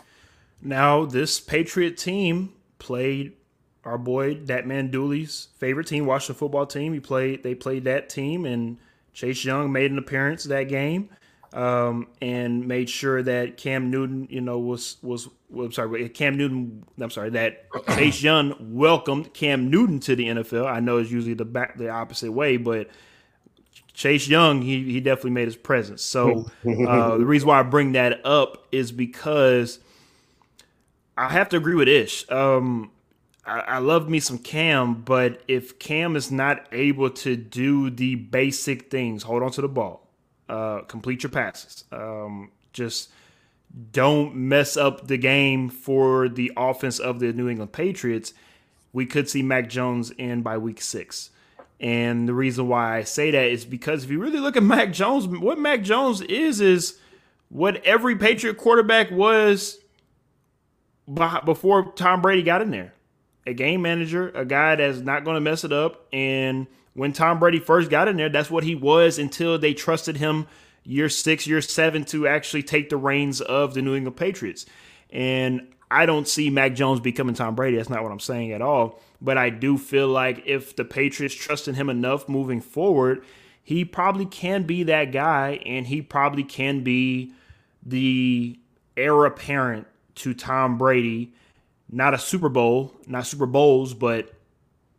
Now, 0.62 1.05
this 1.05 1.40
Patriot 1.40 1.97
team 1.97 2.53
played 2.79 3.33
our 3.85 3.99
boy 3.99 4.35
that 4.47 4.67
man 4.67 4.90
Dooley's 4.90 5.49
favorite 5.59 5.87
team, 5.87 6.07
Washington 6.07 6.38
football 6.38 6.67
team. 6.67 6.93
He 6.95 7.01
played 7.01 7.43
they 7.43 7.55
played 7.55 7.85
that 7.85 8.09
team 8.09 8.47
and 8.47 8.79
Chase 9.12 9.45
Young 9.45 9.73
made 9.73 9.90
an 9.90 9.99
appearance 9.99 10.45
that 10.45 10.64
game 10.64 11.11
um, 11.55 12.09
and 12.21 12.67
made 12.67 12.90
sure 12.90 13.23
that 13.23 13.57
Cam 13.57 13.90
Newton, 13.90 14.27
you 14.31 14.40
know, 14.40 14.59
was 14.59 14.97
was 15.03 15.29
well, 15.49 15.67
I'm 15.67 15.73
sorry, 15.73 16.09
Cam 16.09 16.37
Newton. 16.37 16.85
I'm 17.01 17.11
sorry 17.11 17.31
that 17.31 17.67
Chase 17.95 18.23
Young 18.23 18.57
welcomed 18.75 19.33
Cam 19.33 19.71
Newton 19.71 20.01
to 20.01 20.17
the 20.17 20.27
NFL. 20.27 20.67
I 20.67 20.81
know 20.81 20.99
it's 20.99 21.11
usually 21.11 21.35
the 21.35 21.45
back 21.45 21.79
the 21.79 21.90
opposite 21.90 22.33
way, 22.33 22.57
but 22.57 22.90
Chase 23.93 24.27
Young, 24.27 24.62
he 24.62 24.83
he 24.85 25.01
definitely 25.01 25.31
made 25.31 25.47
his 25.47 25.57
presence. 25.57 26.03
So 26.03 26.51
uh, 26.67 27.19
the 27.19 27.27
reason 27.27 27.49
why 27.49 27.61
I 27.61 27.62
bring 27.62 27.93
that 27.93 28.25
up 28.27 28.67
is 28.73 28.90
because 28.90 29.79
I 31.16 31.29
have 31.29 31.48
to 31.50 31.57
agree 31.57 31.74
with 31.74 31.88
Ish. 31.88 32.31
Um, 32.31 32.90
I, 33.46 33.61
I 33.61 33.79
love 33.79 34.09
me 34.09 34.20
some 34.20 34.38
Cam, 34.38 35.03
but 35.03 35.42
if 35.48 35.79
Cam 35.79 36.16
is 36.16 36.31
not 36.31 36.66
able 36.72 37.11
to 37.11 37.37
do 37.37 37.90
the 37.90 38.16
basic 38.16 38.90
things, 38.90 39.22
hold 39.22 39.42
on 39.42 39.50
to 39.53 39.61
the 39.61 39.68
ball, 39.68 40.09
uh, 40.48 40.81
complete 40.81 41.22
your 41.22 41.31
passes, 41.31 41.85
um, 41.92 42.50
just 42.72 43.11
don't 43.92 44.35
mess 44.35 44.77
up 44.77 45.09
the 45.09 45.16
game 45.16 45.68
for 45.68 46.29
the 46.29 46.53
offense 46.57 46.98
of 46.98 47.20
the 47.20 47.33
New 47.33 47.48
England 47.48 47.72
Patriots, 47.72 48.35
we 48.92 49.07
could 49.07 49.29
see 49.29 49.42
Mac 49.42 49.68
Jones 49.68 50.11
in 50.12 50.42
by 50.42 50.57
week 50.59 50.81
six. 50.81 51.31
And 51.81 52.29
the 52.29 52.35
reason 52.35 52.68
why 52.68 52.96
I 52.96 53.03
say 53.03 53.33
that 53.33 53.46
is 53.46 53.64
because 53.64 54.05
if 54.05 54.11
you 54.11 54.20
really 54.20 54.38
look 54.38 54.57
at 54.57 54.62
Mac 54.62 54.92
Jones, 54.92 55.27
what 55.27 55.59
Mac 55.59 55.83
Jones 55.83 56.20
is, 56.22 56.61
is 56.61 56.98
what 57.48 57.85
every 57.85 58.16
Patriot 58.16 58.57
quarterback 58.57 59.11
was 59.11 59.79
before 61.07 61.93
Tom 61.93 62.23
Brady 62.23 62.43
got 62.43 62.62
in 62.62 62.71
there 62.71 62.95
a 63.47 63.55
game 63.55 63.83
manager, 63.83 64.31
a 64.31 64.45
guy 64.45 64.77
that's 64.77 65.01
not 65.01 65.25
going 65.25 65.35
to 65.35 65.40
mess 65.40 65.64
it 65.64 65.73
up. 65.73 66.07
And 66.12 66.67
when 66.95 67.12
Tom 67.12 67.38
Brady 67.38 67.61
first 67.61 67.90
got 67.90 68.09
in 68.09 68.17
there, 68.17 68.29
that's 68.29 68.51
what 68.51 68.64
he 68.64 68.75
was 68.75 69.19
until 69.19 69.59
they 69.59 69.75
trusted 69.75 70.17
him 70.17 70.47
year 70.83 71.09
six, 71.09 71.47
year 71.47 71.61
seven 71.61 72.05
to 72.05 72.27
actually 72.27 72.62
take 72.62 72.88
the 72.88 72.97
reins 72.97 73.40
of 73.40 73.75
the 73.75 73.83
New 73.83 73.95
England 73.95 74.17
Patriots. 74.17 74.67
And 75.11 75.69
I 75.90 76.07
don't 76.07 76.27
see 76.27 76.51
Mac 76.51 76.75
Jones 76.75 77.01
becoming 77.01 77.35
Tom 77.35 77.55
Brady. 77.55 77.77
That's 77.77 77.90
not 77.90 78.03
what 78.03 78.12
I'm 78.12 78.21
saying 78.21 78.53
at 78.53 78.62
all. 78.62 79.01
But 79.21 79.38
I 79.38 79.51
do 79.51 79.79
feel 79.79 80.09
like 80.09 80.43
if 80.47 80.77
the 80.77 80.85
Patriots 80.85 81.35
trusted 81.35 81.77
him 81.77 81.88
enough 81.88 82.29
moving 82.29 82.61
forward, 82.61 83.25
he 83.62 83.85
probably 83.85 84.27
can 84.27 84.64
be 84.64 84.83
that 84.85 85.12
guy 85.12 85.61
and 85.64 85.87
he 85.87 86.03
probably 86.03 86.45
can 86.45 86.83
be 86.83 87.33
the 87.83 88.59
heir 88.97 89.25
apparent 89.25 89.87
to 90.16 90.35
Tom 90.35 90.79
Brady 90.79 91.33
not 91.90 92.14
a 92.14 92.18
Super 92.18 92.48
Bowl, 92.48 92.94
not 93.07 93.27
Super 93.27 93.46
Bowls, 93.46 93.94
but 93.94 94.33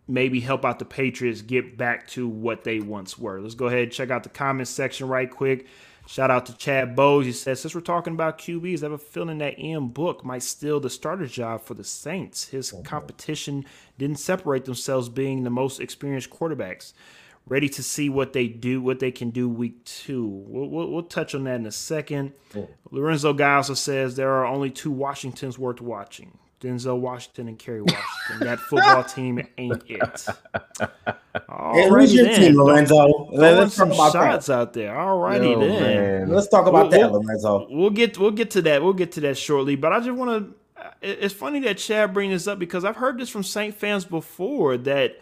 maybe 0.08 0.40
help 0.40 0.64
out 0.64 0.80
the 0.80 0.86
Patriots 0.86 1.42
get 1.42 1.78
back 1.78 2.08
to 2.10 2.28
what 2.28 2.64
they 2.64 2.80
once 2.80 3.18
were. 3.18 3.42
Let's 3.42 3.56
go 3.56 3.68
ahead 3.68 3.84
and 3.84 3.92
check 3.92 4.12
out 4.12 4.24
the 4.24 4.30
comments 4.30 4.72
section 4.72 5.08
right 5.08 5.30
quick. 5.30 5.68
Shout 6.08 6.30
out 6.30 6.46
to 6.46 6.56
Chad 6.56 6.96
Bowes. 6.96 7.26
He 7.26 7.32
says, 7.32 7.60
since 7.60 7.74
we're 7.74 7.82
talking 7.82 8.14
about 8.14 8.38
QBs, 8.38 8.82
I 8.82 8.86
have 8.86 8.92
a 8.92 8.98
feeling 9.00 9.40
that 9.40 9.58
Ian 9.58 9.88
Book 9.88 10.24
might 10.24 10.44
steal 10.44 10.80
the 10.80 10.90
starter 10.90 11.26
job 11.26 11.64
for 11.64 11.74
the 11.74 11.84
Saints. 11.84 12.50
His 12.50 12.72
oh, 12.72 12.84
competition 12.84 13.66
didn't 13.98 14.20
separate 14.20 14.66
themselves 14.66 15.10
being 15.10 15.44
the 15.44 15.50
most 15.50 15.80
experienced 15.80 16.30
quarterbacks. 16.30 16.94
Ready 17.48 17.70
to 17.70 17.84
see 17.84 18.10
what 18.10 18.34
they 18.34 18.48
do, 18.48 18.82
what 18.82 19.00
they 19.00 19.12
can 19.12 19.30
do 19.30 19.48
week 19.48 19.86
two. 19.86 20.26
We'll, 20.26 20.68
we'll, 20.68 20.90
we'll 20.90 21.04
touch 21.04 21.36
on 21.36 21.44
that 21.44 21.56
in 21.56 21.66
a 21.68 21.72
second. 21.72 22.34
Lorenzo 22.90 23.34
Guy 23.34 23.56
also 23.56 23.76
says 23.76 24.16
there 24.16 24.32
are 24.32 24.46
only 24.46 24.72
two 24.72 24.92
Washingtons 24.92 25.60
worth 25.60 25.80
watching. 25.80 26.40
Denzel 26.66 27.00
Washington 27.00 27.48
and 27.48 27.60
Kerry 27.60 27.82
Washington. 27.82 28.48
that 28.48 28.60
football 28.70 29.04
team 29.04 29.46
ain't 29.58 29.84
it. 29.88 30.28
Hey, 30.80 31.90
who's 31.90 32.14
your 32.14 32.26
then. 32.26 32.40
team, 32.40 32.56
Lorenzo? 32.56 33.30
Let's 33.32 33.74
some 33.76 33.94
shots 33.94 34.48
that. 34.48 34.50
out 34.50 34.74
there. 34.74 34.98
All 34.98 35.20
righty 35.20 35.54
then. 35.54 35.82
Man. 35.82 36.30
Let's 36.30 36.48
talk 36.48 36.66
about 36.66 36.90
we'll, 36.90 37.02
that, 37.02 37.12
we'll, 37.12 37.22
Lorenzo. 37.22 37.68
We'll 37.70 37.90
get 37.90 38.18
we'll 38.18 38.32
get 38.32 38.52
to 38.52 38.62
that. 38.64 38.82
We'll 38.82 38.94
get 38.94 39.12
to 39.14 39.22
that 39.22 39.38
shortly. 39.38 39.76
But 39.76 39.94
I 39.94 40.00
just 40.00 40.12
want 40.12 40.56
to. 40.78 40.92
It's 41.02 41.34
funny 41.34 41.60
that 41.62 41.78
Chad 41.78 42.14
bring 42.14 42.32
this 42.32 42.48
up 42.48 42.58
because 42.58 42.86
I've 42.86 42.96
heard 42.96 43.20
this 43.20 43.30
from 43.30 43.44
Saint 43.44 43.76
fans 43.76 44.06
before 44.06 44.78
that 44.78 45.20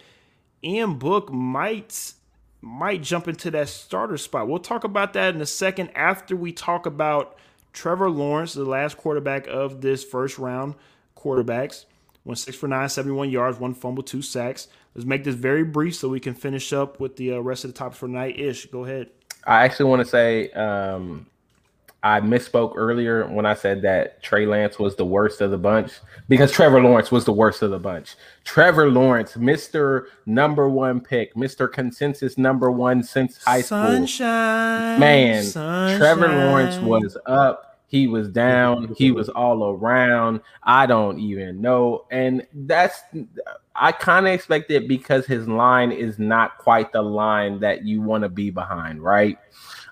Ian 0.64 0.96
Book 0.96 1.32
might 1.32 2.14
might 2.62 3.02
jump 3.02 3.28
into 3.28 3.52
that 3.52 3.68
starter 3.68 4.18
spot. 4.18 4.48
We'll 4.48 4.60
talk 4.60 4.86
about 4.86 5.14
that 5.14 5.36
in 5.36 5.42
a 5.42 5.46
second 5.46 5.90
after 5.96 6.36
we 6.36 6.54
talk 6.54 6.86
about 6.86 7.38
Trevor 7.74 8.10
Lawrence, 8.10 8.54
the 8.54 8.64
last 8.64 8.96
quarterback 8.96 9.48
of 9.48 9.82
this 9.82 10.04
first 10.04 10.40
round 10.40 10.76
quarterbacks. 11.18 11.86
Went 12.24 12.38
six 12.38 12.56
for 12.56 12.70
nine, 12.70 12.88
71 12.88 13.32
yards, 13.32 13.60
one 13.60 13.74
fumble, 13.74 14.02
two 14.02 14.22
sacks. 14.22 14.70
Let's 14.96 15.06
make 15.06 15.26
this 15.26 15.36
very 15.36 15.66
brief 15.66 15.96
so 15.96 16.08
we 16.08 16.22
can 16.22 16.34
finish 16.34 16.72
up 16.72 17.00
with 17.00 17.18
the 17.18 17.34
uh, 17.34 17.40
rest 17.40 17.66
of 17.66 17.74
the 17.74 17.78
topics 17.78 17.98
for 17.98 18.08
night 18.08 18.40
ish. 18.40 18.68
go 18.68 18.86
ahead. 18.86 19.10
I 19.46 19.66
actually 19.66 19.90
want 19.90 20.02
to 20.04 20.08
say 20.08 20.50
um, 20.52 21.26
I 22.04 22.20
misspoke 22.20 22.74
earlier 22.76 23.26
when 23.28 23.46
I 23.46 23.54
said 23.54 23.82
that 23.84 24.22
Trey 24.22 24.46
Lance 24.46 24.78
was 24.78 24.98
the 24.98 25.06
worst 25.06 25.40
of 25.40 25.52
the 25.52 25.58
bunch 25.58 25.94
because 26.28 26.52
Trevor 26.52 26.82
Lawrence 26.82 27.12
was 27.12 27.24
the 27.24 27.32
worst 27.32 27.62
of 27.62 27.72
the 27.72 27.80
bunch. 27.80 28.16
Trevor 28.44 28.92
Lawrence, 28.92 29.34
Mr. 29.34 30.08
Number 30.26 30.68
One 30.68 31.00
pick, 31.00 31.34
Mr. 31.36 31.72
Consensus 31.72 32.38
Number 32.38 32.70
One 32.70 33.04
since 33.04 33.42
high 33.46 33.62
sunshine, 33.62 34.08
school. 34.08 35.00
Man, 35.00 35.44
sunshine. 35.44 35.98
Trevor 35.98 36.28
Lawrence 36.28 36.78
was 36.80 37.18
up. 37.26 37.80
He 37.88 38.08
was 38.08 38.28
down. 38.28 38.94
He 38.98 39.12
was 39.12 39.30
all 39.30 39.70
around. 39.70 40.42
I 40.64 40.88
don't 40.88 41.20
even 41.20 41.62
know. 41.62 42.06
And 42.12 42.46
that's 42.54 43.04
I 43.76 43.92
kind 43.92 44.28
of 44.28 44.34
expected 44.34 44.88
because 44.88 45.26
his 45.26 45.48
line 45.48 45.92
is 45.92 46.20
not 46.20 46.58
quite 46.58 46.92
the 46.92 47.02
line 47.02 47.60
that 47.62 47.86
you 47.86 48.02
want 48.02 48.24
to 48.24 48.30
be 48.30 48.50
behind, 48.50 49.02
right? 49.02 49.38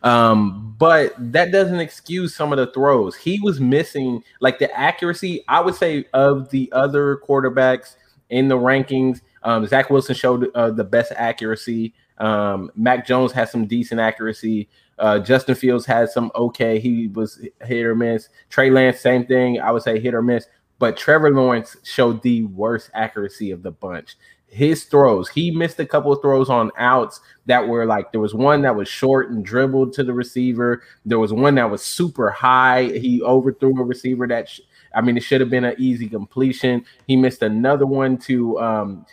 Um, 0.04 0.76
but 0.78 1.14
that 1.18 1.52
doesn't 1.52 1.80
excuse 1.80 2.36
some 2.36 2.52
of 2.52 2.58
the 2.58 2.68
throws. 2.68 3.16
He 3.16 3.40
was 3.40 3.60
missing 3.60 4.24
like 4.40 4.60
the 4.60 4.72
accuracy, 4.78 5.44
I 5.48 5.62
would 5.62 5.76
say, 5.76 6.06
of 6.14 6.50
the 6.50 6.72
other 6.72 7.18
quarterbacks 7.18 7.96
in 8.30 8.48
the 8.48 8.58
rankings. 8.58 9.22
Um, 9.44 9.66
Zach 9.68 9.90
Wilson 9.90 10.16
showed 10.16 10.50
uh, 10.56 10.72
the 10.72 10.84
best 10.84 11.12
accuracy. 11.16 11.94
Um, 12.18 12.72
Mac 12.76 13.06
Jones 13.06 13.32
has 13.34 13.52
some 13.52 13.68
decent 13.68 14.00
accuracy. 14.00 14.70
Uh, 14.98 15.20
Justin 15.20 15.56
Fields 15.56 15.86
had 15.86 16.10
some 16.10 16.32
okay. 16.36 16.80
He 16.80 17.08
was 17.08 17.46
hit 17.64 17.86
or 17.86 17.96
miss. 17.96 18.30
Trey 18.50 18.70
Lance, 18.70 19.00
same 19.00 19.26
thing. 19.26 19.60
I 19.60 19.72
would 19.72 19.82
say 19.84 20.00
hit 20.00 20.14
or 20.14 20.22
miss. 20.22 20.48
But 20.80 20.98
Trevor 20.98 21.32
Lawrence 21.32 21.76
showed 21.84 22.24
the 22.24 22.44
worst 22.46 22.90
accuracy 22.94 23.52
of 23.52 23.62
the 23.62 23.72
bunch 23.72 24.16
his 24.52 24.84
throws. 24.84 25.30
He 25.30 25.50
missed 25.50 25.80
a 25.80 25.86
couple 25.86 26.12
of 26.12 26.22
throws 26.22 26.50
on 26.50 26.72
outs 26.78 27.22
that 27.46 27.68
were 27.68 27.86
like 27.86 28.12
there 28.12 28.20
was 28.20 28.36
one 28.36 28.62
that 28.64 28.76
was 28.76 28.88
short 28.88 29.32
and 29.32 29.46
dribbled 29.46 29.94
to 29.94 30.04
the 30.04 30.14
receiver. 30.14 30.84
There 31.06 31.20
was 31.20 31.32
one 31.32 31.56
that 31.56 31.72
was 31.72 31.82
super 31.82 32.30
high. 32.30 32.84
He 32.84 33.22
overthrew 33.22 33.80
a 33.80 33.84
receiver 33.84 34.28
that 34.28 34.50
sh- 34.50 34.60
I 34.94 35.00
mean 35.02 35.16
it 35.16 35.24
should 35.24 35.40
have 35.40 35.50
been 35.50 35.64
an 35.64 35.76
easy 35.78 36.08
completion. 36.08 36.86
He 37.08 37.16
missed 37.16 37.42
another 37.42 37.86
one 37.86 38.18
to 38.20 38.60
um, 38.60 39.06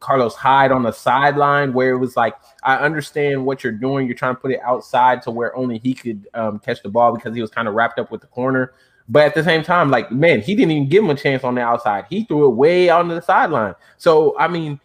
Carlos 0.00 0.34
Hyde 0.34 0.72
on 0.72 0.82
the 0.82 0.92
sideline 0.92 1.74
where 1.74 1.90
it 1.90 1.98
was 1.98 2.16
like 2.16 2.34
I 2.62 2.76
understand 2.76 3.44
what 3.44 3.62
you're 3.62 3.74
doing. 3.74 4.06
You're 4.06 4.16
trying 4.16 4.34
to 4.34 4.40
put 4.40 4.50
it 4.50 4.60
outside 4.64 5.20
to 5.22 5.30
where 5.30 5.54
only 5.54 5.78
he 5.78 5.92
could 5.92 6.26
um, 6.32 6.58
catch 6.58 6.82
the 6.82 6.88
ball 6.88 7.14
because 7.14 7.34
he 7.34 7.42
was 7.42 7.50
kind 7.50 7.68
of 7.68 7.74
wrapped 7.74 7.98
up 7.98 8.10
with 8.10 8.22
the 8.22 8.28
corner. 8.28 8.72
But 9.08 9.24
at 9.24 9.34
the 9.34 9.44
same 9.44 9.62
time, 9.62 9.90
like 9.90 10.10
man, 10.10 10.40
he 10.40 10.54
didn't 10.54 10.72
even 10.72 10.88
give 10.88 11.04
him 11.04 11.10
a 11.10 11.14
chance 11.14 11.44
on 11.44 11.54
the 11.54 11.60
outside. 11.60 12.06
He 12.10 12.24
threw 12.24 12.46
it 12.46 12.54
way 12.54 12.88
on 12.88 13.08
the 13.08 13.20
sideline. 13.20 13.74
So 13.98 14.36
I 14.38 14.48
mean, 14.48 14.80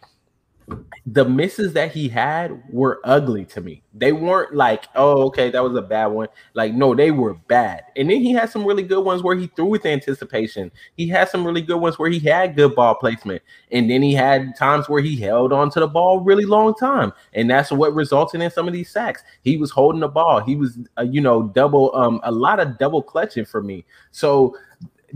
the 1.06 1.24
misses 1.24 1.72
that 1.72 1.92
he 1.92 2.08
had 2.08 2.62
were 2.70 3.00
ugly 3.04 3.44
to 3.46 3.60
me. 3.60 3.82
They 3.94 4.12
weren't 4.12 4.54
like, 4.54 4.84
oh, 4.94 5.22
okay, 5.26 5.50
that 5.50 5.62
was 5.62 5.76
a 5.76 5.82
bad 5.82 6.06
one. 6.06 6.28
Like, 6.54 6.74
no, 6.74 6.94
they 6.94 7.10
were 7.10 7.34
bad. 7.34 7.82
And 7.96 8.08
then 8.08 8.20
he 8.20 8.32
had 8.32 8.50
some 8.50 8.64
really 8.64 8.82
good 8.82 9.04
ones 9.04 9.22
where 9.22 9.36
he 9.36 9.48
threw 9.48 9.66
with 9.66 9.84
anticipation. 9.84 10.70
He 10.96 11.08
had 11.08 11.28
some 11.28 11.44
really 11.44 11.60
good 11.60 11.78
ones 11.78 11.98
where 11.98 12.08
he 12.08 12.18
had 12.20 12.56
good 12.56 12.74
ball 12.74 12.94
placement. 12.94 13.42
And 13.70 13.90
then 13.90 14.02
he 14.02 14.14
had 14.14 14.56
times 14.56 14.88
where 14.88 15.02
he 15.02 15.16
held 15.16 15.52
on 15.52 15.70
to 15.70 15.80
the 15.80 15.88
ball 15.88 16.20
really 16.20 16.46
long 16.46 16.74
time. 16.74 17.12
And 17.34 17.50
that's 17.50 17.72
what 17.72 17.94
resulted 17.94 18.40
in 18.40 18.50
some 18.50 18.68
of 18.68 18.72
these 18.72 18.90
sacks. 18.90 19.22
He 19.42 19.56
was 19.56 19.70
holding 19.70 20.00
the 20.00 20.08
ball. 20.08 20.40
He 20.40 20.56
was, 20.56 20.78
uh, 20.98 21.02
you 21.02 21.20
know, 21.20 21.42
double, 21.42 21.94
um, 21.96 22.20
a 22.22 22.32
lot 22.32 22.60
of 22.60 22.78
double 22.78 23.02
clutching 23.02 23.44
for 23.44 23.62
me. 23.62 23.84
So 24.12 24.56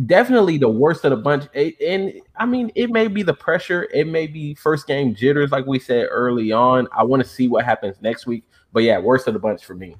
definitely 0.04 0.58
the 0.58 0.68
worst 0.68 1.04
of 1.04 1.10
the 1.10 1.16
bunch. 1.16 1.44
And 1.54 2.20
I 2.36 2.46
mean, 2.46 2.70
it 2.74 2.90
may 2.90 3.08
be 3.08 3.22
the 3.22 3.34
pressure, 3.34 3.88
it 3.94 4.06
may 4.06 4.26
be 4.26 4.54
first 4.54 4.86
game 4.86 5.14
jitters, 5.14 5.50
like 5.50 5.66
we 5.66 5.78
said 5.78 6.08
early 6.10 6.52
on. 6.52 6.88
I 6.92 7.04
want 7.04 7.22
to 7.22 7.28
see 7.28 7.48
what 7.48 7.64
happens 7.64 7.96
next 8.02 8.26
week. 8.26 8.44
But 8.72 8.82
yeah, 8.82 8.98
worst 8.98 9.26
of 9.26 9.34
the 9.34 9.40
bunch 9.40 9.64
for 9.64 9.74
me. 9.74 9.96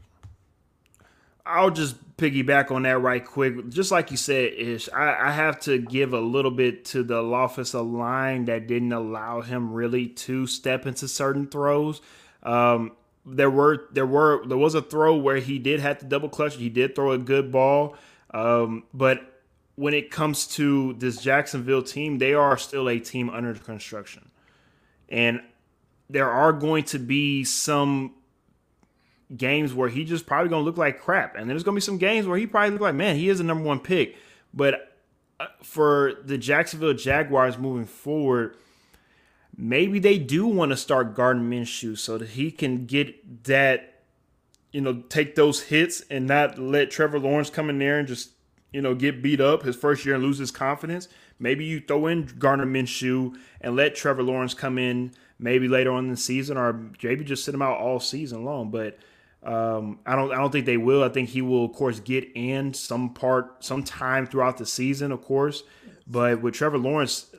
I'll 1.46 1.70
just 1.70 1.96
piggyback 2.16 2.70
on 2.70 2.82
that 2.82 2.98
right 2.98 3.24
quick. 3.24 3.68
Just 3.68 3.92
like 3.92 4.10
you 4.10 4.16
said, 4.16 4.52
Ish, 4.54 4.88
I, 4.92 5.28
I 5.28 5.30
have 5.30 5.60
to 5.60 5.78
give 5.78 6.12
a 6.12 6.20
little 6.20 6.50
bit 6.50 6.84
to 6.86 7.04
the 7.04 7.18
offensive 7.18 7.86
line 7.86 8.46
that 8.46 8.66
didn't 8.66 8.92
allow 8.92 9.42
him 9.42 9.72
really 9.72 10.08
to 10.08 10.46
step 10.46 10.86
into 10.86 11.06
certain 11.06 11.46
throws. 11.46 12.00
Um, 12.42 12.92
there 13.24 13.50
were 13.50 13.88
there 13.92 14.06
were 14.06 14.44
there 14.46 14.58
was 14.58 14.74
a 14.74 14.82
throw 14.82 15.16
where 15.16 15.38
he 15.38 15.58
did 15.58 15.80
have 15.80 15.98
to 15.98 16.06
double 16.06 16.28
clutch. 16.28 16.56
He 16.56 16.68
did 16.68 16.94
throw 16.94 17.12
a 17.12 17.18
good 17.18 17.50
ball, 17.52 17.96
um, 18.32 18.84
but 18.92 19.35
when 19.76 19.94
it 19.94 20.10
comes 20.10 20.46
to 20.46 20.94
this 20.94 21.18
Jacksonville 21.18 21.82
team, 21.82 22.18
they 22.18 22.34
are 22.34 22.56
still 22.56 22.88
a 22.88 22.98
team 22.98 23.30
under 23.30 23.54
construction. 23.54 24.30
And 25.08 25.42
there 26.08 26.30
are 26.30 26.52
going 26.52 26.84
to 26.84 26.98
be 26.98 27.44
some 27.44 28.14
games 29.34 29.74
where 29.74 29.88
he 29.88 30.04
just 30.04 30.26
probably 30.26 30.48
going 30.48 30.62
to 30.62 30.64
look 30.64 30.78
like 30.78 31.00
crap. 31.00 31.36
And 31.36 31.48
there's 31.48 31.62
going 31.62 31.74
to 31.74 31.76
be 31.76 31.84
some 31.84 31.98
games 31.98 32.26
where 32.26 32.38
he 32.38 32.46
probably 32.46 32.70
look 32.70 32.80
like, 32.80 32.94
man, 32.94 33.16
he 33.16 33.28
is 33.28 33.38
a 33.38 33.44
number 33.44 33.64
one 33.64 33.80
pick. 33.80 34.16
But 34.54 34.96
uh, 35.38 35.46
for 35.62 36.14
the 36.24 36.38
Jacksonville 36.38 36.94
Jaguars 36.94 37.58
moving 37.58 37.86
forward, 37.86 38.56
maybe 39.56 39.98
they 39.98 40.18
do 40.18 40.46
want 40.46 40.70
to 40.70 40.76
start 40.76 41.14
Gardner 41.14 41.42
Minshew 41.42 41.98
so 41.98 42.16
that 42.16 42.30
he 42.30 42.50
can 42.50 42.86
get 42.86 43.44
that, 43.44 44.02
you 44.72 44.80
know, 44.80 45.02
take 45.08 45.34
those 45.34 45.64
hits 45.64 46.02
and 46.08 46.26
not 46.26 46.58
let 46.58 46.90
Trevor 46.90 47.18
Lawrence 47.18 47.50
come 47.50 47.68
in 47.68 47.78
there 47.78 47.98
and 47.98 48.08
just 48.08 48.30
you 48.76 48.82
know, 48.82 48.94
get 48.94 49.22
beat 49.22 49.40
up 49.40 49.62
his 49.62 49.74
first 49.74 50.04
year 50.04 50.16
and 50.16 50.22
lose 50.22 50.36
his 50.36 50.50
confidence, 50.50 51.08
maybe 51.38 51.64
you 51.64 51.80
throw 51.80 52.08
in 52.08 52.26
Gardner 52.38 52.66
Minshew 52.66 53.34
and 53.62 53.74
let 53.74 53.94
Trevor 53.94 54.22
Lawrence 54.22 54.52
come 54.52 54.76
in 54.76 55.12
maybe 55.38 55.66
later 55.66 55.92
on 55.92 56.04
in 56.04 56.10
the 56.10 56.16
season, 56.18 56.58
or 56.58 56.74
maybe 57.02 57.24
just 57.24 57.42
sit 57.42 57.54
him 57.54 57.62
out 57.62 57.78
all 57.78 57.98
season 57.98 58.44
long. 58.44 58.70
But 58.70 58.98
um, 59.42 60.00
I 60.04 60.14
don't, 60.14 60.30
I 60.30 60.36
don't 60.36 60.50
think 60.50 60.66
they 60.66 60.76
will. 60.76 61.02
I 61.02 61.08
think 61.08 61.30
he 61.30 61.40
will, 61.40 61.64
of 61.64 61.72
course, 61.72 62.00
get 62.00 62.28
in 62.34 62.74
some 62.74 63.14
part, 63.14 63.64
some 63.64 63.82
time 63.82 64.26
throughout 64.26 64.58
the 64.58 64.66
season, 64.66 65.10
of 65.10 65.22
course. 65.22 65.62
But 66.06 66.42
with 66.42 66.52
Trevor 66.52 66.76
Lawrence, 66.76 67.34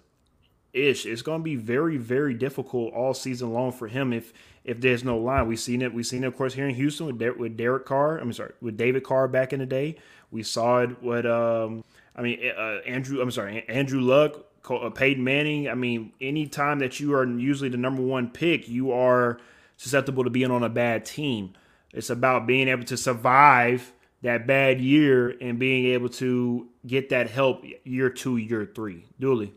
ish, 0.74 1.06
it's 1.06 1.22
going 1.22 1.42
to 1.42 1.44
be 1.44 1.56
very, 1.56 1.98
very 1.98 2.34
difficult 2.34 2.96
all 2.96 3.14
season 3.14 3.54
long 3.54 3.72
for 3.72 3.88
him 3.88 4.12
if 4.12 4.34
if 4.64 4.82
there's 4.82 5.04
no 5.04 5.18
line. 5.18 5.48
We've 5.48 5.60
seen 5.60 5.82
it. 5.82 5.94
We've 5.94 6.06
seen 6.06 6.24
it, 6.24 6.28
of 6.28 6.36
course, 6.36 6.56
here 6.56 6.68
in 6.68 6.76
Houston 6.76 7.06
with 7.06 7.20
De- 7.20 7.34
with 7.34 7.58
Derek 7.58 7.86
Carr. 7.86 8.18
I'm 8.18 8.34
sorry, 8.34 8.54
with 8.60 8.76
David 8.76 9.04
Carr 9.04 9.28
back 9.28 9.54
in 9.54 9.60
the 9.60 9.66
day. 9.66 9.98
We 10.32 10.44
saw 10.44 10.80
it 10.80 11.02
with, 11.02 11.26
um, 11.26 11.84
I 12.16 12.22
mean, 12.22 12.40
uh, 12.56 12.80
Andrew. 12.86 13.22
I'm 13.22 13.32
sorry, 13.32 13.68
Andrew 13.68 14.02
Luck, 14.02 14.46
uh, 14.70 14.90
Peyton 14.90 15.24
Manning. 15.24 15.70
I 15.70 15.76
mean, 15.76 16.14
anytime 16.20 16.80
that 16.80 17.00
you 17.00 17.14
are 17.14 17.26
usually 17.26 17.70
the 17.70 17.78
number 17.78 18.02
one 18.02 18.30
pick, 18.30 18.68
you 18.68 18.92
are 18.92 19.40
susceptible 19.78 20.24
to 20.24 20.30
being 20.30 20.52
on 20.52 20.64
a 20.64 20.70
bad 20.70 21.06
team. 21.06 21.54
It's 21.94 22.10
about 22.10 22.48
being 22.48 22.68
able 22.68 22.84
to 22.86 22.98
survive 22.98 23.94
that 24.22 24.48
bad 24.48 24.82
year 24.82 25.36
and 25.42 25.60
being 25.60 25.86
able 25.94 26.10
to 26.10 26.68
get 26.86 27.10
that 27.10 27.30
help 27.30 27.64
year 27.84 28.10
two, 28.10 28.38
year 28.38 28.70
three. 28.74 29.06
Dooley. 29.20 29.54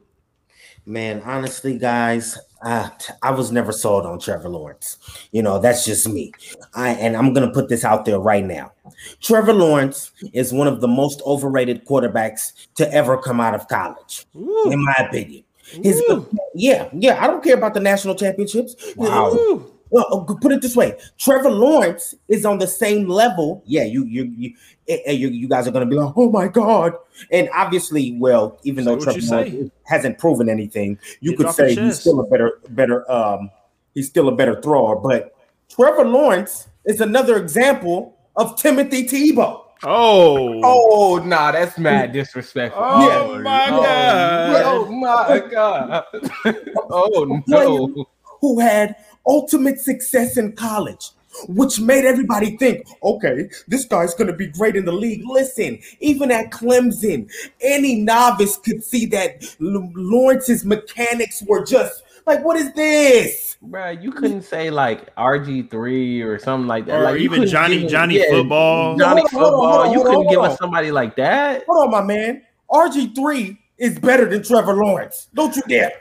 Man, 0.87 1.23
honestly, 1.25 1.79
guys, 1.79 2.39
I, 2.63 2.91
I 3.23 3.31
was 3.31 3.53
never 3.53 3.73
sold 3.73 4.07
on 4.07 4.19
Trevor 4.19 4.49
Lawrence. 4.49 4.99
You 5.33 5.43
know, 5.43 5.59
that's 5.59 5.85
just 5.85 6.09
me. 6.09 6.33
I 6.75 6.91
and 6.91 7.17
I'm 7.17 7.33
gonna 7.33 7.53
put 7.53 7.69
this 7.69 7.85
out 7.85 8.05
there 8.05 8.19
right 8.19 8.45
now. 8.45 8.73
Trevor 9.21 9.53
Lawrence 9.53 10.13
is 10.33 10.53
one 10.53 10.67
of 10.67 10.81
the 10.81 10.89
most 10.89 11.23
overrated 11.23 11.85
quarterbacks 11.87 12.69
to 12.75 12.93
ever 12.93 13.17
come 13.17 13.41
out 13.41 13.55
of 13.55 13.69
college, 13.69 14.27
Ooh. 14.37 14.71
in 14.71 14.83
my 14.85 14.95
opinion. 14.99 15.45
His 15.83 16.01
Ooh. 16.11 16.29
yeah, 16.55 16.89
yeah. 16.93 17.23
I 17.23 17.27
don't 17.27 17.43
care 17.43 17.57
about 17.57 17.75
the 17.75 17.81
national 17.81 18.15
championships. 18.15 18.75
Wow. 18.97 19.33
Ooh. 19.33 19.73
Well, 19.91 20.07
oh, 20.11 20.39
put 20.41 20.53
it 20.53 20.63
this 20.63 20.77
way: 20.77 20.97
Trevor 21.19 21.51
Lawrence 21.51 22.15
is 22.29 22.47
on 22.47 22.59
the 22.59 22.67
same 22.67 23.09
level. 23.09 23.63
Yeah, 23.67 23.85
you 23.85 24.05
you 24.05 24.33
you 24.37 24.55
eh, 24.89 24.99
eh, 25.07 25.13
you, 25.13 25.29
you 25.29 25.49
guys 25.49 25.67
are 25.67 25.73
going 25.73 25.85
to 25.85 25.91
be 25.91 25.97
like, 25.97 26.15
oh 26.17 26.31
my 26.31 26.49
god! 26.49 26.95
And 27.33 27.49
obviously, 27.53 28.17
well, 28.19 28.59
even 28.63 28.85
though 28.85 28.99
Trevor 28.99 29.21
Lawrence 29.21 29.73
hasn't 29.85 30.19
proven 30.19 30.49
anything, 30.49 30.99
you 31.21 31.37
could 31.37 31.51
say 31.51 31.75
he's 31.75 32.01
still 32.01 32.21
a 32.21 32.27
better 32.27 32.61
better 32.71 33.11
um 33.11 33.51
he's 33.95 34.09
still 34.09 34.29
a 34.29 34.35
better 34.35 34.61
thrower. 34.61 34.97
But 34.97 35.35
Trevor 35.69 36.05
Lawrence 36.05 36.69
is 36.85 37.01
another 37.01 37.37
example 37.37 38.17
of 38.37 38.57
Timothy 38.57 39.07
Tebow. 39.07 39.65
Oh, 39.83 40.61
oh, 40.63 41.19
nah, 41.25 41.53
that's 41.53 41.79
mad 41.79 42.13
disrespectful. 42.13 42.83
Oh 42.85 43.37
yeah. 43.37 43.43
my 43.43 43.67
oh, 43.71 43.81
god! 43.81 44.63
Oh 44.67 44.93
my 44.93 45.39
god! 45.51 46.05
oh 46.91 47.43
no! 47.47 48.07
Who 48.43 48.61
had 48.61 48.97
ultimate 49.27 49.81
success 49.81 50.37
in 50.37 50.53
college, 50.53 51.11
which 51.49 51.81
made 51.81 52.05
everybody 52.05 52.57
think, 52.57 52.87
okay, 53.03 53.49
this 53.69 53.85
guy's 53.85 54.15
going 54.15 54.27
to 54.27 54.37
be 54.37 54.49
great 54.49 54.77
in 54.77 54.85
the 54.85 54.93
league. 54.93 55.23
Listen, 55.25 55.79
even 56.01 56.31
at 56.31 56.51
Clemson, 56.51 57.31
any 57.61 57.97
novice 57.97 58.57
could 58.57 58.83
see 58.83 59.07
that 59.07 59.45
Lawrence's 59.61 60.65
mechanics 60.65 61.43
were 61.47 61.65
just 61.65 62.03
like, 62.27 62.45
what 62.45 62.57
is 62.57 62.73
this? 62.75 63.57
Bro, 63.63 63.91
you 63.91 64.13
couldn't 64.13 64.43
say 64.43 64.71
like 64.71 65.15
RG 65.17 65.71
three 65.71 66.23
or 66.23 66.39
something 66.39 66.67
like 66.67 66.87
that, 66.87 67.01
or 67.01 67.05
like 67.05 67.21
even 67.21 67.47
Johnny 67.47 67.87
Johnny 67.87 68.19
yeah, 68.19 68.31
Football. 68.31 68.97
Johnny 68.97 69.23
hold 69.31 69.45
on, 69.45 69.51
Football. 69.51 69.51
Hold 69.51 69.65
on, 69.65 69.71
hold 69.71 69.87
on, 69.87 69.93
you 69.93 70.05
couldn't 70.05 70.31
give 70.31 70.41
us 70.41 70.59
somebody 70.59 70.91
like 70.91 71.17
that. 71.17 71.65
Hold 71.69 71.87
on, 71.87 71.91
my 71.91 72.03
man. 72.03 72.43
RG 72.71 73.15
three 73.15 73.59
is 73.79 73.99
better 73.99 74.27
than 74.27 74.43
Trevor 74.43 74.75
Lawrence. 74.75 75.29
Don't 75.35 75.55
you 75.57 75.63
dare. 75.69 75.93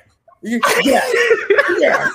Yeah, 0.41 1.01
yeah. 1.79 2.09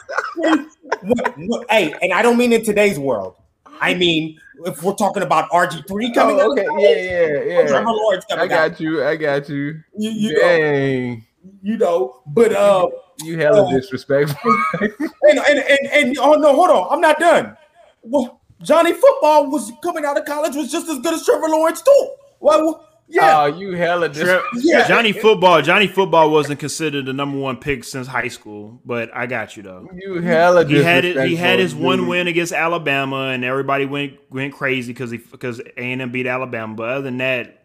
hey, 1.68 1.94
and 2.00 2.12
I 2.12 2.22
don't 2.22 2.38
mean 2.38 2.52
in 2.52 2.64
today's 2.64 2.98
world. 2.98 3.36
I 3.80 3.94
mean, 3.94 4.40
if 4.64 4.82
we're 4.82 4.94
talking 4.94 5.22
about 5.22 5.50
RG 5.50 5.86
three 5.86 6.12
coming 6.12 6.40
oh, 6.40 6.52
okay. 6.52 6.66
out, 6.66 6.80
yeah, 6.80 6.88
yeah, 6.88 7.42
yeah. 7.44 7.66
Trevor 7.66 7.90
Lawrence 7.90 8.24
coming 8.24 8.44
I 8.44 8.46
got 8.46 8.72
out. 8.72 8.80
you. 8.80 9.04
I 9.04 9.16
got 9.16 9.48
you. 9.48 9.80
You, 9.96 10.10
you 10.10 10.40
Dang. 10.40 11.16
Know, 11.16 11.22
you 11.62 11.76
know, 11.76 12.22
but 12.26 12.52
uh, 12.52 12.88
you 13.20 13.38
hella 13.38 13.66
uh, 13.66 13.70
disrespectful. 13.70 14.56
and, 14.80 15.38
and, 15.38 15.58
and 15.58 15.86
and 15.92 16.18
oh 16.18 16.34
no, 16.34 16.54
hold 16.54 16.70
on, 16.70 16.88
I'm 16.90 17.00
not 17.00 17.18
done. 17.18 17.56
Well, 18.02 18.40
Johnny 18.62 18.92
Football 18.92 19.50
was 19.50 19.72
coming 19.82 20.04
out 20.04 20.18
of 20.18 20.24
college 20.24 20.54
was 20.54 20.70
just 20.70 20.88
as 20.88 20.98
good 21.00 21.12
as 21.12 21.24
Trevor 21.24 21.48
Lawrence 21.48 21.82
too. 21.82 22.14
Well, 22.40 22.88
yeah, 23.08 23.42
oh, 23.42 23.46
you 23.46 23.72
hella 23.72 24.08
dis- 24.08 24.40
yeah. 24.54 24.88
Johnny 24.88 25.12
Football. 25.12 25.62
Johnny 25.62 25.86
Football 25.86 26.30
wasn't 26.30 26.60
considered 26.60 27.06
the 27.06 27.12
number 27.12 27.38
one 27.38 27.56
pick 27.56 27.84
since 27.84 28.06
high 28.06 28.28
school, 28.28 28.80
but 28.84 29.14
I 29.14 29.26
got 29.26 29.56
you 29.56 29.62
though. 29.62 29.88
You 29.94 30.20
hella 30.20 30.66
he 30.66 30.82
had 30.82 31.04
it. 31.04 31.28
He 31.28 31.36
had 31.36 31.58
his 31.58 31.74
dude. 31.74 31.82
one 31.82 32.08
win 32.08 32.26
against 32.26 32.52
Alabama, 32.52 33.28
and 33.28 33.44
everybody 33.44 33.86
went 33.86 34.14
went 34.30 34.54
crazy 34.54 34.92
because 34.92 35.10
he 35.10 35.18
because 35.18 35.60
A 35.60 35.80
and 35.80 36.02
M 36.02 36.12
beat 36.12 36.26
Alabama. 36.26 36.74
But 36.74 36.88
other 36.88 37.02
than 37.02 37.18
that, 37.18 37.64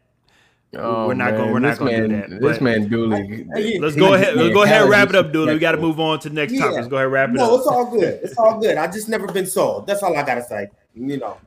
Oh, 0.75 1.07
we're 1.07 1.15
not 1.15 1.33
oh, 1.33 1.37
going. 1.37 1.53
We're 1.53 1.59
not 1.59 1.79
going 1.79 1.99
to 1.99 2.07
do 2.07 2.15
that. 2.15 2.41
This 2.41 2.61
man 2.61 2.87
Dooley. 2.89 3.47
Let's 3.79 3.95
go 3.95 4.13
ahead. 4.13 4.35
Let's 4.35 4.53
go 4.53 4.63
ahead. 4.63 4.81
and 4.83 4.89
Wrap 4.91 5.09
it 5.09 5.15
up, 5.15 5.33
Dooley. 5.33 5.53
We 5.53 5.59
got 5.59 5.71
to 5.71 5.79
move 5.79 5.99
on 5.99 6.19
to 6.19 6.29
the 6.29 6.35
next 6.35 6.53
yeah. 6.53 6.61
topic. 6.61 6.75
Let's 6.75 6.87
go 6.87 6.97
ahead. 6.97 7.11
Wrap 7.11 7.29
it 7.29 7.33
no, 7.33 7.43
up. 7.43 7.49
No, 7.49 7.57
it's 7.57 7.67
all 7.67 7.85
good. 7.91 8.19
It's 8.21 8.37
all 8.37 8.59
good. 8.59 8.77
I 8.77 8.85
just 8.85 9.09
never 9.09 9.25
been 9.27 9.47
sold. 9.47 9.87
That's 9.87 10.03
all 10.03 10.15
I 10.15 10.23
gotta 10.23 10.43
say. 10.43 10.69
You 10.93 11.17
know. 11.17 11.37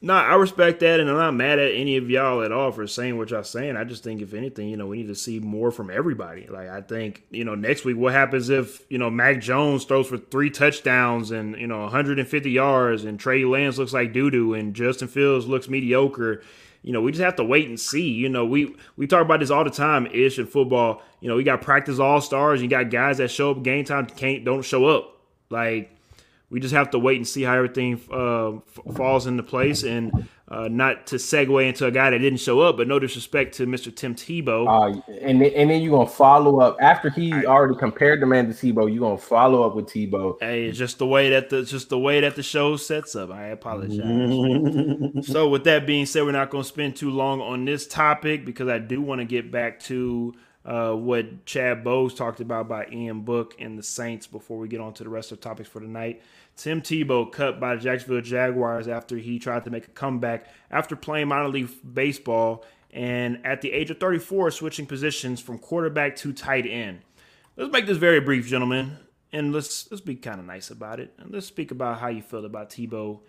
Nah, 0.00 0.22
I 0.22 0.36
respect 0.36 0.78
that, 0.80 1.00
and 1.00 1.10
I'm 1.10 1.16
not 1.16 1.34
mad 1.34 1.58
at 1.58 1.72
any 1.72 1.96
of 1.96 2.08
y'all 2.08 2.42
at 2.42 2.52
all 2.52 2.70
for 2.70 2.86
saying 2.86 3.18
what 3.18 3.30
y'all 3.30 3.42
saying. 3.42 3.76
I 3.76 3.82
just 3.82 4.04
think, 4.04 4.22
if 4.22 4.32
anything, 4.32 4.68
you 4.68 4.76
know, 4.76 4.86
we 4.86 4.98
need 4.98 5.08
to 5.08 5.16
see 5.16 5.40
more 5.40 5.72
from 5.72 5.90
everybody. 5.90 6.46
Like, 6.46 6.68
I 6.68 6.82
think, 6.82 7.24
you 7.30 7.44
know, 7.44 7.56
next 7.56 7.84
week, 7.84 7.96
what 7.96 8.12
happens 8.12 8.48
if 8.48 8.80
you 8.88 8.98
know 8.98 9.10
Mac 9.10 9.40
Jones 9.40 9.84
throws 9.84 10.06
for 10.06 10.16
three 10.18 10.50
touchdowns 10.50 11.32
and 11.32 11.56
you 11.56 11.66
know 11.66 11.80
150 11.80 12.50
yards, 12.50 13.04
and 13.04 13.18
Trey 13.18 13.44
Lance 13.44 13.76
looks 13.76 13.92
like 13.92 14.12
doo 14.12 14.30
doo, 14.30 14.54
and 14.54 14.74
Justin 14.74 15.08
Fields 15.08 15.46
looks 15.46 15.68
mediocre 15.68 16.42
you 16.82 16.92
know, 16.92 17.00
we 17.00 17.12
just 17.12 17.22
have 17.22 17.36
to 17.36 17.44
wait 17.44 17.68
and 17.68 17.78
see. 17.78 18.08
You 18.08 18.28
know, 18.28 18.44
we 18.44 18.74
we 18.96 19.06
talk 19.06 19.22
about 19.22 19.40
this 19.40 19.50
all 19.50 19.64
the 19.64 19.70
time, 19.70 20.06
ish 20.06 20.38
in 20.38 20.46
football. 20.46 21.02
You 21.20 21.28
know, 21.28 21.36
we 21.36 21.44
got 21.44 21.60
practice 21.60 21.98
all 21.98 22.20
stars. 22.20 22.62
You 22.62 22.68
got 22.68 22.90
guys 22.90 23.18
that 23.18 23.30
show 23.30 23.50
up 23.50 23.62
game 23.62 23.84
time 23.84 24.06
can't 24.06 24.44
don't 24.44 24.62
show 24.62 24.86
up. 24.86 25.16
Like 25.50 25.90
we 26.50 26.60
just 26.60 26.74
have 26.74 26.90
to 26.90 26.98
wait 26.98 27.16
and 27.16 27.28
see 27.28 27.42
how 27.42 27.54
everything 27.54 28.00
uh, 28.10 28.56
f- 28.56 28.96
falls 28.96 29.26
into 29.26 29.42
place. 29.42 29.82
And 29.82 30.28
uh, 30.50 30.66
not 30.68 31.06
to 31.08 31.16
segue 31.16 31.68
into 31.68 31.84
a 31.84 31.90
guy 31.90 32.08
that 32.08 32.18
didn't 32.18 32.38
show 32.38 32.60
up, 32.60 32.78
but 32.78 32.88
no 32.88 32.98
disrespect 32.98 33.54
to 33.56 33.66
Mr. 33.66 33.94
Tim 33.94 34.14
Tebow. 34.14 34.66
Uh, 34.66 35.00
and 35.20 35.42
then, 35.42 35.52
and 35.54 35.68
then 35.68 35.82
you're 35.82 35.90
gonna 35.96 36.08
follow 36.08 36.60
up 36.60 36.78
after 36.80 37.10
he 37.10 37.32
already 37.44 37.78
compared 37.78 38.22
the 38.22 38.26
man 38.26 38.46
to 38.46 38.54
Tebow. 38.54 38.90
You're 38.90 39.00
gonna 39.00 39.18
follow 39.18 39.62
up 39.64 39.76
with 39.76 39.86
Tebow. 39.86 40.36
Hey, 40.40 40.64
it's 40.64 40.78
just 40.78 40.98
the 40.98 41.06
way 41.06 41.28
that 41.30 41.50
the 41.50 41.64
just 41.64 41.90
the 41.90 41.98
way 41.98 42.20
that 42.20 42.34
the 42.34 42.42
show 42.42 42.76
sets 42.76 43.14
up. 43.14 43.30
I 43.30 43.48
apologize. 43.48 44.00
so 45.26 45.48
with 45.48 45.64
that 45.64 45.86
being 45.86 46.06
said, 46.06 46.22
we're 46.22 46.32
not 46.32 46.48
gonna 46.48 46.64
spend 46.64 46.96
too 46.96 47.10
long 47.10 47.42
on 47.42 47.66
this 47.66 47.86
topic 47.86 48.46
because 48.46 48.68
I 48.68 48.78
do 48.78 49.02
want 49.02 49.20
to 49.20 49.26
get 49.26 49.52
back 49.52 49.80
to. 49.80 50.34
Uh, 50.64 50.92
what 50.92 51.46
Chad 51.46 51.82
Bowes 51.82 52.14
talked 52.14 52.40
about 52.40 52.68
by 52.68 52.86
Ian 52.92 53.22
Book 53.22 53.54
and 53.58 53.78
the 53.78 53.82
Saints 53.82 54.26
before 54.26 54.58
we 54.58 54.68
get 54.68 54.80
on 54.80 54.92
to 54.94 55.04
the 55.04 55.08
rest 55.08 55.32
of 55.32 55.38
the 55.38 55.42
topics 55.42 55.68
for 55.68 55.80
tonight. 55.80 56.20
Tim 56.56 56.82
Tebow 56.82 57.30
cut 57.30 57.58
by 57.60 57.76
the 57.76 57.80
Jacksonville 57.80 58.20
Jaguars 58.20 58.88
after 58.88 59.16
he 59.16 59.38
tried 59.38 59.64
to 59.64 59.70
make 59.70 59.86
a 59.86 59.90
comeback 59.90 60.46
after 60.70 60.96
playing 60.96 61.28
minor 61.28 61.48
league 61.48 61.70
baseball 61.94 62.64
and 62.90 63.38
at 63.44 63.60
the 63.60 63.72
age 63.72 63.90
of 63.90 63.98
34 63.98 64.50
switching 64.50 64.86
positions 64.86 65.40
from 65.40 65.58
quarterback 65.58 66.16
to 66.16 66.32
tight 66.32 66.66
end. 66.66 67.00
Let's 67.56 67.72
make 67.72 67.86
this 67.86 67.98
very 67.98 68.20
brief, 68.20 68.46
gentlemen, 68.46 68.98
and 69.32 69.52
let's 69.52 69.90
let's 69.90 70.00
be 70.00 70.16
kind 70.16 70.40
of 70.40 70.46
nice 70.46 70.70
about 70.70 71.00
it. 71.00 71.12
And 71.18 71.32
let's 71.32 71.46
speak 71.46 71.70
about 71.70 71.98
how 71.98 72.08
you 72.08 72.22
feel 72.22 72.44
about 72.44 72.70
Tebow 72.70 73.20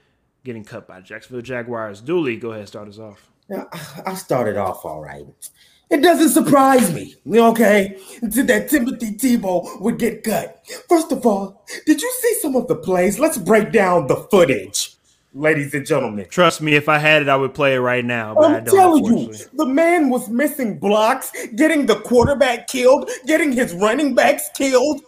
getting 0.44 0.64
cut 0.64 0.88
by 0.88 1.02
Jacksonville 1.02 1.42
Jaguars. 1.42 2.02
Dooley, 2.02 2.38
go 2.38 2.52
ahead, 2.52 2.68
start 2.68 2.88
us 2.88 3.00
off. 3.00 3.30
Yeah, 3.50 3.66
I 4.06 4.14
started 4.16 4.58
off 4.58 4.86
all 4.86 5.02
right. 5.02 5.26
It 5.90 6.04
doesn't 6.04 6.30
surprise 6.30 6.94
me, 6.94 7.16
okay, 7.28 7.98
that 8.22 8.68
Timothy 8.70 9.12
Tebow 9.12 9.82
would 9.82 9.98
get 9.98 10.24
cut. 10.24 10.64
First 10.88 11.12
of 11.12 11.26
all, 11.26 11.66
did 11.88 12.00
you 12.00 12.12
see 12.22 12.36
some 12.42 12.56
of 12.56 12.68
the 12.68 12.76
plays? 12.76 13.18
Let's 13.18 13.40
break 13.40 13.72
down 13.72 14.06
the 14.06 14.16
footage, 14.16 14.96
ladies 15.34 15.74
and 15.74 15.88
gentlemen. 15.88 16.28
Trust 16.30 16.62
me, 16.62 16.76
if 16.76 16.88
I 16.88 17.00
had 17.00 17.24
it, 17.24 17.28
I 17.28 17.36
would 17.36 17.56
play 17.56 17.74
it 17.74 17.80
right 17.80 18.06
now. 18.06 18.38
I'm 18.38 18.66
telling 18.66 19.04
you, 19.04 19.34
the 19.54 19.66
man 19.66 20.10
was 20.10 20.30
missing 20.30 20.78
blocks, 20.78 21.32
getting 21.56 21.88
the 21.88 22.00
quarterback 22.02 22.68
killed, 22.68 23.10
getting 23.26 23.52
his 23.52 23.74
running 23.74 24.14
backs 24.14 24.48
killed. 24.56 25.02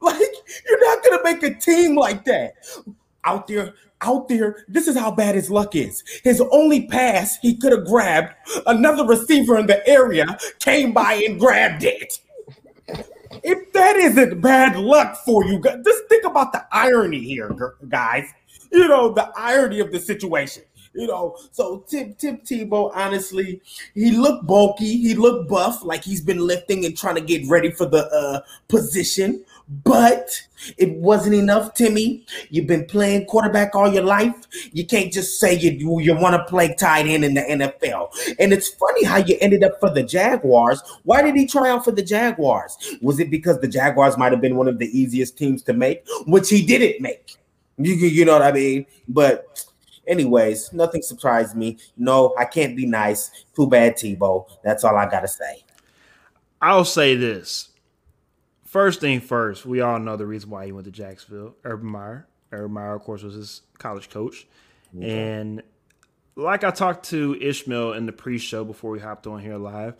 Like, 0.00 0.18
you're 0.66 0.80
not 0.80 1.04
gonna 1.04 1.22
make 1.24 1.42
a 1.42 1.54
team 1.54 1.94
like 1.94 2.24
that 2.24 2.54
out 3.24 3.48
there 3.48 3.74
out 4.00 4.28
there, 4.28 4.64
this 4.68 4.88
is 4.88 4.96
how 4.96 5.10
bad 5.10 5.34
his 5.34 5.50
luck 5.50 5.74
is. 5.74 6.02
His 6.22 6.42
only 6.50 6.86
pass 6.86 7.36
he 7.40 7.56
could 7.56 7.72
have 7.72 7.86
grabbed, 7.86 8.34
another 8.66 9.04
receiver 9.06 9.58
in 9.58 9.66
the 9.66 9.86
area 9.88 10.38
came 10.58 10.92
by 10.92 11.14
and 11.14 11.40
grabbed 11.40 11.84
it. 11.84 12.20
If 13.42 13.72
that 13.72 13.96
isn't 13.96 14.40
bad 14.40 14.76
luck 14.76 15.16
for 15.24 15.44
you, 15.44 15.60
just 15.60 16.08
think 16.08 16.24
about 16.24 16.52
the 16.52 16.64
irony 16.72 17.20
here, 17.20 17.74
guys. 17.88 18.28
You 18.72 18.88
know, 18.88 19.12
the 19.12 19.30
irony 19.36 19.80
of 19.80 19.92
the 19.92 19.98
situation. 19.98 20.62
You 20.96 21.06
know, 21.06 21.36
so 21.52 21.84
Tim 21.86 22.14
Tim 22.14 22.38
Tebow, 22.38 22.90
honestly, 22.94 23.60
he 23.94 24.12
looked 24.12 24.46
bulky, 24.46 24.96
he 24.96 25.14
looked 25.14 25.46
buff, 25.46 25.84
like 25.84 26.02
he's 26.02 26.22
been 26.22 26.38
lifting 26.38 26.86
and 26.86 26.96
trying 26.96 27.16
to 27.16 27.20
get 27.20 27.46
ready 27.48 27.70
for 27.70 27.84
the 27.84 28.06
uh, 28.08 28.40
position. 28.68 29.44
But 29.68 30.30
it 30.78 30.92
wasn't 30.92 31.34
enough, 31.34 31.74
Timmy. 31.74 32.24
You've 32.50 32.68
been 32.68 32.84
playing 32.84 33.26
quarterback 33.26 33.74
all 33.74 33.92
your 33.92 34.04
life. 34.04 34.34
You 34.72 34.86
can't 34.86 35.12
just 35.12 35.40
say 35.40 35.54
you 35.54 36.00
you 36.00 36.14
want 36.14 36.36
to 36.36 36.44
play 36.44 36.74
tight 36.78 37.06
end 37.06 37.24
in 37.24 37.34
the 37.34 37.40
NFL. 37.40 38.10
And 38.38 38.52
it's 38.52 38.68
funny 38.68 39.04
how 39.04 39.16
you 39.16 39.36
ended 39.40 39.64
up 39.64 39.80
for 39.80 39.90
the 39.90 40.04
Jaguars. 40.04 40.80
Why 41.02 41.22
did 41.22 41.34
he 41.34 41.46
try 41.46 41.68
out 41.68 41.84
for 41.84 41.90
the 41.90 42.02
Jaguars? 42.02 42.76
Was 43.02 43.18
it 43.18 43.28
because 43.28 43.60
the 43.60 43.66
Jaguars 43.66 44.16
might 44.16 44.30
have 44.30 44.40
been 44.40 44.56
one 44.56 44.68
of 44.68 44.78
the 44.78 44.86
easiest 44.96 45.36
teams 45.36 45.62
to 45.64 45.72
make, 45.72 46.06
which 46.26 46.48
he 46.48 46.64
didn't 46.64 47.02
make? 47.02 47.36
You, 47.76 47.94
you 47.94 48.24
know 48.24 48.34
what 48.34 48.42
I 48.42 48.52
mean? 48.52 48.86
But 49.08 49.66
anyways, 50.06 50.72
nothing 50.72 51.02
surprised 51.02 51.56
me. 51.56 51.78
No, 51.96 52.34
I 52.38 52.44
can't 52.44 52.76
be 52.76 52.86
nice. 52.86 53.30
Too 53.54 53.66
bad, 53.66 53.96
Tebow. 53.96 54.46
That's 54.62 54.84
all 54.84 54.96
I 54.96 55.10
gotta 55.10 55.28
say. 55.28 55.64
I'll 56.62 56.84
say 56.84 57.16
this 57.16 57.70
first 58.76 59.00
thing 59.00 59.22
first, 59.22 59.64
we 59.64 59.80
all 59.80 59.98
know 59.98 60.18
the 60.18 60.26
reason 60.26 60.50
why 60.50 60.66
he 60.66 60.70
went 60.70 60.84
to 60.84 60.90
Jacksonville. 60.90 61.54
Urban 61.64 61.88
Meyer. 61.88 62.26
Urban 62.52 62.72
Meyer, 62.72 62.94
of 62.94 63.00
course, 63.04 63.22
was 63.22 63.32
his 63.32 63.62
college 63.78 64.10
coach. 64.10 64.46
And 65.00 65.62
like 66.34 66.62
I 66.62 66.70
talked 66.70 67.06
to 67.06 67.38
Ishmael 67.40 67.94
in 67.94 68.04
the 68.04 68.12
pre-show 68.12 68.64
before 68.64 68.90
we 68.90 69.00
hopped 69.00 69.26
on 69.26 69.40
here 69.40 69.56
live, 69.56 69.94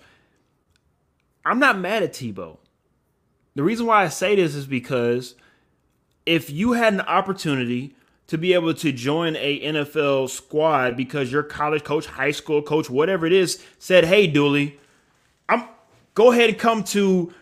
I'm 1.43 1.59
not 1.59 1.79
mad 1.79 2.03
at 2.03 2.13
Tebow. 2.13 2.59
The 3.55 3.63
reason 3.63 3.87
why 3.87 4.05
I 4.05 4.09
say 4.09 4.37
this 4.37 4.55
is 4.55 4.67
because 4.67 5.37
if 6.27 6.51
you 6.51 6.73
had 6.73 6.93
an 6.93 7.01
opportunity 7.01 7.97
to 8.27 8.37
be 8.37 8.53
able 8.53 8.75
to 8.75 8.93
join 8.93 9.37
a 9.37 9.59
NFL 9.59 10.29
squad 10.29 10.99
because 10.99 11.33
your 11.33 11.43
college 11.43 11.83
coach, 11.83 12.05
high 12.05 12.31
school 12.31 12.61
coach, 12.61 12.91
whatever 12.91 13.25
it 13.25 13.33
is, 13.33 13.65
said, 13.79 14.05
"Hey, 14.05 14.27
Dooley, 14.27 14.79
I'm 15.49 15.67
go 16.13 16.31
ahead 16.31 16.51
and 16.51 16.59
come 16.59 16.85
to 16.85 17.33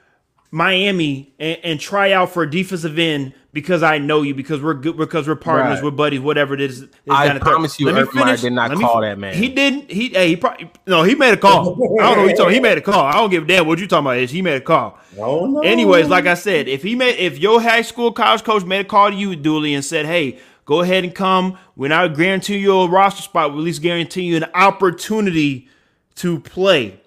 Miami 0.55 1.35
and, 1.41 1.59
and, 1.65 1.81
try 1.81 2.13
out 2.13 2.31
for 2.31 2.45
a 2.45 2.51
defensive 2.51 2.97
end 2.97 3.35
because 3.53 3.83
I 3.83 3.99
know 3.99 4.23
you 4.23 4.37
because 4.37 4.63
we're 4.63 4.75
good 4.75 4.97
because 4.97 5.27
we're 5.27 5.35
partners, 5.35 5.79
right. 5.79 5.85
we're 5.85 5.91
buddies, 5.91 6.21
whatever 6.21 6.55
it 6.55 6.61
is. 6.61 6.87
I 7.11 7.37
promise 7.41 7.81
you, 7.81 7.89
Urban 7.89 8.15
Meyer 8.15 8.37
did 8.37 8.53
not 8.53 8.71
call 8.79 9.01
that 9.01 9.19
man. 9.19 9.35
He 9.35 9.49
didn't. 9.49 9.91
He 9.91 10.11
hey, 10.11 10.29
he 10.29 10.37
probably 10.37 10.71
no. 10.87 11.03
He 11.03 11.17
made 11.17 11.35
a 11.35 11.37
call. 11.37 11.73
I 12.01 12.15
don't 12.15 12.19
know. 12.19 12.29
He 12.29 12.35
told. 12.35 12.53
He 12.53 12.61
made 12.61 12.79
a 12.79 12.81
call. 12.81 13.05
I 13.05 13.15
don't 13.15 13.31
give 13.31 13.43
a 13.43 13.47
damn 13.47 13.67
what 13.67 13.81
you 13.81 13.89
talking 13.89 14.07
about. 14.07 14.19
Is 14.19 14.31
he 14.31 14.43
made 14.43 14.55
a 14.55 14.61
call? 14.61 14.97
No, 15.17 15.45
no. 15.45 15.61
Anyways, 15.63 16.07
like 16.07 16.27
I 16.27 16.35
said, 16.35 16.69
if 16.69 16.85
he 16.85 16.95
made 16.95 17.19
if 17.19 17.37
your 17.37 17.61
high 17.61 17.83
school 17.83 18.13
college 18.13 18.45
coach 18.45 18.65
made 18.65 18.87
a 18.87 18.89
call 18.89 19.11
to 19.11 19.17
you, 19.17 19.35
Dooley, 19.35 19.75
and 19.75 19.85
said, 19.85 20.07
"Hey, 20.07 20.39
go 20.67 20.83
ahead 20.83 21.03
and 21.03 21.13
come. 21.13 21.59
We're 21.75 21.89
not 21.89 22.17
guaranteeing 22.17 22.63
you 22.63 22.79
a 22.79 22.89
roster 22.89 23.23
spot. 23.23 23.53
We 23.53 23.59
at 23.59 23.65
least 23.65 23.83
guarantee 23.83 24.23
you 24.23 24.37
an 24.37 24.47
opportunity 24.55 25.69
to 26.15 26.39
play." 26.39 27.01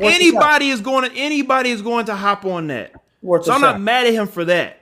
Anybody 0.00 0.68
is 0.70 0.80
going 0.80 1.10
to 1.10 1.16
anybody 1.16 1.70
is 1.70 1.82
going 1.82 2.06
to 2.06 2.14
hop 2.14 2.44
on 2.44 2.68
that. 2.68 2.92
so 3.44 3.52
I'm 3.52 3.60
not 3.60 3.80
mad 3.80 4.06
at 4.06 4.12
him 4.14 4.26
for 4.26 4.44
that. 4.46 4.80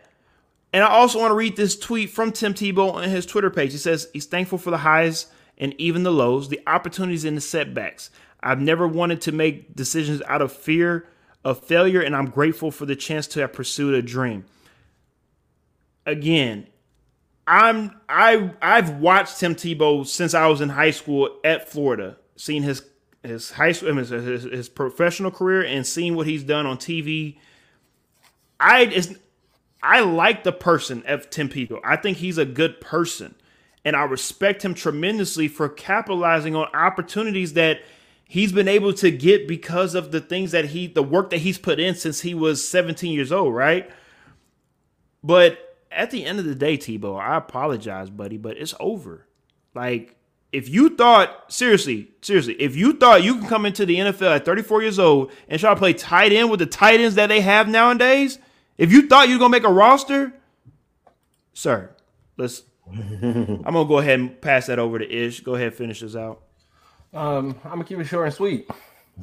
And 0.72 0.82
I 0.82 0.88
also 0.88 1.18
want 1.18 1.30
to 1.30 1.34
read 1.34 1.56
this 1.56 1.78
tweet 1.78 2.10
from 2.10 2.32
Tim 2.32 2.54
Tebow 2.54 2.94
on 2.94 3.08
his 3.08 3.26
Twitter 3.26 3.50
page. 3.50 3.72
He 3.72 3.78
says 3.78 4.08
he's 4.12 4.26
thankful 4.26 4.58
for 4.58 4.70
the 4.70 4.78
highs 4.78 5.26
and 5.58 5.74
even 5.78 6.02
the 6.02 6.10
lows, 6.10 6.48
the 6.48 6.60
opportunities 6.66 7.24
and 7.24 7.36
the 7.36 7.42
setbacks. 7.42 8.10
I've 8.42 8.60
never 8.60 8.88
wanted 8.88 9.20
to 9.22 9.32
make 9.32 9.76
decisions 9.76 10.22
out 10.26 10.42
of 10.42 10.52
fear 10.52 11.06
of 11.44 11.62
failure, 11.62 12.00
and 12.00 12.16
I'm 12.16 12.30
grateful 12.30 12.70
for 12.70 12.86
the 12.86 12.96
chance 12.96 13.26
to 13.28 13.40
have 13.40 13.52
pursued 13.52 13.94
a 13.94 14.02
dream. 14.02 14.44
Again, 16.06 16.66
I'm 17.46 18.00
I 18.08 18.52
I've 18.60 18.98
watched 18.98 19.38
Tim 19.38 19.54
Tebow 19.54 20.06
since 20.06 20.34
I 20.34 20.46
was 20.46 20.60
in 20.60 20.70
high 20.70 20.90
school 20.90 21.38
at 21.44 21.68
Florida, 21.68 22.16
seen 22.36 22.62
his 22.62 22.82
his 23.22 23.52
high 23.52 23.72
school 23.72 23.96
his, 23.96 24.10
his, 24.10 24.42
his 24.44 24.68
professional 24.68 25.30
career 25.30 25.62
and 25.62 25.86
seeing 25.86 26.14
what 26.14 26.26
he's 26.26 26.44
done 26.44 26.66
on 26.66 26.76
TV. 26.76 27.38
I 28.58 28.82
is 28.82 29.18
I 29.82 30.00
like 30.00 30.44
the 30.44 30.52
person 30.52 31.02
of 31.06 31.30
Tim 31.30 31.48
Tebow. 31.48 31.80
I 31.84 31.96
think 31.96 32.18
he's 32.18 32.38
a 32.38 32.44
good 32.44 32.80
person, 32.80 33.34
and 33.84 33.96
I 33.96 34.04
respect 34.04 34.64
him 34.64 34.74
tremendously 34.74 35.48
for 35.48 35.68
capitalizing 35.68 36.54
on 36.54 36.68
opportunities 36.74 37.54
that 37.54 37.80
he's 38.28 38.52
been 38.52 38.68
able 38.68 38.92
to 38.94 39.10
get 39.10 39.48
because 39.48 39.94
of 39.94 40.12
the 40.12 40.20
things 40.20 40.52
that 40.52 40.66
he 40.66 40.86
the 40.86 41.02
work 41.02 41.30
that 41.30 41.38
he's 41.38 41.58
put 41.58 41.80
in 41.80 41.94
since 41.94 42.20
he 42.20 42.34
was 42.34 42.66
17 42.66 43.12
years 43.12 43.32
old, 43.32 43.54
right? 43.54 43.90
But 45.22 45.78
at 45.90 46.10
the 46.10 46.24
end 46.24 46.38
of 46.38 46.44
the 46.44 46.54
day, 46.54 46.76
Tebow, 46.76 47.20
I 47.20 47.36
apologize, 47.36 48.10
buddy, 48.10 48.36
but 48.36 48.56
it's 48.56 48.74
over. 48.80 49.26
Like, 49.74 50.16
if 50.52 50.68
you 50.68 50.90
thought, 50.90 51.50
seriously, 51.50 52.10
seriously, 52.20 52.54
if 52.54 52.76
you 52.76 52.92
thought 52.92 53.22
you 53.22 53.38
can 53.38 53.48
come 53.48 53.64
into 53.64 53.86
the 53.86 53.96
NFL 53.96 54.36
at 54.36 54.44
34 54.44 54.82
years 54.82 54.98
old 54.98 55.32
and 55.48 55.58
try 55.58 55.70
to 55.70 55.76
play 55.76 55.94
tight 55.94 56.32
end 56.32 56.50
with 56.50 56.60
the 56.60 56.66
tight 56.66 57.00
ends 57.00 57.14
that 57.14 57.28
they 57.28 57.40
have 57.40 57.68
nowadays, 57.68 58.38
if 58.76 58.92
you 58.92 59.08
thought 59.08 59.28
you 59.28 59.34
were 59.34 59.38
gonna 59.38 59.50
make 59.50 59.64
a 59.64 59.72
roster, 59.72 60.32
sir, 61.54 61.90
let's 62.36 62.62
I'm 62.92 63.62
gonna 63.62 63.84
go 63.86 63.98
ahead 63.98 64.20
and 64.20 64.40
pass 64.40 64.66
that 64.66 64.78
over 64.78 64.98
to 64.98 65.10
Ish. 65.10 65.40
Go 65.40 65.54
ahead, 65.54 65.74
finish 65.74 66.00
this 66.00 66.14
out. 66.14 66.42
Um, 67.14 67.58
I'm 67.64 67.72
gonna 67.72 67.84
keep 67.84 67.98
it 67.98 68.04
short 68.04 68.26
and 68.26 68.34
sweet. 68.34 68.68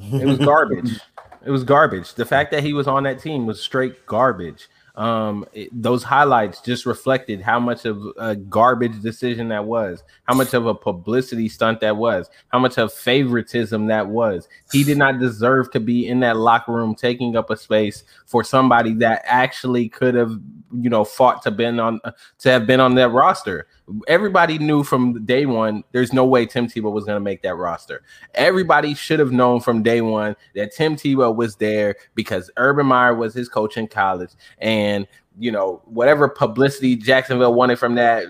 It 0.00 0.26
was 0.26 0.38
garbage. 0.38 0.98
it 1.44 1.50
was 1.50 1.62
garbage. 1.62 2.14
The 2.14 2.24
fact 2.24 2.50
that 2.50 2.64
he 2.64 2.72
was 2.72 2.88
on 2.88 3.04
that 3.04 3.20
team 3.20 3.46
was 3.46 3.60
straight 3.60 4.06
garbage 4.06 4.68
um, 4.96 5.44
it, 5.52 5.70
those 5.72 6.02
highlights 6.02 6.60
just 6.60 6.86
reflected 6.86 7.40
how 7.40 7.60
much 7.60 7.84
of 7.84 8.02
a 8.18 8.36
garbage 8.36 9.00
decision 9.02 9.48
that 9.48 9.64
was, 9.64 10.02
how 10.24 10.34
much 10.34 10.54
of 10.54 10.66
a 10.66 10.74
publicity 10.74 11.48
stunt 11.48 11.80
that 11.80 11.96
was, 11.96 12.28
how 12.48 12.58
much 12.58 12.78
of 12.78 12.92
favoritism 12.92 13.86
that 13.86 14.06
was. 14.06 14.48
He 14.72 14.84
did 14.84 14.98
not 14.98 15.18
deserve 15.18 15.70
to 15.72 15.80
be 15.80 16.06
in 16.06 16.20
that 16.20 16.36
locker 16.36 16.72
room 16.72 16.94
taking 16.94 17.36
up 17.36 17.50
a 17.50 17.56
space 17.56 18.04
for 18.26 18.42
somebody 18.44 18.94
that 18.94 19.22
actually 19.24 19.88
could 19.88 20.14
have, 20.14 20.32
you 20.72 20.90
know, 20.90 21.04
fought 21.04 21.42
to 21.42 21.50
been 21.50 21.80
on 21.80 22.00
to 22.38 22.50
have 22.50 22.66
been 22.66 22.80
on 22.80 22.94
that 22.94 23.10
roster 23.10 23.66
everybody 24.08 24.58
knew 24.58 24.82
from 24.82 25.24
day 25.24 25.46
one 25.46 25.84
there's 25.92 26.12
no 26.12 26.24
way 26.24 26.46
Tim 26.46 26.66
Tebow 26.66 26.92
was 26.92 27.04
going 27.04 27.16
to 27.16 27.20
make 27.20 27.42
that 27.42 27.54
roster. 27.54 28.02
Everybody 28.34 28.94
should 28.94 29.18
have 29.18 29.32
known 29.32 29.60
from 29.60 29.82
day 29.82 30.00
one 30.00 30.36
that 30.54 30.72
Tim 30.72 30.96
Tebow 30.96 31.34
was 31.34 31.56
there 31.56 31.96
because 32.14 32.50
Urban 32.56 32.86
Meyer 32.86 33.14
was 33.14 33.34
his 33.34 33.48
coach 33.48 33.76
in 33.76 33.86
college. 33.86 34.30
And, 34.58 35.06
you 35.38 35.52
know, 35.52 35.82
whatever 35.84 36.28
publicity 36.28 36.96
Jacksonville 36.96 37.54
wanted 37.54 37.78
from 37.78 37.94
that, 37.96 38.24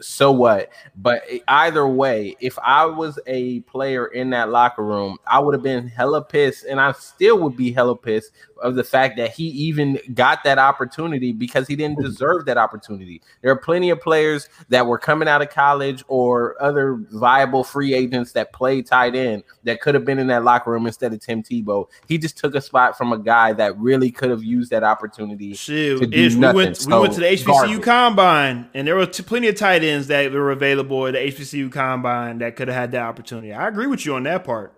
so 0.00 0.30
what? 0.30 0.70
But 0.96 1.22
either 1.48 1.86
way, 1.86 2.36
if 2.40 2.58
I 2.60 2.84
was 2.84 3.18
a 3.26 3.60
player 3.60 4.06
in 4.06 4.30
that 4.30 4.50
locker 4.50 4.84
room, 4.84 5.18
I 5.26 5.38
would 5.40 5.54
have 5.54 5.62
been 5.62 5.88
hella 5.88 6.22
pissed, 6.22 6.64
and 6.64 6.80
I 6.80 6.92
still 6.92 7.38
would 7.40 7.56
be 7.56 7.72
hella 7.72 7.96
pissed 7.96 8.30
of 8.62 8.74
the 8.74 8.84
fact 8.84 9.16
that 9.16 9.32
he 9.32 9.44
even 9.44 9.98
got 10.14 10.44
that 10.44 10.58
opportunity 10.58 11.32
because 11.32 11.66
he 11.66 11.76
didn't 11.76 12.00
deserve 12.00 12.46
that 12.46 12.56
opportunity. 12.56 13.20
There 13.42 13.50
are 13.50 13.56
plenty 13.56 13.90
of 13.90 14.00
players 14.00 14.48
that 14.68 14.86
were 14.86 14.98
coming 14.98 15.28
out 15.28 15.42
of 15.42 15.50
college 15.50 16.02
or 16.08 16.60
other 16.62 16.94
viable 17.12 17.64
free 17.64 17.94
agents 17.94 18.32
that 18.32 18.52
played 18.52 18.86
tight 18.86 19.14
end 19.14 19.44
that 19.64 19.80
could 19.80 19.94
have 19.94 20.04
been 20.04 20.18
in 20.18 20.26
that 20.28 20.44
locker 20.44 20.70
room 20.70 20.86
instead 20.86 21.12
of 21.12 21.20
Tim 21.20 21.42
Tebow. 21.42 21.88
He 22.08 22.18
just 22.18 22.38
took 22.38 22.54
a 22.54 22.60
spot 22.60 22.96
from 22.96 23.12
a 23.12 23.18
guy 23.18 23.52
that 23.54 23.78
really 23.78 24.10
could 24.10 24.30
have 24.30 24.42
used 24.42 24.70
that 24.70 24.82
opportunity. 24.82 25.54
Shit, 25.54 26.12
Ish, 26.12 26.34
we 26.34 26.52
went 26.52 26.76
so, 26.76 26.96
we 26.96 27.02
went 27.02 27.14
to 27.14 27.20
the 27.20 27.26
HBCU 27.26 27.46
garbage. 27.46 27.82
combine 27.82 28.68
and 28.74 28.86
there 28.86 28.96
were 28.96 29.06
t- 29.06 29.22
plenty 29.22 29.48
of 29.48 29.56
tight 29.56 29.82
ends 29.82 30.06
that 30.08 30.32
were 30.32 30.50
available 30.50 31.06
at 31.06 31.14
the 31.14 31.18
HBCU 31.18 31.70
combine 31.72 32.38
that 32.38 32.56
could 32.56 32.68
have 32.68 32.76
had 32.76 32.92
that 32.92 33.02
opportunity. 33.02 33.52
I 33.52 33.68
agree 33.68 33.86
with 33.86 34.04
you 34.06 34.14
on 34.14 34.22
that 34.24 34.44
part. 34.44 34.74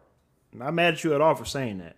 I'm 0.52 0.60
not 0.60 0.74
mad 0.74 0.94
at 0.94 1.04
you 1.04 1.14
at 1.14 1.20
all 1.20 1.34
for 1.34 1.44
saying 1.44 1.78
that. 1.78 1.96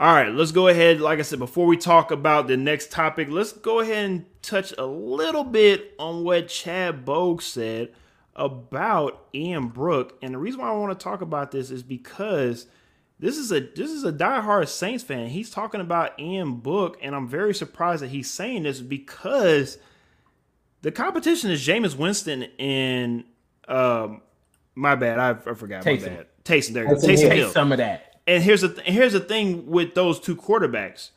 All 0.00 0.14
right, 0.14 0.32
let's 0.32 0.52
go 0.52 0.68
ahead. 0.68 1.00
Like 1.00 1.18
I 1.18 1.22
said, 1.22 1.40
before 1.40 1.66
we 1.66 1.76
talk 1.76 2.12
about 2.12 2.46
the 2.46 2.56
next 2.56 2.92
topic, 2.92 3.26
let's 3.30 3.50
go 3.52 3.80
ahead 3.80 4.08
and 4.08 4.26
touch 4.42 4.72
a 4.78 4.86
little 4.86 5.42
bit 5.42 5.94
on 5.98 6.22
what 6.22 6.46
Chad 6.46 7.04
Bogue 7.04 7.42
said 7.42 7.92
about 8.36 9.26
Ian 9.34 9.68
Book. 9.68 10.16
And 10.22 10.34
the 10.34 10.38
reason 10.38 10.60
why 10.60 10.68
I 10.68 10.72
want 10.76 10.96
to 10.96 11.02
talk 11.02 11.20
about 11.20 11.50
this 11.50 11.72
is 11.72 11.82
because 11.82 12.68
this 13.18 13.36
is 13.36 13.50
a 13.50 13.58
this 13.58 13.90
is 13.90 14.04
a 14.04 14.12
diehard 14.12 14.68
Saints 14.68 15.02
fan. 15.02 15.30
He's 15.30 15.50
talking 15.50 15.80
about 15.80 16.18
Ian 16.20 16.58
Book, 16.58 16.96
and 17.02 17.12
I'm 17.12 17.26
very 17.26 17.52
surprised 17.52 18.00
that 18.04 18.10
he's 18.10 18.30
saying 18.30 18.62
this 18.62 18.80
because 18.80 19.78
the 20.82 20.92
competition 20.92 21.50
is 21.50 21.66
Jameis 21.66 21.96
Winston 21.96 22.44
and 22.60 23.24
um, 23.66 24.22
my 24.76 24.94
bad, 24.94 25.18
I, 25.18 25.30
I 25.30 25.54
forgot 25.54 25.82
Taysom. 25.82 26.02
my 26.02 26.08
bad. 26.08 26.26
Taysom, 26.44 26.72
there 26.72 26.84
you 26.84 26.90
go. 26.90 26.96
Taysom 27.00 27.34
Hill. 27.34 27.50
Some 27.50 27.72
of 27.72 27.78
that. 27.78 28.07
And 28.28 28.42
here's 28.42 28.60
the 28.60 28.68
th- 28.68 28.86
here's 28.86 29.14
the 29.14 29.20
thing 29.20 29.66
with 29.66 29.94
those 29.94 30.20
two 30.20 30.36
quarterbacks. 30.36 31.10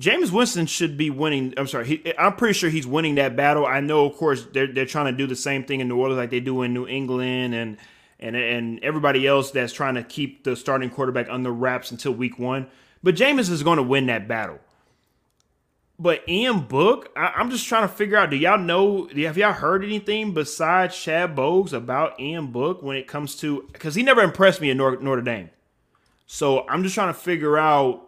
Jameis 0.00 0.32
Winston 0.32 0.66
should 0.66 0.98
be 0.98 1.08
winning. 1.08 1.54
I'm 1.56 1.68
sorry. 1.68 1.86
He, 1.86 2.18
I'm 2.18 2.34
pretty 2.34 2.52
sure 2.52 2.68
he's 2.68 2.86
winning 2.86 3.14
that 3.14 3.36
battle. 3.36 3.64
I 3.64 3.78
know, 3.78 4.04
of 4.06 4.16
course, 4.16 4.44
they're 4.52 4.66
they're 4.66 4.86
trying 4.86 5.06
to 5.06 5.16
do 5.16 5.28
the 5.28 5.36
same 5.36 5.62
thing 5.62 5.80
in 5.80 5.86
New 5.86 5.96
Orleans 5.96 6.18
like 6.18 6.30
they 6.30 6.40
do 6.40 6.62
in 6.62 6.74
New 6.74 6.86
England 6.88 7.54
and 7.54 7.76
and 8.18 8.34
and 8.34 8.80
everybody 8.82 9.24
else 9.24 9.52
that's 9.52 9.72
trying 9.72 9.94
to 9.94 10.02
keep 10.02 10.42
the 10.42 10.56
starting 10.56 10.90
quarterback 10.90 11.28
under 11.30 11.52
wraps 11.52 11.92
until 11.92 12.10
week 12.10 12.40
one. 12.40 12.66
But 13.04 13.14
Jameis 13.14 13.48
is 13.48 13.62
going 13.62 13.76
to 13.76 13.84
win 13.84 14.06
that 14.06 14.26
battle. 14.26 14.58
But 15.96 16.28
Ian 16.28 16.62
Book, 16.62 17.10
I, 17.16 17.40
am 17.40 17.50
just 17.50 17.68
trying 17.68 17.88
to 17.88 17.94
figure 17.94 18.18
out. 18.18 18.30
Do 18.30 18.36
y'all 18.36 18.58
know? 18.58 19.08
Have 19.16 19.38
y'all 19.38 19.52
heard 19.52 19.84
anything 19.84 20.34
besides 20.34 21.00
Chad 21.00 21.36
Bogues 21.36 21.72
about 21.72 22.18
Ian 22.18 22.48
Book 22.48 22.82
when 22.82 22.96
it 22.96 23.06
comes 23.06 23.36
to? 23.36 23.68
Because 23.72 23.94
he 23.94 24.02
never 24.02 24.22
impressed 24.22 24.60
me 24.60 24.70
in 24.70 24.76
Notre, 24.76 25.00
Notre 25.00 25.22
Dame. 25.22 25.50
So 26.26 26.66
I'm 26.68 26.82
just 26.82 26.94
trying 26.94 27.12
to 27.12 27.18
figure 27.18 27.56
out 27.56 28.02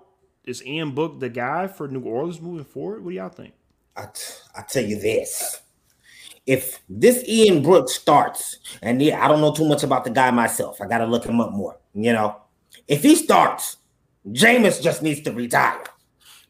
is 0.44 0.64
Ian 0.64 0.92
Book 0.92 1.20
the 1.20 1.28
guy 1.28 1.66
for 1.66 1.88
New 1.88 2.02
Orleans 2.02 2.40
moving 2.40 2.64
forward? 2.64 3.04
What 3.04 3.10
do 3.10 3.16
y'all 3.16 3.28
think? 3.28 3.54
I, 3.96 4.06
t- 4.06 4.34
I 4.56 4.62
tell 4.62 4.84
you 4.84 4.98
this. 4.98 5.60
If 6.46 6.80
this 6.88 7.22
Ian 7.28 7.62
Book 7.62 7.90
starts, 7.90 8.58
and 8.80 9.02
yeah, 9.02 9.22
I 9.24 9.28
don't 9.28 9.40
know 9.40 9.52
too 9.52 9.68
much 9.68 9.82
about 9.82 10.04
the 10.04 10.10
guy 10.10 10.30
myself. 10.30 10.80
I 10.80 10.86
got 10.86 10.98
to 10.98 11.06
look 11.06 11.24
him 11.26 11.40
up 11.40 11.52
more. 11.52 11.78
You 11.94 12.12
know, 12.12 12.36
if 12.86 13.02
he 13.02 13.14
starts, 13.14 13.76
Jameis 14.26 14.80
just 14.82 15.02
needs 15.02 15.20
to 15.22 15.32
retire. 15.32 15.84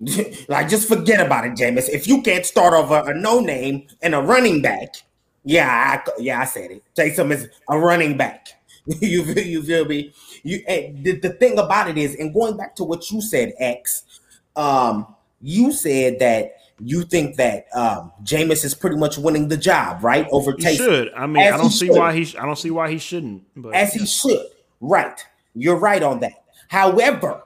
like, 0.48 0.68
just 0.68 0.88
forget 0.88 1.24
about 1.24 1.46
it, 1.46 1.54
Jameis. 1.54 1.88
If 1.88 2.06
you 2.06 2.22
can't 2.22 2.46
start 2.46 2.74
over 2.74 3.10
a 3.10 3.18
no 3.18 3.40
name 3.40 3.88
and 4.00 4.14
a 4.14 4.20
running 4.20 4.62
back, 4.62 4.94
yeah, 5.44 6.00
I, 6.06 6.10
yeah, 6.18 6.40
I 6.40 6.44
said 6.44 6.70
it. 6.70 6.84
Taysom 6.96 7.32
is 7.32 7.48
a 7.68 7.78
running 7.78 8.16
back. 8.16 8.46
you 8.86 9.22
you 9.24 9.62
feel 9.62 9.84
me? 9.84 10.12
You 10.48 10.64
the, 10.66 11.18
the 11.20 11.30
thing 11.30 11.58
about 11.58 11.90
it 11.90 11.98
is, 11.98 12.14
and 12.14 12.32
going 12.32 12.56
back 12.56 12.74
to 12.76 12.84
what 12.84 13.10
you 13.10 13.20
said, 13.20 13.52
X, 13.58 14.20
um, 14.56 15.14
you 15.40 15.72
said 15.72 16.18
that 16.20 16.54
you 16.80 17.02
think 17.02 17.36
that 17.36 17.66
um 17.74 18.12
Jameis 18.22 18.64
is 18.64 18.74
pretty 18.74 18.96
much 18.96 19.18
winning 19.18 19.48
the 19.48 19.56
job, 19.56 20.02
right? 20.02 20.26
Over 20.30 20.52
Taysom. 20.52 20.76
Should 20.76 21.12
I 21.14 21.26
mean 21.26 21.42
as 21.42 21.54
I 21.54 21.56
don't 21.56 21.70
see 21.70 21.86
should. 21.86 21.96
why 21.96 22.14
he 22.14 22.36
I 22.38 22.46
don't 22.46 22.58
see 22.58 22.70
why 22.70 22.90
he 22.90 22.98
shouldn't. 22.98 23.42
But 23.56 23.74
as 23.74 23.92
he 23.92 24.06
should, 24.06 24.46
right? 24.80 25.24
You're 25.54 25.78
right 25.78 26.02
on 26.02 26.20
that. 26.20 26.44
However, 26.68 27.42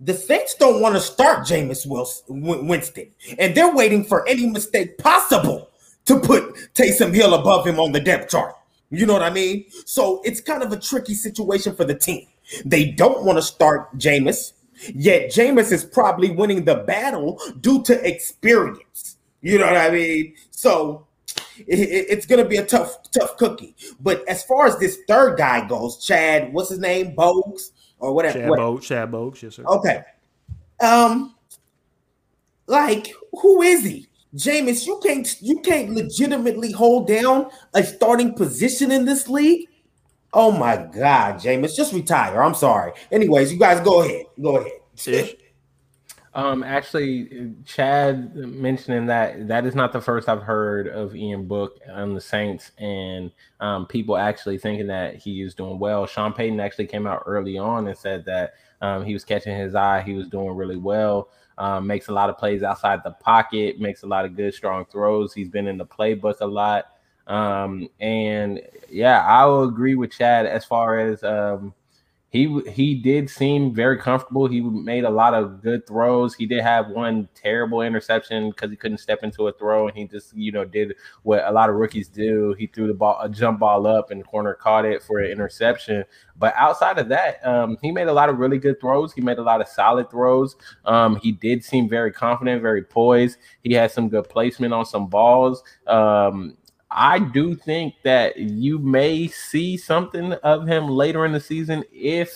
the 0.00 0.14
Saints 0.14 0.54
don't 0.54 0.80
want 0.80 0.94
to 0.94 1.00
start 1.00 1.46
Jameis 1.46 1.86
Wilson 1.86 2.66
Winston, 2.68 3.10
and 3.38 3.54
they're 3.54 3.74
waiting 3.74 4.04
for 4.04 4.26
any 4.28 4.46
mistake 4.46 4.98
possible 4.98 5.70
to 6.04 6.20
put 6.20 6.54
Taysom 6.74 7.14
Hill 7.14 7.34
above 7.34 7.66
him 7.66 7.80
on 7.80 7.92
the 7.92 8.00
depth 8.00 8.30
chart. 8.30 8.54
You 8.92 9.06
know 9.06 9.14
what 9.14 9.22
I 9.22 9.30
mean? 9.30 9.64
So 9.86 10.20
it's 10.22 10.40
kind 10.40 10.62
of 10.62 10.70
a 10.70 10.78
tricky 10.78 11.14
situation 11.14 11.74
for 11.74 11.84
the 11.84 11.94
team. 11.94 12.26
They 12.64 12.90
don't 12.90 13.24
want 13.24 13.38
to 13.38 13.42
start 13.42 13.96
Jameis, 13.96 14.52
yet 14.94 15.30
Jameis 15.30 15.72
is 15.72 15.84
probably 15.84 16.30
winning 16.30 16.64
the 16.64 16.76
battle 16.76 17.40
due 17.60 17.82
to 17.84 18.06
experience. 18.06 19.16
You 19.40 19.58
know 19.58 19.66
what 19.66 19.78
I 19.78 19.90
mean? 19.90 20.34
So 20.50 21.06
it, 21.66 21.78
it, 21.78 22.06
it's 22.10 22.26
going 22.26 22.42
to 22.42 22.48
be 22.48 22.56
a 22.56 22.66
tough, 22.66 23.10
tough 23.10 23.38
cookie. 23.38 23.74
But 23.98 24.28
as 24.28 24.44
far 24.44 24.66
as 24.66 24.78
this 24.78 24.98
third 25.08 25.38
guy 25.38 25.66
goes, 25.66 26.04
Chad, 26.04 26.52
what's 26.52 26.68
his 26.68 26.78
name? 26.78 27.16
Bogues 27.16 27.70
or 27.98 28.12
whatever. 28.12 28.40
Chad 28.40 28.50
Bogues, 28.50 28.82
Chad 28.82 29.10
Bogues, 29.10 29.42
yes, 29.42 29.54
sir. 29.56 29.64
Okay. 29.64 30.02
Um, 30.80 31.34
like, 32.66 33.12
who 33.40 33.62
is 33.62 33.84
he? 33.84 34.08
Jameis, 34.34 34.86
you 34.86 34.98
can't 35.02 35.36
you 35.40 35.60
can't 35.60 35.90
legitimately 35.90 36.72
hold 36.72 37.06
down 37.06 37.50
a 37.74 37.82
starting 37.82 38.34
position 38.34 38.90
in 38.90 39.04
this 39.04 39.28
league. 39.28 39.68
Oh 40.32 40.50
my 40.50 40.76
God, 40.76 41.36
Jameis, 41.36 41.76
just 41.76 41.92
retire. 41.92 42.42
I'm 42.42 42.54
sorry. 42.54 42.92
Anyways, 43.10 43.52
you 43.52 43.58
guys 43.58 43.80
go 43.80 44.02
ahead. 44.02 44.26
Go 44.40 44.56
ahead. 44.56 45.36
Um, 46.34 46.62
actually, 46.62 47.52
Chad 47.66 48.34
mentioning 48.34 49.04
that 49.06 49.48
that 49.48 49.66
is 49.66 49.74
not 49.74 49.92
the 49.92 50.00
first 50.00 50.30
I've 50.30 50.42
heard 50.42 50.88
of 50.88 51.14
Ian 51.14 51.46
Book 51.46 51.78
on 51.90 52.14
the 52.14 52.20
Saints, 52.22 52.70
and 52.78 53.30
um, 53.60 53.86
people 53.86 54.16
actually 54.16 54.56
thinking 54.56 54.86
that 54.86 55.16
he 55.16 55.42
is 55.42 55.54
doing 55.54 55.78
well. 55.78 56.06
Sean 56.06 56.32
Payton 56.32 56.58
actually 56.58 56.86
came 56.86 57.06
out 57.06 57.24
early 57.26 57.58
on 57.58 57.86
and 57.86 57.96
said 57.96 58.24
that 58.24 58.54
um, 58.80 59.04
he 59.04 59.12
was 59.12 59.24
catching 59.24 59.56
his 59.56 59.74
eye, 59.74 60.00
he 60.00 60.14
was 60.14 60.28
doing 60.28 60.56
really 60.56 60.76
well. 60.76 61.28
Um, 61.58 61.86
makes 61.86 62.08
a 62.08 62.12
lot 62.12 62.30
of 62.30 62.38
plays 62.38 62.62
outside 62.62 63.00
the 63.04 63.10
pocket, 63.10 63.78
makes 63.78 64.02
a 64.02 64.06
lot 64.06 64.24
of 64.24 64.34
good, 64.36 64.54
strong 64.54 64.84
throws. 64.86 65.34
He's 65.34 65.48
been 65.48 65.66
in 65.66 65.76
the 65.76 65.86
playbook 65.86 66.40
a 66.40 66.46
lot, 66.46 66.86
um, 67.26 67.88
and 68.00 68.60
yeah, 68.90 69.24
I 69.24 69.44
will 69.46 69.64
agree 69.64 69.94
with 69.94 70.12
Chad 70.12 70.46
as 70.46 70.64
far 70.64 70.98
as 70.98 71.22
um, 71.22 71.74
he 72.32 72.62
he 72.70 72.94
did 72.94 73.28
seem 73.28 73.74
very 73.74 73.98
comfortable. 73.98 74.46
He 74.46 74.62
made 74.62 75.04
a 75.04 75.10
lot 75.10 75.34
of 75.34 75.60
good 75.60 75.86
throws. 75.86 76.34
He 76.34 76.46
did 76.46 76.62
have 76.62 76.88
one 76.88 77.28
terrible 77.34 77.82
interception 77.82 78.48
because 78.50 78.70
he 78.70 78.76
couldn't 78.76 78.98
step 78.98 79.22
into 79.22 79.48
a 79.48 79.52
throw, 79.52 79.86
and 79.86 79.94
he 79.94 80.06
just 80.06 80.34
you 80.34 80.50
know 80.50 80.64
did 80.64 80.94
what 81.24 81.44
a 81.44 81.52
lot 81.52 81.68
of 81.68 81.76
rookies 81.76 82.08
do. 82.08 82.54
He 82.58 82.66
threw 82.66 82.86
the 82.86 82.94
ball, 82.94 83.18
a 83.20 83.28
jump 83.28 83.60
ball 83.60 83.86
up, 83.86 84.10
and 84.10 84.18
the 84.18 84.24
corner 84.24 84.54
caught 84.54 84.86
it 84.86 85.02
for 85.02 85.18
an 85.18 85.30
interception. 85.30 86.04
But 86.38 86.54
outside 86.56 86.96
of 86.98 87.10
that, 87.10 87.46
um, 87.46 87.76
he 87.82 87.92
made 87.92 88.08
a 88.08 88.12
lot 88.14 88.30
of 88.30 88.38
really 88.38 88.58
good 88.58 88.80
throws. 88.80 89.12
He 89.12 89.20
made 89.20 89.36
a 89.36 89.42
lot 89.42 89.60
of 89.60 89.68
solid 89.68 90.10
throws. 90.10 90.56
Um, 90.86 91.16
he 91.16 91.32
did 91.32 91.62
seem 91.62 91.86
very 91.86 92.12
confident, 92.12 92.62
very 92.62 92.82
poised. 92.82 93.36
He 93.62 93.74
had 93.74 93.90
some 93.90 94.08
good 94.08 94.30
placement 94.30 94.72
on 94.72 94.86
some 94.86 95.06
balls. 95.06 95.62
Um, 95.86 96.56
I 96.94 97.18
do 97.18 97.54
think 97.54 97.94
that 98.04 98.36
you 98.36 98.78
may 98.78 99.26
see 99.28 99.76
something 99.76 100.32
of 100.34 100.66
him 100.66 100.88
later 100.88 101.24
in 101.24 101.32
the 101.32 101.40
season 101.40 101.84
if 101.92 102.34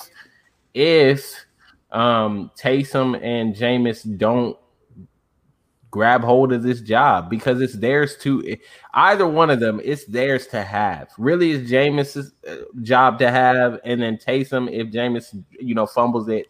if 0.74 1.46
um 1.92 2.50
Taysom 2.58 3.20
and 3.22 3.54
Jameis 3.54 4.18
don't 4.18 4.56
grab 5.90 6.22
hold 6.22 6.52
of 6.52 6.62
this 6.62 6.80
job 6.80 7.30
because 7.30 7.60
it's 7.60 7.76
theirs 7.76 8.16
to 8.18 8.56
either 8.94 9.26
one 9.26 9.50
of 9.50 9.60
them 9.60 9.80
it's 9.84 10.04
theirs 10.06 10.46
to 10.48 10.62
have. 10.62 11.08
Really 11.18 11.52
it's 11.52 11.70
Jameis's 11.70 12.32
uh, 12.48 12.56
job 12.82 13.18
to 13.20 13.30
have 13.30 13.78
and 13.84 14.02
then 14.02 14.16
Taysom 14.16 14.70
if 14.70 14.88
Jameis 14.88 15.34
you 15.60 15.74
know 15.74 15.86
fumbles 15.86 16.28
it 16.28 16.46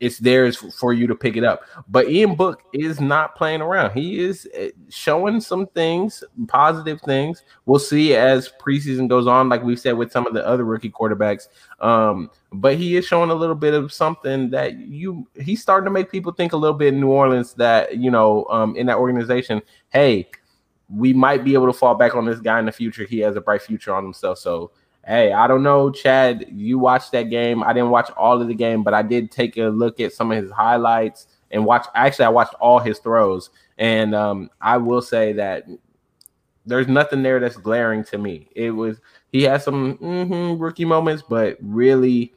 it's 0.00 0.18
theirs 0.18 0.56
for 0.56 0.92
you 0.92 1.06
to 1.06 1.14
pick 1.14 1.36
it 1.36 1.44
up. 1.44 1.62
But 1.88 2.08
Ian 2.08 2.34
Book 2.34 2.62
is 2.72 3.00
not 3.00 3.36
playing 3.36 3.60
around. 3.60 3.92
He 3.92 4.20
is 4.20 4.48
eh, 4.52 4.70
showing 4.88 5.40
some 5.40 5.66
things, 5.68 6.24
positive 6.48 7.00
things. 7.02 7.42
We'll 7.64 7.78
see 7.78 8.14
as 8.14 8.50
preseason 8.60 9.08
goes 9.08 9.26
on, 9.26 9.48
like 9.48 9.62
we've 9.62 9.78
said 9.78 9.96
with 9.96 10.12
some 10.12 10.26
of 10.26 10.34
the 10.34 10.46
other 10.46 10.64
rookie 10.64 10.90
quarterbacks. 10.90 11.48
Um, 11.80 12.30
but 12.52 12.76
he 12.76 12.96
is 12.96 13.06
showing 13.06 13.30
a 13.30 13.34
little 13.34 13.54
bit 13.54 13.74
of 13.74 13.92
something 13.92 14.50
that 14.50 14.78
you 14.78 15.26
he's 15.40 15.62
starting 15.62 15.86
to 15.86 15.90
make 15.90 16.10
people 16.10 16.32
think 16.32 16.52
a 16.52 16.56
little 16.56 16.76
bit 16.76 16.94
in 16.94 17.00
New 17.00 17.10
Orleans 17.10 17.54
that 17.54 17.96
you 17.96 18.10
know 18.10 18.46
um, 18.50 18.76
in 18.76 18.86
that 18.86 18.98
organization, 18.98 19.62
hey, 19.90 20.28
we 20.88 21.12
might 21.12 21.44
be 21.44 21.54
able 21.54 21.66
to 21.66 21.72
fall 21.72 21.94
back 21.94 22.14
on 22.14 22.24
this 22.24 22.40
guy 22.40 22.58
in 22.58 22.66
the 22.66 22.72
future. 22.72 23.04
He 23.04 23.20
has 23.20 23.36
a 23.36 23.40
bright 23.40 23.62
future 23.62 23.94
on 23.94 24.04
himself. 24.04 24.38
So 24.38 24.70
hey, 25.06 25.32
I 25.32 25.46
don't 25.46 25.62
know, 25.62 25.90
Chad. 25.90 26.46
You 26.50 26.78
watched 26.78 27.12
that 27.12 27.24
game. 27.24 27.62
I 27.62 27.72
didn't 27.72 27.90
watch 27.90 28.10
all 28.16 28.40
of 28.40 28.48
the 28.48 28.54
game, 28.54 28.82
but 28.82 28.94
I 28.94 29.02
did 29.02 29.30
take 29.30 29.56
a 29.56 29.64
look 29.64 30.00
at 30.00 30.12
some 30.12 30.30
of 30.32 30.42
his 30.42 30.50
highlights 30.50 31.26
and 31.50 31.64
watch. 31.64 31.86
Actually, 31.94 32.26
I 32.26 32.30
watched 32.30 32.54
all 32.54 32.78
his 32.78 32.98
throws, 32.98 33.50
and 33.78 34.14
um, 34.14 34.50
I 34.60 34.76
will 34.76 35.02
say 35.02 35.32
that 35.34 35.66
there's 36.66 36.88
nothing 36.88 37.22
there 37.22 37.40
that's 37.40 37.56
glaring 37.56 38.04
to 38.04 38.18
me. 38.18 38.48
It 38.54 38.70
was 38.70 39.00
he 39.32 39.42
had 39.42 39.62
some 39.62 39.98
mm-hmm, 39.98 40.60
rookie 40.60 40.84
moments, 40.84 41.22
but 41.28 41.58
really, 41.60 42.34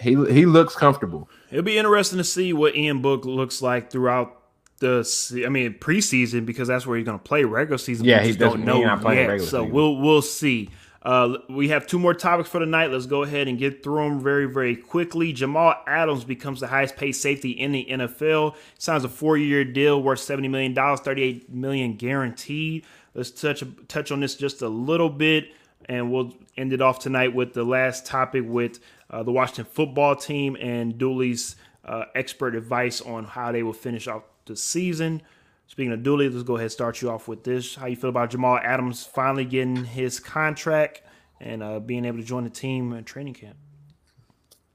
he 0.00 0.10
he 0.32 0.46
looks 0.46 0.74
comfortable. 0.74 1.28
It'll 1.50 1.64
be 1.64 1.78
interesting 1.78 2.18
to 2.18 2.24
see 2.24 2.52
what 2.52 2.76
Ian 2.76 3.02
Book 3.02 3.24
looks 3.24 3.62
like 3.62 3.90
throughout 3.90 4.42
the 4.78 5.42
I 5.46 5.48
mean 5.48 5.74
preseason 5.74 6.44
because 6.44 6.68
that's 6.68 6.86
where 6.86 6.98
he's 6.98 7.06
going 7.06 7.18
to 7.18 7.22
play 7.22 7.44
regular 7.44 7.78
season. 7.78 8.04
Yeah, 8.04 8.22
he 8.22 8.32
don't 8.32 8.64
know 8.64 8.80
yet, 8.80 9.40
so 9.40 9.44
season. 9.44 9.70
we'll 9.70 9.96
we'll 9.96 10.22
see. 10.22 10.70
Uh, 11.06 11.38
we 11.48 11.68
have 11.68 11.86
two 11.86 12.00
more 12.00 12.14
topics 12.14 12.48
for 12.48 12.58
tonight. 12.58 12.90
Let's 12.90 13.06
go 13.06 13.22
ahead 13.22 13.46
and 13.46 13.56
get 13.56 13.84
through 13.84 14.08
them 14.08 14.20
very, 14.20 14.46
very 14.46 14.74
quickly. 14.74 15.32
Jamal 15.32 15.76
Adams 15.86 16.24
becomes 16.24 16.58
the 16.58 16.66
highest 16.66 16.96
paid 16.96 17.12
safety 17.12 17.52
in 17.52 17.70
the 17.70 17.86
NFL. 17.88 18.56
Signs 18.76 19.04
a 19.04 19.08
four-year 19.08 19.64
deal 19.64 20.02
worth 20.02 20.18
$70 20.18 20.50
million, 20.50 20.74
38 20.74 21.48
million 21.48 21.94
guaranteed. 21.94 22.84
Let's 23.14 23.30
touch 23.30 23.62
touch 23.86 24.10
on 24.10 24.18
this 24.18 24.34
just 24.34 24.62
a 24.62 24.68
little 24.68 25.08
bit, 25.08 25.52
and 25.84 26.10
we'll 26.10 26.34
end 26.56 26.72
it 26.72 26.82
off 26.82 26.98
tonight 26.98 27.32
with 27.32 27.52
the 27.52 27.62
last 27.62 28.04
topic 28.04 28.42
with 28.44 28.80
uh, 29.08 29.22
the 29.22 29.30
Washington 29.30 29.66
football 29.66 30.16
team 30.16 30.56
and 30.60 30.98
Dooley's 30.98 31.54
uh, 31.84 32.06
expert 32.16 32.56
advice 32.56 33.00
on 33.00 33.26
how 33.26 33.52
they 33.52 33.62
will 33.62 33.72
finish 33.72 34.08
off 34.08 34.24
the 34.46 34.56
season. 34.56 35.22
Speaking 35.66 35.92
of 35.92 36.02
Dooley, 36.02 36.28
let's 36.28 36.44
go 36.44 36.54
ahead 36.54 36.66
and 36.66 36.72
start 36.72 37.02
you 37.02 37.10
off 37.10 37.28
with 37.28 37.42
this. 37.42 37.74
How 37.74 37.86
you 37.86 37.96
feel 37.96 38.10
about 38.10 38.30
Jamal 38.30 38.58
Adams 38.62 39.04
finally 39.04 39.44
getting 39.44 39.84
his 39.84 40.20
contract 40.20 41.02
and 41.40 41.62
uh, 41.62 41.80
being 41.80 42.04
able 42.04 42.18
to 42.18 42.24
join 42.24 42.44
the 42.44 42.50
team 42.50 42.92
in 42.92 43.04
training 43.04 43.34
camp? 43.34 43.56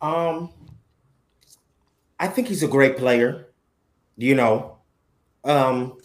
Um, 0.01 0.49
I 2.19 2.27
think 2.27 2.47
he's 2.47 2.63
a 2.63 2.67
great 2.67 2.97
player. 2.97 3.47
You 4.17 4.35
know, 4.35 4.77
um, 5.43 5.97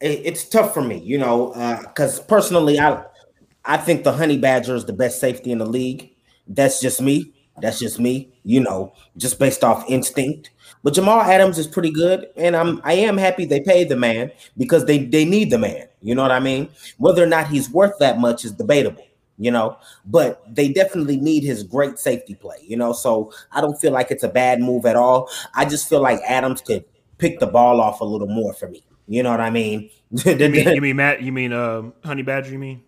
it, 0.00 0.22
it's 0.24 0.48
tough 0.48 0.72
for 0.72 0.82
me, 0.82 0.98
you 0.98 1.18
know, 1.18 1.48
because 1.86 2.20
uh, 2.20 2.24
personally, 2.24 2.80
I 2.80 3.04
I 3.64 3.76
think 3.76 4.04
the 4.04 4.12
Honey 4.12 4.38
Badger 4.38 4.74
is 4.74 4.84
the 4.84 4.92
best 4.92 5.20
safety 5.20 5.52
in 5.52 5.58
the 5.58 5.66
league. 5.66 6.14
That's 6.48 6.80
just 6.80 7.02
me. 7.02 7.34
That's 7.60 7.78
just 7.78 7.98
me. 7.98 8.32
You 8.42 8.60
know, 8.60 8.94
just 9.16 9.38
based 9.38 9.62
off 9.62 9.84
instinct. 9.88 10.50
But 10.82 10.94
Jamal 10.94 11.20
Adams 11.20 11.58
is 11.58 11.66
pretty 11.66 11.90
good, 11.90 12.28
and 12.36 12.54
I'm 12.54 12.80
I 12.84 12.94
am 12.94 13.16
happy 13.16 13.44
they 13.44 13.60
paid 13.60 13.88
the 13.88 13.96
man 13.96 14.30
because 14.56 14.84
they 14.84 14.98
they 14.98 15.24
need 15.24 15.50
the 15.50 15.58
man. 15.58 15.88
You 16.00 16.14
know 16.14 16.22
what 16.22 16.30
I 16.30 16.40
mean? 16.40 16.68
Whether 16.98 17.22
or 17.22 17.26
not 17.26 17.48
he's 17.48 17.70
worth 17.70 17.98
that 17.98 18.18
much 18.18 18.44
is 18.44 18.52
debatable. 18.52 19.06
You 19.38 19.50
know, 19.50 19.76
but 20.06 20.42
they 20.48 20.72
definitely 20.72 21.18
need 21.18 21.42
his 21.42 21.62
great 21.62 21.98
safety 21.98 22.34
play. 22.34 22.56
You 22.62 22.76
know, 22.76 22.92
so 22.92 23.32
I 23.52 23.60
don't 23.60 23.78
feel 23.78 23.92
like 23.92 24.10
it's 24.10 24.22
a 24.22 24.28
bad 24.28 24.60
move 24.60 24.86
at 24.86 24.96
all. 24.96 25.28
I 25.54 25.66
just 25.66 25.88
feel 25.88 26.00
like 26.00 26.20
Adams 26.26 26.62
could 26.62 26.84
pick 27.18 27.38
the 27.38 27.46
ball 27.46 27.80
off 27.80 28.00
a 28.00 28.04
little 28.04 28.28
more 28.28 28.54
for 28.54 28.68
me. 28.68 28.82
You 29.08 29.22
know 29.22 29.30
what 29.30 29.40
I 29.40 29.50
mean? 29.50 29.90
you 30.10 30.36
mean, 30.36 30.68
you 30.74 30.80
mean 30.80 30.96
Matt? 30.96 31.22
You 31.22 31.32
mean 31.32 31.52
uh, 31.52 31.82
Honey 32.04 32.22
Badger? 32.22 32.52
You 32.52 32.58
mean? 32.58 32.82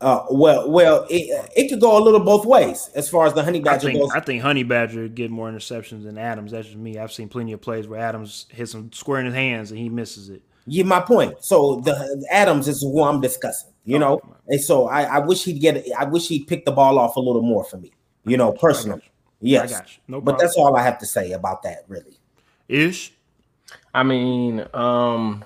Uh, 0.00 0.24
well, 0.30 0.70
well, 0.70 1.06
it, 1.10 1.50
it 1.54 1.68
could 1.68 1.80
go 1.80 1.98
a 1.98 2.00
little 2.00 2.20
both 2.20 2.46
ways 2.46 2.88
as 2.94 3.10
far 3.10 3.26
as 3.26 3.34
the 3.34 3.44
honey 3.44 3.60
badger 3.60 3.88
I 3.88 3.92
think, 3.92 4.00
goes. 4.00 4.10
I 4.12 4.20
think 4.20 4.40
honey 4.40 4.62
badger 4.62 5.08
get 5.08 5.30
more 5.30 5.50
interceptions 5.50 6.04
than 6.04 6.16
Adams. 6.16 6.52
That's 6.52 6.68
just 6.68 6.78
me. 6.78 6.96
I've 6.98 7.12
seen 7.12 7.28
plenty 7.28 7.52
of 7.52 7.60
plays 7.60 7.86
where 7.86 8.00
Adams 8.00 8.46
hits 8.48 8.72
him 8.72 8.90
square 8.92 9.20
in 9.20 9.26
his 9.26 9.34
hands 9.34 9.70
and 9.70 9.78
he 9.78 9.90
misses 9.90 10.30
it. 10.30 10.42
Yeah, 10.66 10.84
my 10.84 11.00
point. 11.00 11.44
So 11.44 11.80
the 11.80 12.26
Adams 12.30 12.66
is 12.66 12.80
who 12.80 13.02
I'm 13.02 13.20
discussing. 13.20 13.70
You 13.84 13.96
oh, 13.96 13.98
know, 13.98 14.20
and 14.48 14.60
so 14.60 14.88
I, 14.88 15.02
I 15.02 15.18
wish 15.18 15.44
he'd 15.44 15.60
get. 15.60 15.84
I 15.98 16.04
wish 16.04 16.28
he'd 16.28 16.46
pick 16.46 16.64
the 16.64 16.72
ball 16.72 16.98
off 16.98 17.16
a 17.16 17.20
little 17.20 17.42
more 17.42 17.64
for 17.64 17.76
me. 17.76 17.92
You 18.24 18.36
know, 18.36 18.52
personally. 18.52 19.02
You. 19.40 19.52
Yes, 19.52 19.98
no 20.06 20.20
but 20.20 20.38
that's 20.38 20.56
all 20.56 20.76
I 20.76 20.82
have 20.82 20.98
to 20.98 21.06
say 21.06 21.32
about 21.32 21.62
that. 21.62 21.84
Really. 21.88 22.18
Ish. 22.68 23.14
I 23.92 24.02
mean, 24.02 24.66
um, 24.74 25.44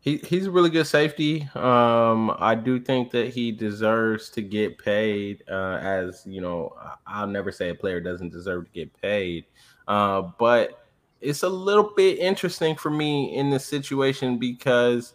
he 0.00 0.16
he's 0.18 0.46
a 0.46 0.50
really 0.50 0.70
good 0.70 0.86
safety. 0.86 1.48
Um, 1.54 2.34
I 2.38 2.54
do 2.54 2.80
think 2.80 3.10
that 3.10 3.28
he 3.28 3.52
deserves 3.52 4.30
to 4.30 4.42
get 4.42 4.78
paid. 4.78 5.44
Uh, 5.48 5.78
as 5.82 6.22
you 6.26 6.40
know, 6.40 6.74
I'll 7.06 7.26
never 7.26 7.52
say 7.52 7.68
a 7.68 7.74
player 7.74 8.00
doesn't 8.00 8.30
deserve 8.30 8.64
to 8.64 8.70
get 8.72 9.00
paid. 9.00 9.44
Uh, 9.86 10.22
but 10.38 10.86
it's 11.20 11.42
a 11.42 11.48
little 11.48 11.92
bit 11.94 12.18
interesting 12.18 12.76
for 12.76 12.90
me 12.90 13.36
in 13.36 13.50
this 13.50 13.66
situation 13.66 14.38
because 14.38 15.14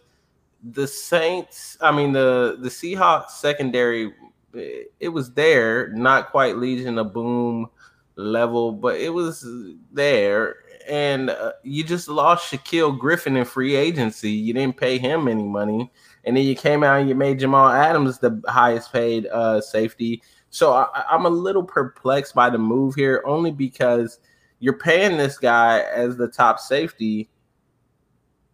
the 0.62 0.86
Saints, 0.86 1.76
I 1.80 1.90
mean 1.90 2.12
the 2.12 2.56
the 2.60 2.68
Seahawks 2.68 3.30
secondary, 3.30 4.12
it, 4.54 4.92
it 5.00 5.08
was 5.08 5.32
there, 5.32 5.88
not 5.94 6.30
quite 6.30 6.58
Legion 6.58 6.98
of 6.98 7.12
Boom 7.12 7.68
level, 8.14 8.70
but 8.70 9.00
it 9.00 9.10
was 9.10 9.44
there 9.92 10.56
and 10.88 11.30
uh, 11.30 11.52
you 11.62 11.84
just 11.84 12.08
lost 12.08 12.52
Shaquill 12.52 12.98
Griffin 12.98 13.36
in 13.36 13.44
free 13.44 13.74
agency. 13.74 14.30
You 14.30 14.54
didn't 14.54 14.76
pay 14.76 14.98
him 14.98 15.28
any 15.28 15.42
money, 15.42 15.90
and 16.24 16.36
then 16.36 16.44
you 16.44 16.54
came 16.54 16.82
out 16.82 17.00
and 17.00 17.08
you 17.08 17.14
made 17.14 17.38
Jamal 17.38 17.70
Adams 17.70 18.18
the 18.18 18.42
highest 18.48 18.92
paid 18.92 19.26
uh, 19.26 19.60
safety. 19.60 20.22
So 20.50 20.72
I, 20.72 21.04
I'm 21.10 21.26
a 21.26 21.30
little 21.30 21.64
perplexed 21.64 22.34
by 22.34 22.50
the 22.50 22.58
move 22.58 22.94
here, 22.94 23.22
only 23.26 23.50
because 23.50 24.18
you're 24.58 24.78
paying 24.78 25.16
this 25.16 25.38
guy 25.38 25.80
as 25.80 26.16
the 26.16 26.28
top 26.28 26.58
safety 26.58 27.28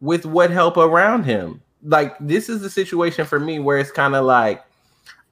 with 0.01 0.26
what 0.26 0.51
help 0.51 0.76
around 0.76 1.24
him. 1.24 1.62
Like 1.85 2.16
this 2.20 2.49
is 2.49 2.61
the 2.61 2.70
situation 2.70 3.24
for 3.24 3.41
me 3.41 3.59
where 3.59 3.78
it's 3.78 3.91
kind 3.91 4.14
of 4.14 4.24
like 4.24 4.64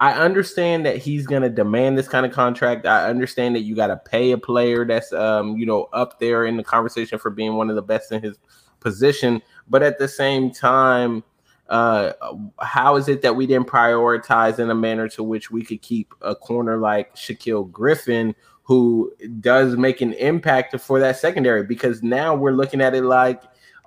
I 0.00 0.14
understand 0.14 0.86
that 0.86 0.96
he's 0.96 1.26
going 1.26 1.42
to 1.42 1.50
demand 1.50 1.96
this 1.96 2.08
kind 2.08 2.24
of 2.26 2.32
contract. 2.32 2.86
I 2.86 3.08
understand 3.08 3.54
that 3.54 3.60
you 3.60 3.76
got 3.76 3.88
to 3.88 3.96
pay 3.96 4.32
a 4.32 4.38
player 4.38 4.84
that's 4.84 5.12
um, 5.12 5.56
you 5.56 5.66
know 5.66 5.88
up 5.92 6.18
there 6.18 6.46
in 6.46 6.56
the 6.56 6.64
conversation 6.64 7.18
for 7.18 7.30
being 7.30 7.54
one 7.54 7.70
of 7.70 7.76
the 7.76 7.82
best 7.82 8.10
in 8.10 8.22
his 8.22 8.38
position, 8.80 9.42
but 9.68 9.82
at 9.82 9.98
the 9.98 10.08
same 10.08 10.50
time 10.50 11.22
uh, 11.70 12.12
how 12.60 12.96
is 12.96 13.08
it 13.08 13.22
that 13.22 13.36
we 13.36 13.46
didn't 13.46 13.68
prioritize 13.68 14.58
in 14.58 14.70
a 14.70 14.74
manner 14.74 15.08
to 15.08 15.22
which 15.22 15.52
we 15.52 15.62
could 15.62 15.80
keep 15.80 16.12
a 16.20 16.34
corner 16.34 16.76
like 16.76 17.14
Shaquill 17.14 17.70
Griffin 17.70 18.34
who 18.64 19.12
does 19.38 19.76
make 19.76 20.00
an 20.00 20.12
impact 20.14 20.78
for 20.80 20.98
that 20.98 21.16
secondary? 21.16 21.62
Because 21.62 22.02
now 22.02 22.34
we're 22.34 22.52
looking 22.52 22.80
at 22.80 22.94
it 22.94 23.04
like 23.04 23.42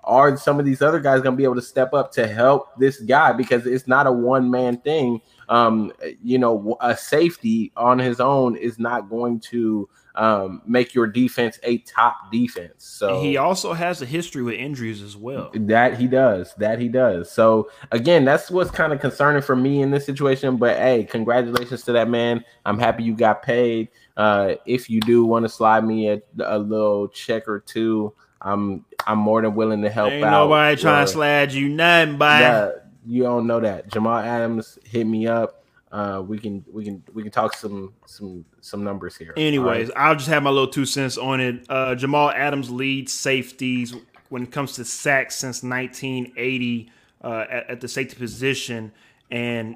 are 0.06 0.36
some 0.38 0.60
of 0.60 0.66
these 0.66 0.82
other 0.82 1.00
guys 1.00 1.22
going 1.22 1.34
to 1.34 1.38
be 1.38 1.44
able 1.44 1.56
to 1.56 1.62
step 1.62 1.94
up 1.94 2.12
to 2.14 2.26
help 2.26 2.70
this 2.80 3.02
guy? 3.02 3.34
Because 3.34 3.66
it's 3.66 3.88
not 3.88 4.08
a 4.08 4.12
one 4.12 4.50
man 4.50 4.78
thing 4.78 5.22
um, 5.50 5.92
you 6.24 6.38
know 6.38 6.78
a 6.82 6.96
safety 6.96 7.72
on 7.76 8.00
his 8.00 8.20
own 8.20 8.56
is 8.56 8.80
not 8.80 9.10
going 9.10 9.40
to 9.40 9.90
um, 10.16 10.62
make 10.66 10.94
your 10.94 11.08
defense 11.08 11.60
a 11.64 11.80
top 11.80 12.32
defense. 12.32 12.74
So 12.78 13.22
he 13.22 13.38
also 13.38 13.74
has 13.74 14.02
a 14.02 14.06
history 14.06 14.44
with 14.44 14.56
injuries 14.56 15.02
as 15.02 15.18
well. 15.18 15.52
That 15.54 16.00
he 16.00 16.08
does. 16.08 16.54
That 16.56 16.80
he 16.80 16.88
does. 16.88 17.32
So 17.32 17.70
again, 17.92 18.26
that's 18.26 18.52
what's 18.52 18.72
kind 18.72 18.94
of 18.94 19.00
concerning 19.00 19.42
for 19.42 19.56
me 19.56 19.82
in 19.82 19.92
this 19.92 20.06
situation. 20.06 20.58
But 20.58 20.78
hey, 20.78 21.06
congratulations 21.06 21.84
to 21.84 21.94
that 21.94 22.10
man. 22.10 22.44
I'm 22.66 22.78
happy 22.78 23.04
you 23.04 23.16
got 23.16 23.42
paid. 23.42 23.90
Uh, 24.16 24.56
if 24.66 24.90
you 24.90 25.02
do 25.02 25.26
want 25.26 25.44
to 25.44 25.50
slide 25.50 25.84
me 25.84 26.10
a, 26.10 26.22
a, 26.44 26.60
little 26.60 27.08
check 27.08 27.48
or 27.48 27.60
two, 27.60 28.14
I'm 28.42 28.86
I'm 29.08 29.18
more 29.18 29.42
than 29.42 29.56
willing 29.56 29.82
to 29.82 29.90
help 29.90 30.12
Ain't 30.12 30.24
out. 30.24 30.44
Nobody 30.46 30.80
trying 30.80 31.06
to 31.08 31.12
slide 31.12 31.52
you 31.52 31.70
nothing, 31.70 32.18
by. 32.18 32.74
You 33.06 33.24
don't 33.24 33.48
know 33.48 33.60
that. 33.60 33.92
Jamal 33.92 34.20
Adams 34.20 34.80
hit 34.84 35.06
me 35.06 35.28
up 35.28 35.64
uh, 35.94 36.24
we 36.26 36.40
can 36.40 36.66
we 36.74 36.84
can 36.84 37.04
we 37.14 37.22
can 37.22 37.32
talk 37.32 37.56
some 37.56 37.94
some 38.08 38.44
some 38.62 38.84
numbers 38.84 39.16
here. 39.16 39.32
Anyways, 39.38 39.90
right. 39.90 39.98
I'll 39.98 40.16
just 40.16 40.28
have 40.28 40.42
my 40.42 40.50
little 40.50 40.68
two 40.68 40.88
cents 40.88 41.20
on 41.20 41.40
it. 41.40 41.68
Uh, 41.70 41.94
Jamal 41.94 42.32
Adams 42.32 42.72
leads 42.72 43.14
safeties 43.14 43.96
when 44.30 44.42
it 44.42 44.52
comes 44.52 44.74
to 44.74 44.86
sacks 44.86 45.36
since 45.36 45.62
1980 45.62 46.92
uh, 47.24 47.46
at, 47.48 47.70
at, 47.70 47.82
the 47.82 47.88
safety 47.88 48.16
position, 48.16 48.92
and 49.30 49.76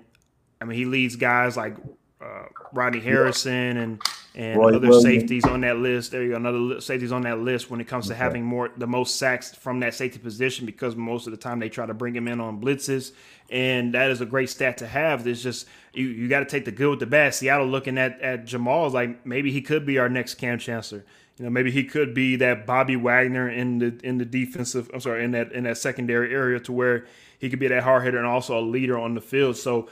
I 0.60 0.66
mean 0.66 0.76
he 0.76 0.86
leads 0.86 1.16
guys 1.16 1.56
like 1.56 1.78
uh, 2.22 2.44
Rodney 2.74 3.00
Harrison 3.00 3.78
and 3.78 4.02
and 4.36 4.60
Roy 4.60 4.76
other 4.76 4.90
Williams. 4.90 5.04
safeties 5.04 5.46
on 5.46 5.62
that 5.62 5.78
list. 5.78 6.12
There 6.12 6.24
you 6.24 6.32
go, 6.32 6.36
another 6.36 6.82
safeties 6.82 7.12
on 7.12 7.24
that 7.24 7.40
list 7.40 7.72
when 7.72 7.82
it 7.82 7.88
comes 7.88 8.08
to 8.08 8.14
okay. 8.14 8.22
having 8.22 8.44
more 8.44 8.72
the 8.78 8.88
most 8.88 9.16
sacks 9.16 9.54
from 9.54 9.80
that 9.80 9.94
safety 9.94 10.20
position 10.20 10.66
because 10.66 10.96
most 10.96 11.28
of 11.28 11.32
the 11.32 11.38
time 11.38 11.60
they 11.60 11.70
try 11.70 11.86
to 11.86 11.94
bring 11.94 12.16
him 12.16 12.28
in 12.28 12.40
on 12.40 12.62
blitzes, 12.62 13.14
and 13.50 13.94
that 13.94 14.12
is 14.12 14.22
a 14.22 14.26
great 14.26 14.50
stat 14.50 14.78
to 14.78 14.88
have. 14.88 15.24
There's 15.24 15.44
just 15.44 15.68
you 15.94 16.06
you 16.06 16.28
got 16.28 16.40
to 16.40 16.46
take 16.46 16.66
the 16.66 16.72
good 16.72 16.90
with 16.90 17.00
the 17.00 17.06
bad. 17.06 17.34
Seattle 17.34 17.68
looking 17.68 17.98
at 17.98 18.20
at 18.22 18.46
Jamal 18.46 18.88
is 18.88 18.94
like 18.94 19.26
maybe 19.26 19.52
he 19.52 19.62
could 19.62 19.86
be 19.86 19.98
our 19.98 20.10
next 20.10 20.36
Kam 20.36 20.60
Chancellor. 20.60 21.06
You 21.38 21.46
know, 21.46 21.52
maybe 21.52 21.70
he 21.70 21.84
could 21.84 22.16
be 22.16 22.36
that 22.38 22.66
Bobby 22.66 22.96
Wagner 22.96 23.48
in 23.48 23.78
the 23.78 24.00
in 24.04 24.18
the 24.18 24.26
defensive. 24.26 24.90
I'm 24.94 25.00
sorry, 25.02 25.24
in 25.24 25.32
that 25.32 25.52
in 25.52 25.66
that 25.66 25.78
secondary 25.78 26.34
area 26.34 26.60
to 26.62 26.72
where 26.72 27.06
he 27.38 27.50
could 27.50 27.60
be 27.60 27.68
that 27.68 27.84
hard 27.84 28.04
hitter 28.04 28.18
and 28.18 28.26
also 28.26 28.60
a 28.60 28.62
leader 28.62 28.98
on 28.98 29.14
the 29.14 29.22
field. 29.22 29.56
So 29.56 29.88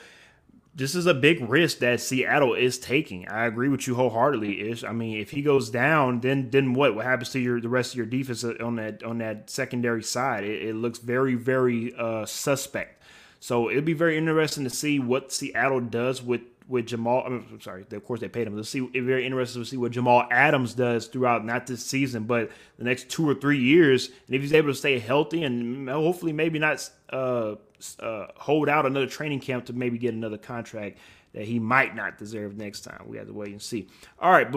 this 0.76 0.94
is 0.94 1.06
a 1.06 1.14
big 1.14 1.50
risk 1.50 1.80
that 1.80 2.02
Seattle 2.02 2.54
is 2.54 2.78
taking. 2.78 3.28
I 3.30 3.46
agree 3.46 3.70
with 3.70 3.88
you 3.88 3.96
wholeheartedly. 3.96 4.70
Ish. 4.70 4.84
I 4.84 4.92
mean, 4.92 5.20
if 5.20 5.32
he 5.32 5.42
goes 5.42 5.70
down, 5.70 6.20
then 6.20 6.50
then 6.50 6.74
what? 6.74 6.96
What 6.96 7.06
happens 7.06 7.30
to 7.32 7.40
your 7.40 7.62
the 7.62 7.70
rest 7.70 7.94
of 7.94 7.98
your 7.98 8.06
defense 8.06 8.44
on 8.44 8.76
that 8.76 9.02
on 9.02 9.20
that 9.20 9.50
secondary 9.50 10.04
side? 10.04 10.44
It, 10.44 10.70
it 10.70 10.76
looks 10.76 11.00
very 11.00 11.36
very 11.36 11.96
uh, 11.98 12.26
suspect. 12.26 13.02
So 13.40 13.70
it'll 13.70 13.84
be 13.84 13.94
very 13.94 14.18
interesting 14.18 14.64
to 14.66 14.70
see 14.70 15.00
what 15.00 15.32
Seattle 15.32 15.80
does 15.80 16.22
with 16.22 16.42
with 16.68 16.88
Jamal. 16.88 17.24
I'm 17.26 17.62
sorry, 17.62 17.86
of 17.92 18.06
course 18.06 18.20
they 18.20 18.28
paid 18.28 18.48
him. 18.48 18.56
Let's 18.56 18.70
see. 18.70 18.90
It's 18.94 19.06
very 19.06 19.26
interesting 19.26 19.62
to 19.62 19.70
see 19.70 19.78
what 19.78 19.92
Jamal 19.92 20.28
Adams 20.32 20.74
does 20.74 21.08
throughout 21.08 21.46
not 21.46 21.68
this 21.68 21.86
season, 21.86 22.24
but 22.24 22.52
the 22.78 22.84
next 22.84 23.10
two 23.10 23.28
or 23.30 23.36
three 23.36 23.60
years. 23.60 24.10
And 24.28 24.36
if 24.36 24.42
he's 24.42 24.54
able 24.54 24.70
to 24.70 24.76
stay 24.76 25.00
healthy 25.00 25.44
and 25.44 25.90
hopefully 25.90 26.34
maybe 26.34 26.60
not 26.60 26.90
uh, 27.12 27.56
uh, 28.00 28.28
hold 28.36 28.70
out 28.70 28.86
another 28.86 29.08
training 29.08 29.40
camp 29.40 29.66
to 29.66 29.74
maybe 29.74 29.98
get 29.98 30.14
another 30.14 30.38
contract 30.38 30.98
that 31.34 31.44
he 31.44 31.60
might 31.60 31.96
not 31.96 32.18
deserve 32.18 32.58
next 32.58 32.82
time. 32.82 33.04
We 33.08 33.18
have 33.18 33.28
to 33.28 33.34
wait 33.34 33.50
and 33.50 33.62
see. 33.62 33.88
All 34.20 34.32
right, 34.32 34.48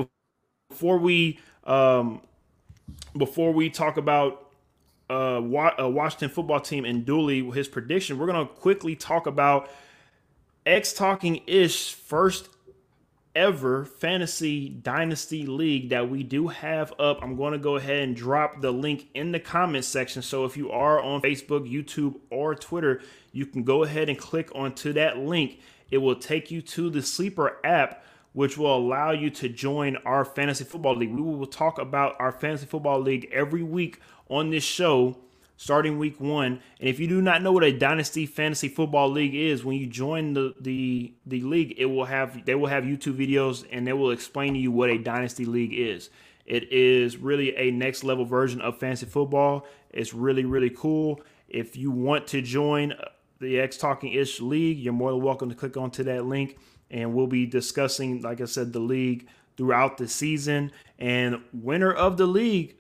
before 0.71 0.99
we 0.99 1.41
um, 1.65 2.23
before 3.17 3.53
we 3.53 3.69
talk 3.69 3.97
about 3.97 4.51
uh, 5.11 5.41
Washington 5.43 6.31
football 6.31 6.61
team 6.61 6.85
and 6.85 7.05
Dooley 7.05 7.49
his 7.51 7.69
prediction, 7.69 8.19
we're 8.19 8.27
gonna 8.27 8.47
quickly 8.47 8.95
talk 8.95 9.27
about 9.27 9.71
X 10.69 10.93
Talking 10.93 11.41
Ish 11.47 11.95
first 11.95 12.51
ever 13.35 13.87
fantasy 13.87 14.69
dynasty 14.69 15.47
league 15.47 15.89
that 15.89 16.11
we 16.11 16.23
do 16.23 16.49
have 16.49 16.93
up. 17.01 17.21
I'm 17.23 17.37
going 17.37 17.55
to 17.55 17.59
go 17.59 17.77
ahead 17.77 18.03
and 18.03 18.15
drop 18.15 18.61
the 18.61 18.71
link 18.71 19.09
in 19.15 19.33
the 19.33 19.41
comment 19.41 19.87
section. 19.87 20.21
So 20.21 20.45
if 20.45 20.59
you 20.59 20.71
are 20.71 21.01
on 21.01 21.23
Facebook, 21.23 21.67
YouTube, 21.67 22.17
or 22.31 22.55
Twitter, 22.55 23.01
you 23.33 23.47
can 23.47 23.63
go 23.63 23.83
ahead 23.83 24.11
and 24.11 24.19
click 24.19 24.51
onto 24.55 24.93
that 24.93 25.17
link. 25.17 25.59
It 25.91 25.99
will 25.99 26.17
take 26.17 26.51
you 26.51 26.61
to 26.61 26.91
the 26.91 27.01
Sleeper 27.01 27.61
app, 27.65 28.05
which 28.35 28.59
will 28.59 28.77
allow 28.77 29.13
you 29.13 29.31
to 29.31 29.49
join 29.49 29.97
our 30.05 30.23
fantasy 30.23 30.65
football 30.65 30.97
league. 30.97 31.15
We 31.15 31.23
will 31.23 31.47
talk 31.47 31.79
about 31.79 32.15
our 32.19 32.31
fantasy 32.31 32.67
football 32.67 33.01
league 33.01 33.27
every 33.33 33.63
week 33.63 34.03
on 34.29 34.51
this 34.51 34.65
show 34.65 35.17
starting 35.59 35.99
week 35.99 36.19
one. 36.19 36.61
And 36.81 36.89
if 36.89 36.99
you 36.99 37.07
do 37.07 37.21
not 37.21 37.43
know 37.43 37.53
what 37.53 37.65
a 37.65 37.73
dynasty 37.73 38.25
fantasy 38.25 38.69
football 38.69 39.11
league 39.11 39.35
is, 39.35 39.65
when 39.65 39.77
you 39.77 39.87
join 39.87 40.33
the 40.33 40.55
the 40.59 41.13
the 41.27 41.43
league, 41.43 41.75
it 41.77 41.85
will 41.85 42.07
have 42.07 42.47
they 42.47 42.55
will 42.55 42.69
have 42.69 42.85
YouTube 42.85 43.19
videos 43.19 43.67
and 43.71 43.87
they 43.87 43.93
will 43.93 44.13
explain 44.13 44.55
to 44.55 44.59
you 44.59 44.73
what 44.73 44.89
a 44.89 44.97
dynasty 44.97 45.45
league 45.45 45.75
is. 45.75 46.09
It 46.47 46.73
is 46.73 47.19
really 47.19 47.55
a 47.57 47.71
next 47.71 48.05
level 48.05 48.25
version 48.25 48.63
of 48.63 48.79
fantasy 48.79 49.05
football. 49.05 49.67
It's 49.91 50.15
really 50.15 50.47
really 50.47 50.71
cool. 50.71 51.21
If 51.49 51.77
you 51.77 51.91
want 51.91 52.29
to 52.29 52.41
join 52.41 52.95
the 53.41 53.61
X 53.61 53.77
Talking 53.77 54.13
Ish 54.13 54.41
League, 54.41 54.79
you're 54.79 54.93
more 54.93 55.11
than 55.11 55.23
welcome 55.23 55.49
to 55.49 55.55
click 55.55 55.77
onto 55.77 56.05
that 56.05 56.25
link, 56.25 56.57
and 56.91 57.15
we'll 57.15 57.27
be 57.27 57.47
discussing, 57.47 58.23
like 58.23 58.41
I 58.41 58.45
said, 58.45 58.73
the 58.73 58.81
league 58.81 59.27
throughout 59.57 59.99
the 59.99 60.07
season. 60.09 60.71
And 60.99 61.41
winner 61.53 61.93
of 61.93 62.17
the 62.17 62.27
league 62.27 62.77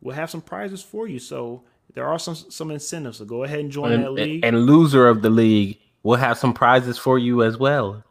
will 0.00 0.14
have 0.14 0.30
some 0.30 0.40
prizes 0.40 0.82
for 0.82 1.06
you. 1.06 1.18
So 1.18 1.64
there 1.94 2.06
are 2.06 2.18
some 2.18 2.34
some 2.34 2.70
incentives. 2.70 3.18
So 3.18 3.24
go 3.24 3.44
ahead 3.44 3.60
and 3.60 3.70
join 3.70 3.92
and, 3.92 4.04
that 4.04 4.12
league. 4.12 4.44
And 4.44 4.66
loser 4.66 5.08
of 5.08 5.22
the 5.22 5.30
league 5.30 5.78
will 6.02 6.16
have 6.16 6.38
some 6.38 6.52
prizes 6.52 6.98
for 6.98 7.18
you 7.18 7.42
as 7.42 7.56
well. 7.58 8.04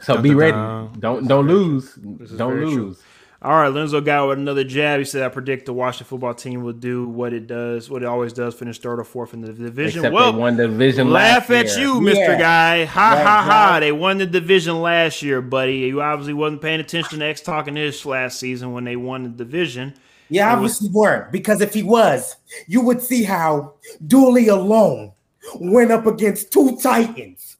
So 0.00 0.20
be 0.20 0.34
ready. 0.34 0.56
Don't 0.98 1.28
don't 1.28 1.46
lose. 1.46 1.94
Don't 1.94 2.60
lose. 2.60 2.74
True. 2.74 2.96
All 3.44 3.56
right, 3.56 3.72
Lenzo 3.72 4.04
got 4.04 4.28
with 4.28 4.38
another 4.38 4.62
jab. 4.62 5.00
He 5.00 5.04
said, 5.04 5.24
"I 5.24 5.28
predict 5.28 5.66
the 5.66 5.72
Washington 5.72 6.06
football 6.06 6.32
team 6.32 6.62
will 6.62 6.72
do 6.72 7.08
what 7.08 7.32
it 7.32 7.48
does, 7.48 7.90
what 7.90 8.02
it 8.02 8.06
always 8.06 8.32
does, 8.32 8.54
finish 8.54 8.78
third 8.78 9.00
or 9.00 9.04
fourth 9.04 9.34
in 9.34 9.40
the 9.40 9.52
division." 9.52 9.98
Except 10.00 10.14
well, 10.14 10.32
they 10.32 10.38
won 10.38 10.56
the 10.56 10.68
division. 10.68 11.10
Laugh 11.10 11.50
at 11.50 11.66
year. 11.66 11.80
you, 11.80 12.00
Mister 12.00 12.20
yeah. 12.20 12.38
Guy. 12.38 12.84
Ha 12.84 13.10
ha 13.16 13.42
ha! 13.42 13.80
They 13.80 13.90
won 13.90 14.18
the 14.18 14.26
division 14.26 14.80
last 14.80 15.22
year, 15.22 15.42
buddy. 15.42 15.78
You 15.78 16.02
obviously 16.02 16.34
wasn't 16.34 16.62
paying 16.62 16.78
attention 16.78 17.18
to 17.18 17.24
X 17.24 17.40
talking 17.40 17.74
this 17.74 18.06
last 18.06 18.38
season 18.38 18.72
when 18.74 18.84
they 18.84 18.94
won 18.94 19.24
the 19.24 19.30
division. 19.30 19.94
Yeah, 20.32 20.52
obviously 20.52 20.88
was- 20.88 20.94
weren't 20.94 21.32
because 21.32 21.60
if 21.60 21.74
he 21.74 21.82
was, 21.82 22.36
you 22.66 22.80
would 22.80 23.02
see 23.02 23.22
how 23.22 23.74
Dooley 24.06 24.48
alone 24.48 25.12
went 25.60 25.90
up 25.90 26.06
against 26.06 26.52
two 26.52 26.78
Titans, 26.80 27.56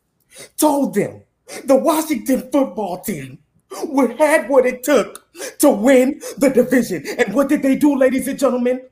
told 0.57 0.95
them 0.95 1.23
the 1.65 1.77
Washington 1.77 2.49
football 2.51 3.01
team 3.01 3.39
would 3.85 4.19
had 4.19 4.49
what 4.49 4.67
it 4.67 4.83
took 4.83 5.27
to 5.59 5.71
win 5.71 6.21
the 6.39 6.51
division. 6.51 7.05
And 7.19 7.35
what 7.35 7.49
did 7.49 7.63
they 7.63 7.77
do, 7.77 7.97
ladies 7.97 8.29
and 8.29 8.39
gentlemen? 8.39 8.83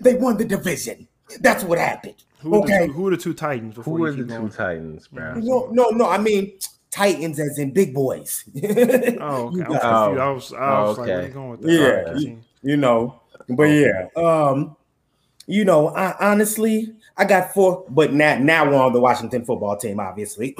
They 0.00 0.14
won 0.14 0.36
the 0.36 0.44
division. 0.44 1.08
That's 1.40 1.64
what 1.64 1.78
happened. 1.78 2.22
Who 2.40 2.62
okay, 2.62 2.86
the, 2.86 2.92
who 2.92 3.08
are 3.08 3.10
the 3.10 3.16
two 3.16 3.34
Titans? 3.34 3.76
Who 3.76 4.04
are 4.04 4.12
the 4.12 4.24
two 4.24 4.48
Titans, 4.48 5.08
bro? 5.08 5.34
No, 5.34 5.68
no, 5.70 5.90
no. 5.90 6.08
I 6.08 6.18
mean, 6.18 6.52
Titans 6.90 7.38
as 7.38 7.58
in 7.58 7.72
big 7.72 7.94
boys. 7.94 8.44
oh, 8.56 9.52
okay. 9.52 9.64
I 9.64 9.68
was, 9.68 9.80
oh, 9.82 10.16
I 10.16 10.30
was, 10.30 10.52
I 10.52 10.80
was 10.80 10.98
okay. 10.98 11.22
like, 11.22 11.30
oh, 11.30 11.34
going 11.34 11.50
with 11.50 11.62
that? 11.62 11.72
Yeah, 11.72 12.14
you, 12.16 12.40
you 12.62 12.76
know, 12.76 13.19
but 13.50 13.64
yeah, 13.64 14.08
um, 14.16 14.76
you 15.46 15.64
know, 15.64 15.88
I 15.88 16.14
honestly 16.20 16.92
I 17.16 17.24
got 17.24 17.52
four, 17.52 17.84
but 17.88 18.12
now 18.12 18.38
now 18.38 18.68
we're 18.70 18.76
on 18.76 18.92
the 18.92 19.00
Washington 19.00 19.44
football 19.44 19.76
team, 19.76 20.00
obviously. 20.00 20.56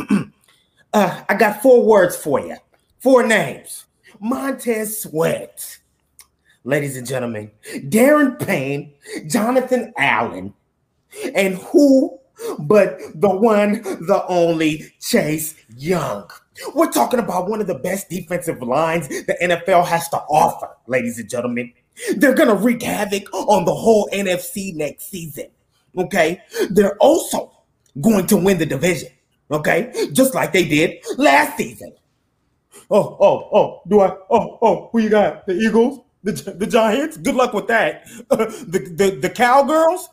uh, 0.92 1.22
I 1.28 1.34
got 1.34 1.62
four 1.62 1.84
words 1.84 2.16
for 2.16 2.40
you, 2.40 2.56
four 2.98 3.26
names: 3.26 3.86
Montez 4.20 5.02
Sweat, 5.02 5.78
ladies 6.64 6.96
and 6.96 7.06
gentlemen, 7.06 7.50
Daron 7.74 8.44
Payne, 8.44 8.92
Jonathan 9.26 9.92
Allen, 9.96 10.54
and 11.34 11.56
who 11.56 12.20
but 12.58 12.98
the 13.14 13.28
one, 13.28 13.82
the 13.82 14.24
only 14.28 14.92
Chase 15.00 15.54
Young. 15.76 16.30
We're 16.74 16.90
talking 16.90 17.20
about 17.20 17.48
one 17.48 17.60
of 17.60 17.66
the 17.66 17.78
best 17.78 18.08
defensive 18.08 18.62
lines 18.62 19.08
the 19.08 19.36
NFL 19.42 19.86
has 19.86 20.08
to 20.10 20.18
offer, 20.18 20.70
ladies 20.86 21.18
and 21.18 21.28
gentlemen. 21.28 21.72
They're 22.16 22.34
going 22.34 22.48
to 22.48 22.54
wreak 22.54 22.82
havoc 22.82 23.32
on 23.32 23.64
the 23.64 23.74
whole 23.74 24.08
NFC 24.12 24.74
next 24.74 25.10
season. 25.10 25.46
Okay. 25.96 26.42
They're 26.70 26.96
also 26.96 27.52
going 28.00 28.26
to 28.28 28.36
win 28.36 28.58
the 28.58 28.66
division. 28.66 29.10
Okay. 29.50 30.08
Just 30.12 30.34
like 30.34 30.52
they 30.52 30.66
did 30.68 30.98
last 31.16 31.56
season. 31.56 31.92
Oh, 32.90 33.16
oh, 33.20 33.48
oh, 33.52 33.82
do 33.88 34.00
I? 34.00 34.16
Oh, 34.30 34.58
oh, 34.62 34.88
who 34.92 35.00
you 35.00 35.08
got? 35.08 35.46
The 35.46 35.54
Eagles? 35.54 36.00
The, 36.22 36.32
the 36.32 36.66
Giants? 36.66 37.16
Good 37.16 37.34
luck 37.34 37.52
with 37.52 37.68
that. 37.68 38.06
the, 38.28 38.92
the, 38.94 39.10
the 39.20 39.30
Cowgirls? 39.30 40.08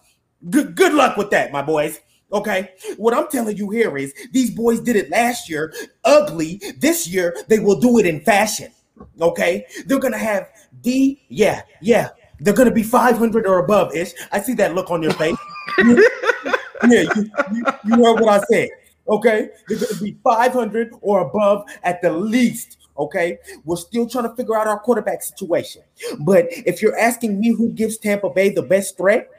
Good, 0.49 0.75
good 0.75 0.93
luck 0.93 1.17
with 1.17 1.31
that, 1.31 1.51
my 1.51 1.61
boys. 1.61 1.99
Okay. 2.31 2.71
What 2.97 3.13
I'm 3.13 3.27
telling 3.29 3.57
you 3.57 3.69
here 3.69 3.97
is 3.97 4.13
these 4.31 4.51
boys 4.51 4.79
did 4.81 4.95
it 4.95 5.09
last 5.09 5.49
year 5.49 5.73
ugly. 6.03 6.61
This 6.77 7.07
year, 7.07 7.35
they 7.47 7.59
will 7.59 7.79
do 7.79 7.97
it 7.99 8.05
in 8.05 8.21
fashion. 8.21 8.71
Okay, 9.19 9.65
they're 9.85 9.99
gonna 9.99 10.17
have 10.17 10.49
D. 10.81 11.23
Yeah, 11.29 11.61
yeah, 11.81 12.09
they're 12.39 12.53
gonna 12.53 12.71
be 12.71 12.83
500 12.83 13.45
or 13.45 13.59
above 13.59 13.95
ish. 13.95 14.13
I 14.31 14.41
see 14.41 14.53
that 14.55 14.75
look 14.75 14.91
on 14.91 15.01
your 15.01 15.13
face. 15.13 15.37
yeah, 15.77 17.03
you, 17.15 17.29
you, 17.53 17.65
you 17.85 17.95
heard 18.03 18.19
what 18.19 18.29
I 18.29 18.39
said. 18.51 18.69
Okay, 19.07 19.49
they're 19.67 19.79
gonna 19.79 20.01
be 20.01 20.17
500 20.23 20.93
or 21.01 21.21
above 21.21 21.65
at 21.83 22.01
the 22.01 22.11
least. 22.11 22.77
Okay, 22.97 23.37
we're 23.63 23.77
still 23.77 24.07
trying 24.07 24.29
to 24.29 24.35
figure 24.35 24.57
out 24.57 24.67
our 24.67 24.79
quarterback 24.79 25.21
situation. 25.21 25.83
But 26.19 26.47
if 26.49 26.81
you're 26.81 26.97
asking 26.97 27.39
me 27.39 27.49
who 27.49 27.71
gives 27.71 27.97
Tampa 27.97 28.29
Bay 28.29 28.49
the 28.49 28.63
best 28.63 28.97
threat, 28.97 29.29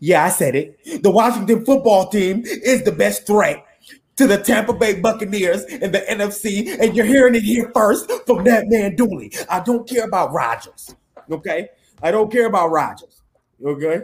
yeah, 0.00 0.24
I 0.24 0.28
said 0.28 0.54
it. 0.54 1.02
The 1.02 1.10
Washington 1.10 1.64
football 1.64 2.08
team 2.08 2.42
is 2.44 2.84
the 2.84 2.92
best 2.92 3.26
threat 3.26 3.64
to 4.18 4.26
the 4.26 4.36
Tampa 4.36 4.72
Bay 4.72 5.00
Buccaneers 5.00 5.64
in 5.64 5.92
the 5.92 6.00
NFC, 6.00 6.76
and 6.80 6.96
you're 6.96 7.06
hearing 7.06 7.36
it 7.36 7.42
here 7.44 7.70
first 7.72 8.10
from 8.26 8.44
that 8.44 8.64
man 8.66 8.96
Dooley. 8.96 9.32
I 9.48 9.60
don't 9.60 9.88
care 9.88 10.04
about 10.04 10.32
Rodgers. 10.32 10.94
Okay, 11.30 11.68
I 12.02 12.10
don't 12.10 12.30
care 12.30 12.46
about 12.46 12.70
Rodgers. 12.70 13.22
Okay. 13.64 14.02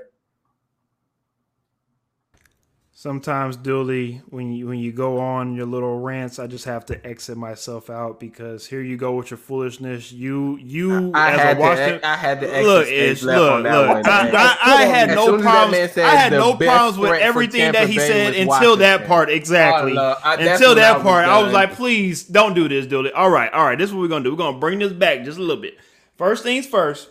Sometimes, 3.04 3.56
Dooley, 3.58 4.22
when 4.30 4.54
you 4.54 4.66
when 4.66 4.78
you 4.78 4.90
go 4.90 5.20
on 5.20 5.54
your 5.54 5.66
little 5.66 6.00
rants, 6.00 6.38
I 6.38 6.46
just 6.46 6.64
have 6.64 6.86
to 6.86 7.06
exit 7.06 7.36
myself 7.36 7.90
out 7.90 8.18
because 8.18 8.66
here 8.66 8.80
you 8.80 8.96
go 8.96 9.12
with 9.12 9.30
your 9.30 9.36
foolishness. 9.36 10.10
You 10.10 10.56
you 10.56 11.12
I 11.12 11.32
as 11.32 11.38
had 11.38 11.56
a 11.58 11.60
Washington, 11.60 12.00
to, 12.00 12.08
I 12.08 12.16
had 12.16 12.40
to 12.40 12.62
look, 12.62 12.88
Ish, 12.88 13.22
look, 13.22 13.62
look. 13.62 14.06
I, 14.06 14.30
I, 14.30 14.58
I 14.62 14.84
had 14.86 15.10
As 15.10 15.16
no 15.16 15.34
as 15.36 15.42
problems. 15.42 15.98
I 15.98 16.14
had 16.14 16.32
no 16.32 16.54
problems 16.54 16.96
with 16.96 17.20
everything 17.20 17.72
that 17.72 17.90
he 17.90 17.98
Bay 17.98 18.08
said 18.08 18.36
until 18.36 18.76
that 18.76 19.06
part. 19.06 19.28
Exactly. 19.28 19.98
Oh, 19.98 20.16
I- 20.24 20.36
until 20.36 20.70
I 20.70 20.74
that 20.76 21.02
part, 21.02 21.26
I 21.26 21.42
was 21.42 21.52
like, 21.52 21.74
please 21.74 22.22
don't 22.24 22.54
do 22.54 22.70
this, 22.70 22.86
Dooley. 22.86 23.12
All 23.12 23.28
right, 23.28 23.52
all 23.52 23.66
right. 23.66 23.76
This 23.76 23.90
is 23.90 23.94
what 23.94 24.00
we're 24.00 24.08
gonna 24.08 24.24
do. 24.24 24.30
We're 24.30 24.38
gonna 24.38 24.58
bring 24.58 24.78
this 24.78 24.94
back 24.94 25.24
just 25.24 25.36
a 25.36 25.42
little 25.42 25.60
bit. 25.60 25.76
First 26.16 26.42
things 26.42 26.66
first. 26.66 27.10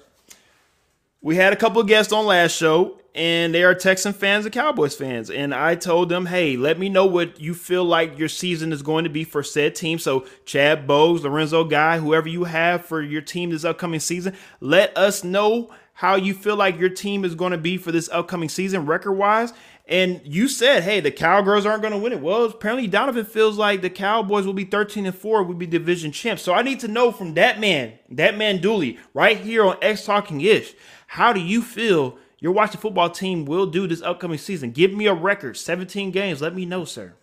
We 1.22 1.36
had 1.36 1.54
a 1.54 1.56
couple 1.56 1.82
of 1.82 1.88
guests 1.88 2.12
on 2.12 2.26
last 2.26 2.54
show, 2.58 2.98
and 3.16 3.54
they 3.54 3.64
are 3.64 3.76
Texan 3.76 4.14
fans 4.14 4.46
and 4.46 4.54
Cowboys 4.54 4.96
fans. 4.96 5.30
And 5.30 5.54
I 5.54 5.76
told 5.76 6.10
them, 6.10 6.26
hey, 6.26 6.58
let 6.58 6.80
me 6.80 6.90
know 6.90 7.06
what 7.06 7.40
you 7.40 7.54
feel 7.54 7.86
like 7.86 8.18
your 8.18 8.30
season 8.30 8.72
is 8.74 8.82
going 8.82 9.04
to 9.04 9.10
be 9.10 9.24
for 9.24 9.44
said 9.44 9.76
team. 9.76 10.00
So, 10.00 10.26
Chad 10.46 10.88
Bowes, 10.88 11.24
Lorenzo 11.24 11.64
Guy, 11.64 12.00
whoever 12.00 12.28
you 12.28 12.46
have 12.46 12.86
for 12.86 13.02
your 13.02 13.22
team 13.22 13.52
this 13.52 13.66
upcoming 13.66 14.00
season, 14.00 14.36
let 14.60 14.98
us 14.98 15.24
know 15.24 15.72
how 15.94 16.16
you 16.16 16.34
feel 16.34 16.56
like 16.56 16.80
your 16.80 16.90
team 16.90 17.24
is 17.24 17.36
going 17.36 17.52
to 17.52 17.58
be 17.58 17.78
for 17.78 17.92
this 17.92 18.10
upcoming 18.12 18.50
season, 18.50 18.88
record 18.88 19.14
wise. 19.14 19.54
And 19.86 20.22
you 20.24 20.48
said, 20.48 20.84
hey, 20.84 21.02
the 21.02 21.12
Cowgirls 21.12 21.66
aren't 21.66 21.82
going 21.82 21.94
to 21.94 22.00
win 22.00 22.14
it. 22.14 22.22
Well, 22.22 22.46
apparently 22.46 22.88
Donovan 22.88 23.26
feels 23.26 23.58
like 23.58 23.82
the 23.82 23.90
Cowboys 23.90 24.46
will 24.46 24.54
be 24.54 24.64
13 24.64 25.06
and 25.06 25.16
4, 25.16 25.44
will 25.44 25.54
be 25.54 25.68
division 25.68 26.12
champs. 26.12 26.42
So 26.42 26.54
I 26.54 26.64
need 26.64 26.80
to 26.80 26.88
know 26.88 27.12
from 27.12 27.36
that 27.36 27.60
man, 27.60 27.94
that 28.10 28.38
man 28.38 28.60
Dooley, 28.60 28.98
right 29.14 29.38
here 29.38 29.64
on 29.66 29.78
X 29.82 30.06
Talking 30.06 30.42
Ish, 30.42 30.74
how 31.06 31.32
do 31.32 31.42
you 31.42 31.62
feel 31.62 32.18
your 32.44 32.52
Washington 32.52 32.82
football 32.82 33.10
team 33.10 33.46
will 33.46 33.66
do 33.66 33.88
this 33.88 34.02
upcoming 34.02 34.38
season? 34.38 34.72
Give 34.72 34.94
me 34.94 35.08
a 35.08 35.14
record, 35.14 35.56
17 35.56 36.12
games. 36.12 36.42
Let 36.42 36.54
me 36.54 36.66
know, 36.66 36.84
sir. 36.84 37.14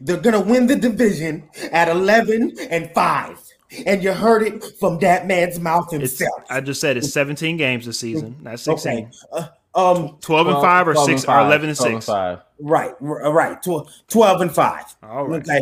They're 0.00 0.20
gonna 0.20 0.40
win 0.40 0.66
the 0.66 0.74
division 0.74 1.48
at 1.70 1.88
11 1.88 2.56
and 2.70 2.90
5. 2.90 3.40
And 3.86 4.02
you 4.02 4.12
heard 4.12 4.42
it 4.42 4.64
from 4.80 4.98
that 4.98 5.28
man's 5.28 5.60
mouth 5.60 5.92
It's, 5.92 6.18
himself. 6.18 6.42
I 6.50 6.60
just 6.60 6.80
said 6.80 6.96
it's 6.96 7.12
17 7.12 7.56
games 7.56 7.86
this 7.86 8.00
season, 8.00 8.36
not 8.42 8.58
16. 8.58 8.92
okay. 8.92 9.10
Uh, 9.32 9.46
um 9.74 10.18
12 10.20 10.46
and 10.48 10.56
5 10.60 10.88
or 10.88 10.96
6 10.96 11.24
or 11.26 11.38
11 11.38 11.68
and 11.68 11.78
6. 11.78 12.04
Five. 12.06 12.40
right, 12.58 12.94
right. 13.00 13.62
Tw- 13.62 13.88
12 14.08 14.40
and 14.40 14.52
5. 14.52 14.96
All 15.04 15.26
right. 15.28 15.40
Okay. 15.48 15.60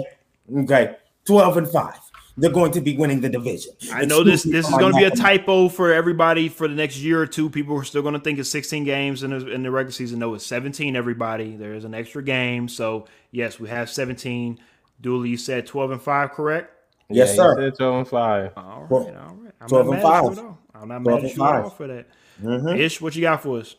Okay. 0.62 0.96
12 1.26 1.56
and 1.58 1.68
5. 1.68 1.94
They're 2.36 2.50
going 2.50 2.72
to 2.72 2.80
be 2.80 2.96
winning 2.96 3.20
the 3.20 3.28
division. 3.28 3.72
I 3.92 4.04
know 4.04 4.22
this 4.24 4.44
this 4.44 4.66
is 4.66 4.74
going 4.74 4.92
to 4.92 4.98
be 4.98 5.04
a 5.04 5.10
typo 5.10 5.68
for 5.68 5.92
everybody 5.92 6.48
for 6.48 6.68
the 6.68 6.74
next 6.74 6.98
year 6.98 7.20
or 7.20 7.26
two. 7.26 7.50
People 7.50 7.76
are 7.76 7.84
still 7.84 8.02
going 8.02 8.14
to 8.14 8.20
think 8.20 8.38
it's 8.38 8.48
16 8.50 8.84
games 8.84 9.22
in 9.22 9.30
the, 9.30 9.50
in 9.50 9.62
the 9.62 9.70
regular 9.70 9.92
season. 9.92 10.20
No, 10.20 10.34
it's 10.34 10.46
17. 10.46 10.96
Everybody, 10.96 11.56
there 11.56 11.74
is 11.74 11.84
an 11.84 11.92
extra 11.94 12.22
game. 12.22 12.68
So 12.68 13.06
yes, 13.30 13.58
we 13.60 13.68
have 13.68 13.90
17. 13.90 14.58
Dooley, 15.00 15.30
you 15.30 15.36
said 15.36 15.66
12 15.66 15.90
and 15.92 16.02
five, 16.02 16.30
correct? 16.32 16.72
Yes, 17.08 17.30
Yeah, 17.30 17.34
sir. 17.34 17.56
said 17.56 17.76
12 17.76 17.96
and 17.96 18.08
5. 18.08 18.52
All 18.56 18.86
right, 18.88 19.16
all 19.16 19.34
right. 19.34 19.52
I'm 19.60 19.68
12 19.68 19.88
and 19.88 20.02
mad 20.02 20.04
at 20.06 20.24
you 20.24 20.34
five. 20.34 20.54
I'm 20.74 20.88
not 20.88 21.02
mad 21.02 21.24
at 21.24 21.36
you 21.36 21.44
at 21.44 21.62
all 21.62 21.70
for 21.70 21.86
that. 21.88 22.06
Mhm. 22.42 22.78
Ish, 22.78 23.00
what 23.00 23.16
you 23.16 23.22
got 23.22 23.42
for 23.42 23.58
us? 23.58 23.76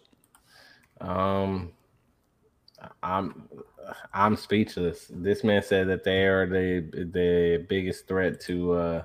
Um, 1.00 1.72
I'm 3.02 3.48
I'm 4.14 4.36
speechless. 4.36 5.08
This 5.10 5.44
man 5.44 5.64
said 5.64 5.88
that 5.90 6.04
they 6.04 6.26
are 6.26 6.48
the 6.48 6.82
the 7.14 7.66
biggest 7.68 8.08
threat 8.08 8.40
to 8.42 8.74
uh 8.74 9.04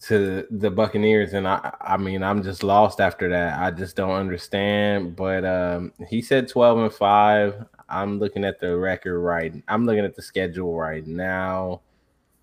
to 0.00 0.46
the 0.50 0.70
Buccaneers, 0.70 1.34
and 1.34 1.46
I 1.46 1.74
I 1.80 1.96
mean 1.96 2.22
I'm 2.22 2.42
just 2.42 2.62
lost 2.62 3.00
after 3.00 3.28
that. 3.30 3.60
I 3.60 3.70
just 3.70 3.96
don't 3.96 4.10
understand. 4.10 5.16
But 5.16 5.44
um, 5.44 5.92
he 6.08 6.22
said 6.22 6.48
12 6.48 6.78
and 6.78 6.92
five. 6.92 7.64
I'm 7.88 8.18
looking 8.18 8.44
at 8.44 8.60
the 8.60 8.76
record 8.76 9.18
right. 9.18 9.54
I'm 9.66 9.86
looking 9.86 10.04
at 10.04 10.14
the 10.14 10.22
schedule 10.22 10.76
right 10.76 11.06
now. 11.06 11.80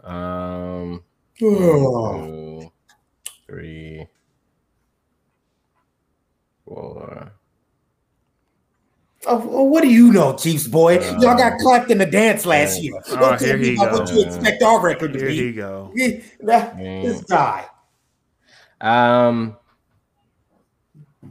Um, 0.04 1.04
two, 1.38 2.72
three, 3.48 4.08
four. 6.66 7.32
Oh, 9.28 9.64
what 9.64 9.82
do 9.82 9.90
you 9.90 10.12
know, 10.12 10.36
Chiefs 10.36 10.68
boy? 10.68 10.98
Uh, 10.98 11.20
Y'all 11.20 11.38
got 11.38 11.58
clapped 11.60 11.90
in 11.92 11.98
the 11.98 12.06
dance 12.06 12.46
last 12.46 12.82
year. 12.82 12.94
oh, 13.10 13.16
Don't 13.16 13.40
here 13.40 13.50
tell 13.50 13.58
me 13.58 13.66
he 13.70 13.74
about 13.76 13.92
what 13.94 14.12
you 14.14 14.24
expect 14.24 14.62
our 14.64 14.80
record 14.82 15.14
to 15.14 15.20
Here 15.20 15.28
be. 15.30 15.36
he 15.38 15.52
go. 15.54 15.92
Yeah, 15.96 16.20
Mm. 16.76 17.04
This 17.04 17.24
guy. 17.24 17.66
Um, 18.82 19.58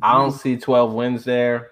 I 0.03 0.14
don't 0.14 0.32
see 0.32 0.57
12 0.57 0.92
wins 0.92 1.24
there. 1.24 1.70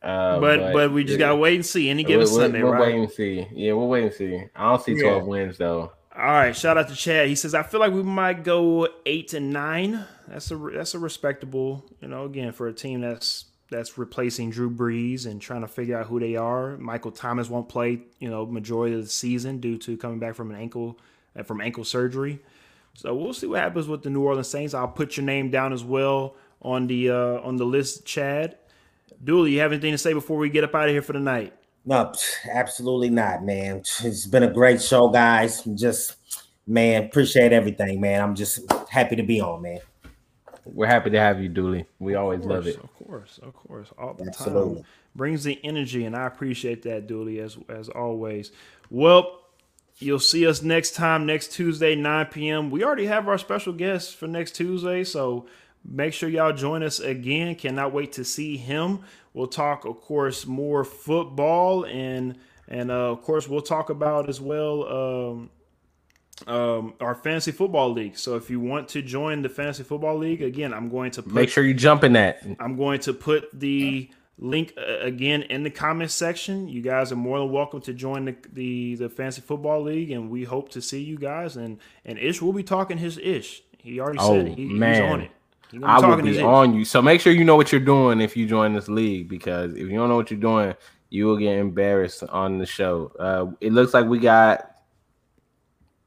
Uh, 0.00 0.38
But 0.38 0.72
but 0.72 0.92
we 0.92 1.02
just 1.02 1.18
yeah. 1.18 1.26
gotta 1.26 1.36
wait 1.36 1.56
and 1.56 1.66
see. 1.66 1.90
Any 1.90 2.04
We'll- 2.04 2.08
given 2.08 2.26
we'll- 2.26 2.36
Sunday, 2.40 2.62
we'll 2.62 2.72
right? 2.72 2.80
wait 2.82 2.94
and 2.94 3.10
see. 3.10 3.46
Yeah, 3.52 3.72
we'll 3.72 3.88
wait 3.88 4.04
and 4.04 4.12
see. 4.12 4.44
I 4.54 4.62
don't 4.70 4.82
see 4.82 4.92
Yeah. 4.94 5.02
12 5.02 5.26
wins 5.26 5.58
though. 5.58 5.92
All 6.16 6.24
right, 6.24 6.54
shout 6.54 6.76
out 6.78 6.88
to 6.88 6.94
Chad. 6.96 7.28
He 7.28 7.34
says 7.34 7.54
I 7.54 7.62
feel 7.64 7.80
like 7.80 7.92
we 7.92 8.02
might 8.02 8.44
go 8.44 8.88
eight 9.06 9.34
and 9.34 9.50
nine. 9.52 10.04
That's 10.28 10.50
a 10.50 10.56
that's 10.56 10.94
a 10.94 10.98
respectable, 11.00 11.84
you 12.00 12.08
know, 12.08 12.24
again 12.24 12.52
for 12.52 12.68
a 12.68 12.72
team 12.72 13.00
that's 13.00 13.46
that's 13.70 13.98
replacing 13.98 14.50
Drew 14.50 14.70
Brees 14.70 15.26
and 15.26 15.40
trying 15.40 15.60
to 15.60 15.68
figure 15.68 15.98
out 15.98 16.06
who 16.06 16.18
they 16.18 16.36
are. 16.36 16.76
Michael 16.78 17.10
Thomas 17.10 17.50
won't 17.50 17.68
play, 17.68 18.00
you 18.18 18.30
know, 18.30 18.46
majority 18.46 18.94
of 18.94 19.02
the 19.02 19.08
season 19.08 19.58
due 19.60 19.76
to 19.78 19.96
coming 19.96 20.18
back 20.18 20.34
from 20.34 20.50
an 20.50 20.56
ankle 20.56 20.98
uh, 21.38 21.42
from 21.42 21.60
ankle 21.60 21.84
surgery. 21.84 22.40
So 22.94 23.14
we'll 23.14 23.32
see 23.32 23.46
what 23.46 23.60
happens 23.60 23.86
with 23.86 24.02
the 24.02 24.10
New 24.10 24.22
Orleans 24.22 24.48
Saints. 24.48 24.74
I'll 24.74 24.88
put 24.88 25.16
your 25.16 25.24
name 25.24 25.50
down 25.50 25.72
as 25.72 25.84
well 25.84 26.34
on 26.62 26.86
the 26.86 27.10
uh, 27.10 27.40
on 27.40 27.56
the 27.56 27.66
list, 27.66 28.04
Chad. 28.04 28.56
Dooley, 29.22 29.52
you 29.52 29.60
have 29.60 29.72
anything 29.72 29.92
to 29.92 29.98
say 29.98 30.12
before 30.12 30.38
we 30.38 30.48
get 30.48 30.64
up 30.64 30.74
out 30.74 30.88
of 30.88 30.92
here 30.92 31.02
for 31.02 31.12
the 31.12 31.20
night? 31.20 31.52
No, 31.84 32.12
absolutely 32.50 33.10
not, 33.10 33.44
man. 33.44 33.82
It's 34.02 34.26
been 34.26 34.42
a 34.42 34.52
great 34.52 34.80
show, 34.82 35.08
guys. 35.08 35.62
Just, 35.74 36.16
man, 36.66 37.04
appreciate 37.04 37.52
everything, 37.52 38.00
man. 38.00 38.20
I'm 38.20 38.34
just 38.34 38.60
happy 38.90 39.16
to 39.16 39.22
be 39.22 39.40
on, 39.40 39.62
man. 39.62 39.78
We're 40.74 40.86
happy 40.86 41.10
to 41.10 41.20
have 41.20 41.40
you, 41.42 41.48
Dooley. 41.48 41.86
We 41.98 42.14
always 42.14 42.40
Of 42.40 42.46
love 42.46 42.66
it. 42.66 42.76
Of 42.78 42.94
course, 42.94 43.38
of 43.42 43.54
course, 43.54 43.88
all 43.98 44.14
the 44.14 44.26
Absolutely. 44.26 44.76
time. 44.76 44.84
Brings 45.14 45.44
the 45.44 45.58
energy, 45.64 46.04
and 46.04 46.14
I 46.14 46.26
appreciate 46.26 46.82
that, 46.82 47.06
Dooley, 47.06 47.40
as 47.40 47.58
as 47.68 47.88
always. 47.88 48.52
Well, 48.90 49.40
you'll 49.98 50.20
see 50.20 50.46
us 50.46 50.62
next 50.62 50.92
time, 50.92 51.26
next 51.26 51.52
Tuesday, 51.52 51.94
9 51.94 52.26
p.m. 52.26 52.70
We 52.70 52.84
already 52.84 53.06
have 53.06 53.28
our 53.28 53.38
special 53.38 53.72
guest 53.72 54.16
for 54.16 54.26
next 54.28 54.52
Tuesday, 54.52 55.04
so 55.04 55.46
make 55.84 56.12
sure 56.12 56.28
y'all 56.28 56.52
join 56.52 56.82
us 56.82 57.00
again. 57.00 57.54
Cannot 57.54 57.92
wait 57.92 58.12
to 58.12 58.24
see 58.24 58.56
him. 58.56 59.00
We'll 59.34 59.46
talk, 59.48 59.84
of 59.84 60.00
course, 60.00 60.46
more 60.46 60.84
football 60.84 61.84
and 61.84 62.36
and 62.68 62.90
uh, 62.90 63.10
of 63.12 63.22
course 63.22 63.48
we'll 63.48 63.62
talk 63.62 63.90
about 63.90 64.28
as 64.28 64.40
well. 64.40 64.84
Um, 65.30 65.50
um, 66.46 66.94
our 67.00 67.14
fantasy 67.14 67.52
football 67.52 67.92
league. 67.92 68.16
So 68.16 68.36
if 68.36 68.48
you 68.50 68.60
want 68.60 68.88
to 68.90 69.02
join 69.02 69.42
the 69.42 69.48
fantasy 69.48 69.82
football 69.82 70.16
league, 70.16 70.42
again, 70.42 70.72
I'm 70.72 70.88
going 70.88 71.10
to 71.12 71.22
put 71.22 71.32
Make 71.32 71.48
sure 71.48 71.64
you 71.64 71.74
jump 71.74 72.04
in 72.04 72.12
that. 72.14 72.42
I'm 72.60 72.76
going 72.76 73.00
to 73.00 73.12
put 73.12 73.48
the 73.58 74.08
link 74.38 74.72
uh, 74.78 75.00
again 75.00 75.42
in 75.42 75.64
the 75.64 75.70
comment 75.70 76.10
section. 76.10 76.68
You 76.68 76.80
guys 76.80 77.10
are 77.10 77.16
more 77.16 77.38
than 77.40 77.50
welcome 77.50 77.80
to 77.82 77.92
join 77.92 78.24
the, 78.26 78.36
the 78.52 78.94
the 78.94 79.08
fantasy 79.08 79.40
football 79.42 79.82
league, 79.82 80.10
and 80.10 80.30
we 80.30 80.44
hope 80.44 80.68
to 80.70 80.80
see 80.80 81.02
you 81.02 81.18
guys. 81.18 81.56
And 81.56 81.78
and 82.04 82.18
Ish 82.18 82.40
will 82.40 82.52
be 82.52 82.62
talking 82.62 82.98
his 82.98 83.18
Ish. 83.18 83.62
He 83.78 83.98
already 84.00 84.18
Oh, 84.20 84.34
said 84.34 84.48
it. 84.48 84.56
He, 84.56 84.68
he's 84.68 85.00
on 85.00 85.20
it. 85.22 85.30
He 85.70 85.80
I 85.82 85.98
will 85.98 86.22
be 86.22 86.36
ish. 86.36 86.42
on 86.42 86.74
you. 86.74 86.84
So 86.84 87.02
make 87.02 87.20
sure 87.20 87.32
you 87.32 87.44
know 87.44 87.56
what 87.56 87.72
you're 87.72 87.80
doing 87.80 88.20
if 88.20 88.36
you 88.36 88.46
join 88.46 88.72
this 88.72 88.88
league 88.88 89.28
because 89.28 89.72
if 89.72 89.80
you 89.88 89.96
don't 89.96 90.08
know 90.08 90.16
what 90.16 90.30
you're 90.30 90.40
doing, 90.40 90.74
you 91.10 91.26
will 91.26 91.36
get 91.36 91.58
embarrassed 91.58 92.22
on 92.22 92.58
the 92.58 92.64
show. 92.66 93.12
Uh, 93.18 93.52
it 93.60 93.72
looks 93.72 93.92
like 93.92 94.06
we 94.06 94.18
got. 94.18 94.77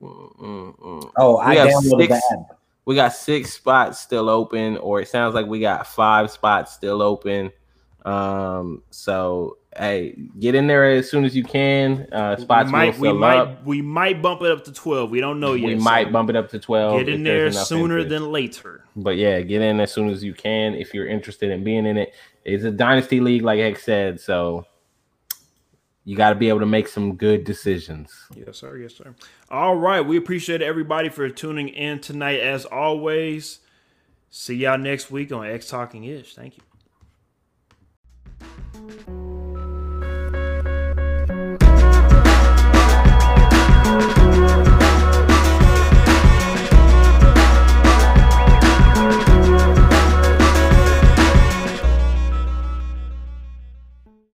Oh, 0.03 1.37
I 1.41 1.49
We 1.51 1.57
have 1.57 1.67
downloaded 1.69 1.99
six- 1.99 2.29
the 2.29 2.37
app. 2.39 2.57
We 2.85 2.95
got 2.95 3.13
six 3.13 3.53
spots 3.53 3.99
still 3.99 4.27
open, 4.27 4.77
or 4.77 4.99
it 5.01 5.07
sounds 5.07 5.35
like 5.35 5.45
we 5.45 5.59
got 5.59 5.85
five 5.85 6.31
spots 6.31 6.73
still 6.73 7.01
open. 7.01 7.51
Um, 8.03 8.81
so 8.89 9.57
hey, 9.77 10.15
get 10.39 10.55
in 10.55 10.65
there 10.65 10.89
as 10.89 11.09
soon 11.09 11.23
as 11.23 11.35
you 11.35 11.43
can. 11.43 12.07
Uh, 12.11 12.35
spots 12.37 12.65
we 12.65 12.71
might, 12.71 12.97
will 12.97 13.13
we 13.13 13.17
might, 13.19 13.37
up. 13.37 13.65
we 13.65 13.81
might 13.83 14.21
bump 14.21 14.41
it 14.41 14.51
up 14.51 14.63
to 14.63 14.73
twelve. 14.73 15.11
We 15.11 15.21
don't 15.21 15.39
know 15.39 15.53
yet. 15.53 15.67
We 15.67 15.77
so 15.77 15.83
might 15.83 16.11
bump 16.11 16.31
it 16.31 16.35
up 16.35 16.49
to 16.49 16.59
twelve. 16.59 16.99
Get 16.99 17.09
in 17.09 17.23
there 17.23 17.51
sooner 17.51 17.99
interest. 17.99 18.09
than 18.09 18.31
later. 18.31 18.83
But 18.95 19.17
yeah, 19.17 19.41
get 19.41 19.61
in 19.61 19.79
as 19.79 19.93
soon 19.93 20.09
as 20.09 20.23
you 20.23 20.33
can 20.33 20.73
if 20.73 20.91
you're 20.93 21.07
interested 21.07 21.51
in 21.51 21.63
being 21.63 21.85
in 21.85 21.97
it. 21.97 22.13
It's 22.43 22.63
a 22.63 22.71
dynasty 22.71 23.19
league, 23.19 23.43
like 23.43 23.59
Heck 23.59 23.77
said, 23.77 24.19
so 24.19 24.65
you 26.03 26.15
got 26.15 26.29
to 26.29 26.35
be 26.35 26.49
able 26.49 26.59
to 26.61 26.65
make 26.65 26.87
some 26.87 27.15
good 27.15 27.43
decisions. 27.43 28.11
Yes, 28.35 28.57
sir. 28.57 28.77
Yes, 28.77 28.95
sir. 28.95 29.13
All 29.49 29.75
right. 29.75 30.01
We 30.01 30.17
appreciate 30.17 30.61
everybody 30.61 31.09
for 31.09 31.29
tuning 31.29 31.69
in 31.69 31.99
tonight. 31.99 32.39
As 32.39 32.65
always, 32.65 33.59
see 34.29 34.55
y'all 34.55 34.77
next 34.77 35.11
week 35.11 35.31
on 35.31 35.45
X 35.45 35.67
Talking 35.67 36.03
Ish. 36.05 36.33
Thank 36.33 36.57
you. 36.57 36.63